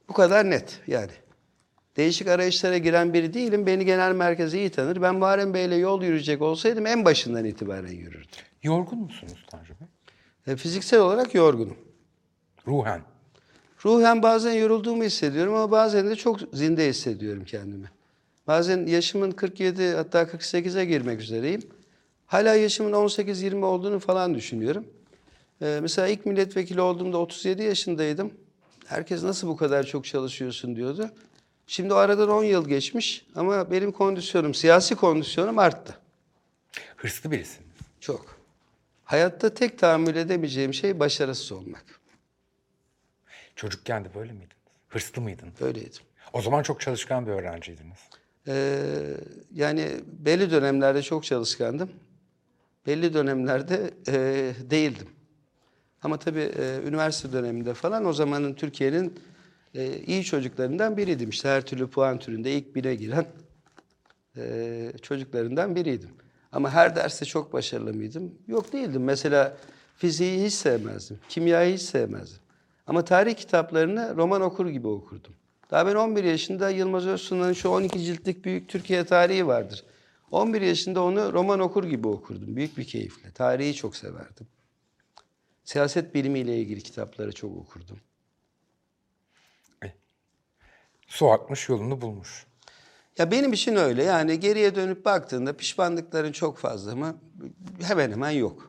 Bu 0.09 0.13
kadar 0.13 0.51
net 0.51 0.81
yani. 0.87 1.13
Değişik 1.97 2.29
arayışlara 2.29 2.79
giren 2.79 3.15
biri 3.15 3.35
değilim. 3.35 3.67
Beni 3.67 3.85
genel 3.85 4.13
merkez 4.13 4.55
iyi 4.55 4.71
tanır. 4.71 5.03
Ben 5.03 5.15
Muharrem 5.15 5.55
Bey'le 5.55 5.79
yol 5.79 6.03
yürüyecek 6.03 6.43
olsaydım 6.43 6.87
en 6.87 7.05
başından 7.05 7.45
itibaren 7.45 7.93
yürürdüm. 7.93 8.31
Yorgun 8.63 8.99
musunuz 8.99 9.47
Tanju 9.51 9.75
Bey? 9.81 10.53
E, 10.53 10.57
fiziksel 10.57 11.01
olarak 11.01 11.35
yorgunum. 11.35 11.88
Ruhen. 12.69 13.03
Ruhen 13.85 14.23
bazen 14.23 14.53
yorulduğumu 14.53 15.05
hissediyorum 15.05 15.55
ama 15.55 15.71
bazen 15.71 16.11
de 16.11 16.17
çok 16.17 16.41
zinde 16.53 16.89
hissediyorum 16.89 17.45
kendimi. 17.45 17.91
Bazen 18.47 18.87
yaşımın 18.87 19.31
47 19.31 19.91
hatta 19.91 20.23
48'e 20.23 20.85
girmek 20.85 21.21
üzereyim. 21.21 21.63
Hala 22.27 22.55
yaşımın 22.55 22.93
18-20 22.93 23.65
olduğunu 23.65 23.99
falan 23.99 24.35
düşünüyorum. 24.35 24.87
Ee, 25.63 25.79
mesela 25.83 26.09
ilk 26.09 26.27
milletvekili 26.27 26.81
olduğumda 26.81 27.19
37 27.19 27.63
yaşındaydım. 27.63 28.31
Herkes 28.87 29.23
nasıl 29.23 29.49
bu 29.49 29.57
kadar 29.57 29.85
çok 29.85 30.05
çalışıyorsun 30.05 30.77
diyordu. 30.77 31.11
Şimdi 31.67 31.95
o 31.95 31.97
aradan 31.97 32.29
10 32.31 32.45
yıl 32.45 32.69
geçmiş 32.69 33.27
ama 33.35 33.71
benim 33.71 33.93
kondisyonum, 33.93 34.55
siyasi 34.55 34.95
kondisyonum 34.95 35.59
arttı. 35.59 35.99
Hırslı 36.97 37.31
birisiniz. 37.31 37.69
Çok. 38.01 38.39
Hayatta 39.05 39.55
tek 39.55 39.79
tahammül 39.79 40.17
edemeyeceğim 40.17 40.75
şey 40.75 41.01
başarısız 41.01 41.53
olmak. 41.53 41.98
Çocukken 43.59 44.05
de 44.05 44.09
böyle 44.15 44.33
miydiniz? 44.33 44.57
Hırslı 44.89 45.23
mıydınız? 45.23 45.63
Öyleydim. 45.63 46.03
O 46.33 46.43
zaman 46.43 46.63
çok 46.63 46.81
çalışkan 46.81 47.27
bir 47.27 47.33
öğrenciydiniz. 47.33 47.99
Ee, 48.49 48.81
yani 49.55 49.91
belli 50.07 50.51
dönemlerde 50.51 51.03
çok 51.03 51.25
çalışkandım. 51.25 51.91
Belli 52.87 53.15
dönemlerde 53.15 53.91
e, 54.09 54.15
değildim. 54.71 55.09
Ama 56.03 56.19
tabii 56.19 56.53
e, 56.59 56.81
üniversite 56.87 57.33
döneminde 57.33 57.75
falan 57.75 58.05
o 58.07 58.13
zamanın 58.13 58.55
Türkiye'nin 58.55 59.21
e, 59.75 59.97
iyi 59.97 60.25
çocuklarından 60.25 60.97
biriydim. 60.97 61.31
İşte 61.31 61.49
her 61.49 61.67
türlü 61.67 61.87
puan 61.91 62.19
türünde 62.19 62.53
ilk 62.53 62.75
bire 62.75 62.95
giren 62.95 63.27
e, 64.37 64.93
çocuklarından 65.03 65.77
biriydim. 65.77 66.11
Ama 66.53 66.71
her 66.71 66.97
derste 66.97 67.25
çok 67.25 67.53
başarılı 67.53 67.95
mıydım? 67.95 68.35
Yok 68.49 68.73
değildim. 68.73 69.05
Mesela 69.05 69.57
fiziği 69.97 70.45
hiç 70.45 70.55
sevmezdim. 70.55 71.19
Kimyayı 71.29 71.75
hiç 71.75 71.83
sevmezdim. 71.83 72.48
Ama 72.89 73.05
tarih 73.05 73.35
kitaplarını 73.35 74.17
roman 74.17 74.41
okur 74.41 74.69
gibi 74.69 74.89
okurdum. 74.89 75.35
Daha 75.71 75.87
ben 75.87 75.95
11 75.95 76.25
yaşında 76.25 76.71
Yılmaz 76.71 77.07
Özsun'un 77.07 77.53
şu 77.53 77.69
12 77.69 78.01
ciltlik 78.05 78.45
Büyük 78.45 78.69
Türkiye 78.69 79.05
tarihi 79.05 79.47
vardır. 79.47 79.85
11 80.31 80.63
yaşında 80.63 81.03
onu 81.03 81.33
roman 81.33 81.61
okur 81.61 81.85
gibi 81.85 82.09
okurdum. 82.09 82.57
Büyük 82.57 82.79
bir 82.79 82.85
keyifle. 82.85 83.31
Tarihi 83.31 83.75
çok 83.75 83.97
severdim. 83.97 84.47
Siyaset 85.65 86.15
bilimiyle 86.15 86.59
ilgili 86.59 86.83
kitapları 86.83 87.33
çok 87.33 87.57
okurdum. 87.57 88.01
Su 91.07 91.31
akmış 91.31 91.69
yolunu 91.69 92.01
bulmuş. 92.01 92.47
Ya 93.19 93.31
benim 93.31 93.53
için 93.53 93.77
öyle. 93.77 94.03
Yani 94.05 94.41
geriye 94.41 94.75
dönüp 94.75 95.05
baktığında 95.05 95.57
pişmanlıkların 95.57 96.33
çok 96.33 96.59
fazla 96.59 96.97
mı? 96.97 97.21
Hemen 97.83 98.11
hemen 98.11 98.31
yok. 98.31 98.68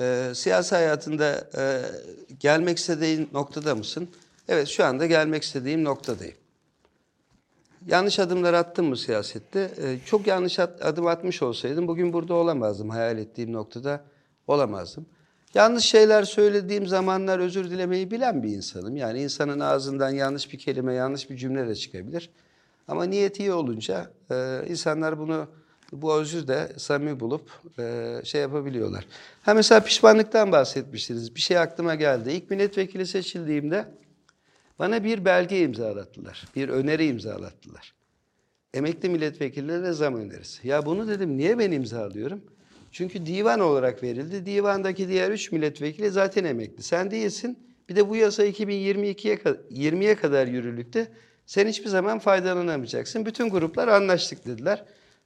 Ee, 0.00 0.32
siyasi 0.34 0.74
hayatında 0.74 1.48
e, 1.56 1.82
gelmek 2.40 2.78
istediğin 2.78 3.28
noktada 3.32 3.74
mısın? 3.74 4.08
Evet 4.48 4.68
şu 4.68 4.84
anda 4.84 5.06
gelmek 5.06 5.42
istediğim 5.42 5.84
noktadayım. 5.84 6.36
Yanlış 7.86 8.18
adımlar 8.18 8.54
attım 8.54 8.86
mı 8.86 8.96
siyasette? 8.96 9.70
Ee, 9.82 9.98
çok 10.06 10.26
yanlış 10.26 10.58
at- 10.58 10.84
adım 10.86 11.06
atmış 11.06 11.42
olsaydım 11.42 11.88
bugün 11.88 12.12
burada 12.12 12.34
olamazdım. 12.34 12.90
Hayal 12.90 13.18
ettiğim 13.18 13.52
noktada 13.52 14.04
olamazdım. 14.46 15.06
Yanlış 15.54 15.84
şeyler 15.84 16.22
söylediğim 16.22 16.86
zamanlar 16.86 17.38
özür 17.38 17.70
dilemeyi 17.70 18.10
bilen 18.10 18.42
bir 18.42 18.48
insanım. 18.48 18.96
Yani 18.96 19.22
insanın 19.22 19.60
ağzından 19.60 20.10
yanlış 20.10 20.52
bir 20.52 20.58
kelime, 20.58 20.94
yanlış 20.94 21.30
bir 21.30 21.36
cümle 21.36 21.68
de 21.68 21.74
çıkabilir. 21.74 22.30
Ama 22.88 23.04
niyet 23.04 23.40
iyi 23.40 23.52
olunca 23.52 24.10
e, 24.30 24.62
insanlar 24.68 25.18
bunu 25.18 25.46
bu 25.92 26.14
özür 26.14 26.48
de 26.48 26.72
samimi 26.76 27.20
bulup 27.20 27.50
e, 27.78 28.20
şey 28.24 28.40
yapabiliyorlar. 28.40 29.06
Ha 29.42 29.54
mesela 29.54 29.84
pişmanlıktan 29.84 30.52
bahsetmiştiniz. 30.52 31.34
Bir 31.34 31.40
şey 31.40 31.58
aklıma 31.58 31.94
geldi. 31.94 32.30
İlk 32.32 32.50
milletvekili 32.50 33.06
seçildiğimde 33.06 33.88
bana 34.78 35.04
bir 35.04 35.24
belge 35.24 35.60
imzalattılar. 35.60 36.44
Bir 36.56 36.68
öneri 36.68 37.06
imzalattılar. 37.06 37.94
Emekli 38.74 39.08
milletvekillerine 39.08 39.92
zam 39.92 40.16
önerisi. 40.16 40.68
Ya 40.68 40.86
bunu 40.86 41.08
dedim 41.08 41.36
niye 41.36 41.58
ben 41.58 41.72
imzalıyorum? 41.72 42.42
Çünkü 42.92 43.26
divan 43.26 43.60
olarak 43.60 44.02
verildi. 44.02 44.46
Divandaki 44.46 45.08
diğer 45.08 45.30
üç 45.30 45.52
milletvekili 45.52 46.10
zaten 46.10 46.44
emekli. 46.44 46.82
Sen 46.82 47.10
değilsin. 47.10 47.58
Bir 47.88 47.96
de 47.96 48.08
bu 48.08 48.16
yasa 48.16 48.46
2022'ye 48.46 49.34
ka- 49.34 49.68
20'ye 49.70 50.14
kadar 50.14 50.46
yürürlükte. 50.46 51.08
Sen 51.46 51.68
hiçbir 51.68 51.88
zaman 51.88 52.18
faydalanamayacaksın. 52.18 53.26
Bütün 53.26 53.50
gruplar 53.50 53.88
anlaştık 53.88 54.46
dediler. 54.46 54.84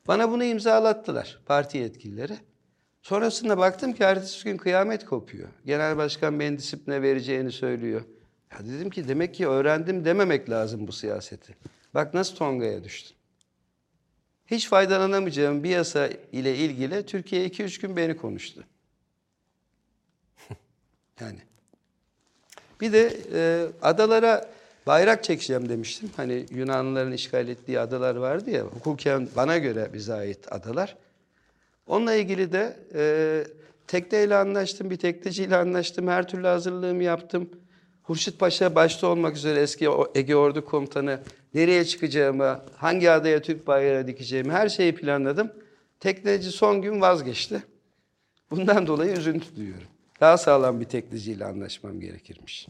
Bana 0.09 0.31
bunu 0.31 0.45
imzalattılar 0.45 1.39
parti 1.47 1.79
yetkilileri. 1.79 2.39
Sonrasında 3.03 3.59
baktım 3.59 3.93
ki 3.93 4.03
ertesi 4.03 4.45
gün 4.45 4.57
kıyamet 4.57 5.05
kopuyor. 5.05 5.49
Genel 5.67 5.97
başkan 5.97 6.41
beni 6.41 6.59
disipline 6.59 7.03
vereceğini 7.03 7.53
söylüyor. 7.53 8.03
Ya 8.53 8.59
dedim 8.67 8.91
ki 8.91 9.09
demek 9.09 9.35
ki 9.35 9.49
öğrendim 9.49 10.05
dememek 10.05 10.51
lazım 10.51 10.87
bu 10.87 10.93
siyaseti. 10.93 11.57
Bak 11.95 12.15
nasıl 12.15 12.37
Tonga'ya 12.37 12.85
düştüm. 12.85 13.17
Hiç 14.47 14.69
faydalanamayacağım 14.69 15.65
bir 15.65 15.71
yasa 15.71 16.09
ile 16.33 16.57
ilgili 16.57 17.07
Türkiye 17.07 17.47
2-3 17.49 17.81
gün 17.81 17.97
beni 17.97 18.17
konuştu. 18.17 18.65
yani. 21.21 21.39
Bir 22.81 22.93
de 22.93 23.17
e, 23.33 23.67
adalara 23.83 24.51
bayrak 24.87 25.25
çekeceğim 25.25 25.69
demiştim. 25.69 26.11
Hani 26.17 26.47
Yunanlıların 26.51 27.13
işgal 27.13 27.49
ettiği 27.49 27.81
adalar 27.81 28.17
vardı 28.17 28.51
ya, 28.51 28.63
hukuken 28.63 29.29
bana 29.37 29.59
göre 29.59 29.91
bize 29.93 30.15
ait 30.15 30.53
adalar. 30.53 30.97
Onunla 31.87 32.15
ilgili 32.15 32.53
de 32.53 32.77
e, 32.95 33.45
tekneyle 33.87 34.37
anlaştım, 34.37 34.91
bir 34.91 34.97
tekneciyle 34.97 35.57
anlaştım, 35.57 36.09
her 36.09 36.29
türlü 36.29 36.47
hazırlığımı 36.47 37.03
yaptım. 37.03 37.51
Hurşit 38.03 38.39
Paşa 38.39 38.75
başta 38.75 39.07
olmak 39.07 39.37
üzere 39.37 39.61
eski 39.61 39.89
Ege 40.15 40.37
Ordu 40.37 40.65
Komutanı 40.65 41.21
nereye 41.55 41.85
çıkacağımı, 41.85 42.61
hangi 42.77 43.11
adaya 43.11 43.43
Türk 43.43 43.67
bayrağı 43.67 44.07
dikeceğimi 44.07 44.53
her 44.53 44.69
şeyi 44.69 44.95
planladım. 44.95 45.53
Tekneci 46.01 46.51
son 46.51 46.83
gün 46.83 47.01
vazgeçti. 47.01 47.63
Bundan 48.51 48.87
dolayı 48.87 49.13
üzüntü 49.13 49.57
duyuyorum. 49.57 49.89
Daha 50.21 50.39
sağlam 50.39 50.81
bir 50.81 50.85
tekneciyle 50.85 51.45
anlaşmam 51.45 52.01
gerekirmiş. 52.01 52.67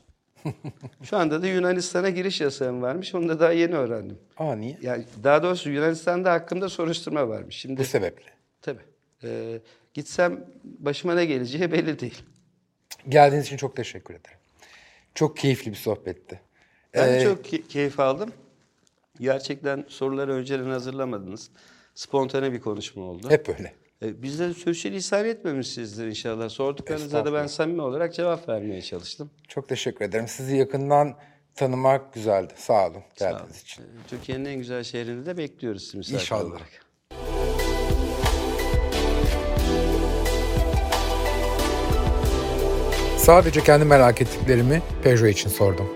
Şu 1.03 1.17
anda 1.17 1.43
da 1.43 1.47
Yunanistan'a 1.47 2.11
giriş 2.11 2.41
yasağım 2.41 2.83
varmış. 2.83 3.15
Onu 3.15 3.29
da 3.29 3.41
daha 3.41 3.53
yeni 3.53 3.75
öğrendim. 3.75 4.19
Aa 4.37 4.55
niye? 4.57 4.79
Yani 4.83 5.05
daha 5.25 5.43
doğrusu 5.43 5.71
Yunanistan'da 5.71 6.33
hakkımda 6.33 6.69
soruşturma 6.69 7.29
varmış. 7.29 7.57
Şimdi 7.57 7.81
Bu 7.81 7.85
sebeple. 7.85 8.25
tabii. 8.63 8.83
e, 9.25 9.61
gitsem 9.95 10.45
başıma 10.65 11.15
ne 11.15 11.25
geleceği 11.27 11.73
belli 11.73 11.99
değil. 12.01 12.23
Geldiğiniz 13.09 13.47
için 13.47 13.57
çok 13.57 13.77
teşekkür 13.77 14.15
ederim. 14.15 14.39
Çok 15.15 15.37
keyifli 15.37 15.71
bir 15.71 15.77
sohbetti. 15.77 16.41
Ben 16.95 17.13
Ee, 17.13 17.25
çok 17.25 17.45
key- 17.47 17.67
keyif 17.67 18.01
aldım. 18.01 18.33
Gerçekten 19.21 19.85
soruları 19.89 20.33
önceden 20.33 20.65
hazırlamadınız. 20.71 21.51
Spontane 21.95 22.53
bir 22.53 22.61
konuşma 22.61 23.03
oldu. 23.05 23.31
Hep 23.31 23.49
öyle. 23.49 23.73
E, 24.03 24.23
Biz 24.23 24.39
de 24.39 24.55
sürçülisan 24.55 25.25
etmemişsizdir 25.27 26.07
inşallah. 26.07 26.49
Sorduklarınıza 26.49 27.25
da 27.25 27.33
ben 27.33 27.47
samimi 27.47 27.83
olarak 27.83 28.15
cevap 28.15 28.49
vermeye 28.49 28.83
çalıştım. 28.83 29.31
Çok 29.49 29.69
teşekkür 29.69 30.05
ederim. 30.05 30.29
Sizi 30.29 30.57
yakından 30.57 31.15
tanımak 31.55 32.13
güzeldi. 32.15 32.53
Sağ 32.57 32.87
olun 32.87 33.03
geldiğiniz 33.19 33.63
için. 33.63 33.83
E, 33.83 33.87
Türkiye'nin 34.09 34.45
en 34.45 34.59
güzel 34.59 34.83
şehrinde 34.85 35.27
de 35.27 35.37
bekliyoruz 35.37 35.83
sizi 35.85 35.97
misafir 35.99 36.21
İnşallah. 36.21 36.45
olarak. 36.51 36.87
Sadece 43.19 43.61
kendi 43.61 43.85
merak 43.85 44.23
ettiklerimi 44.23 44.83
Peugeot 45.03 45.31
için 45.31 45.51
sordum. 45.51 45.89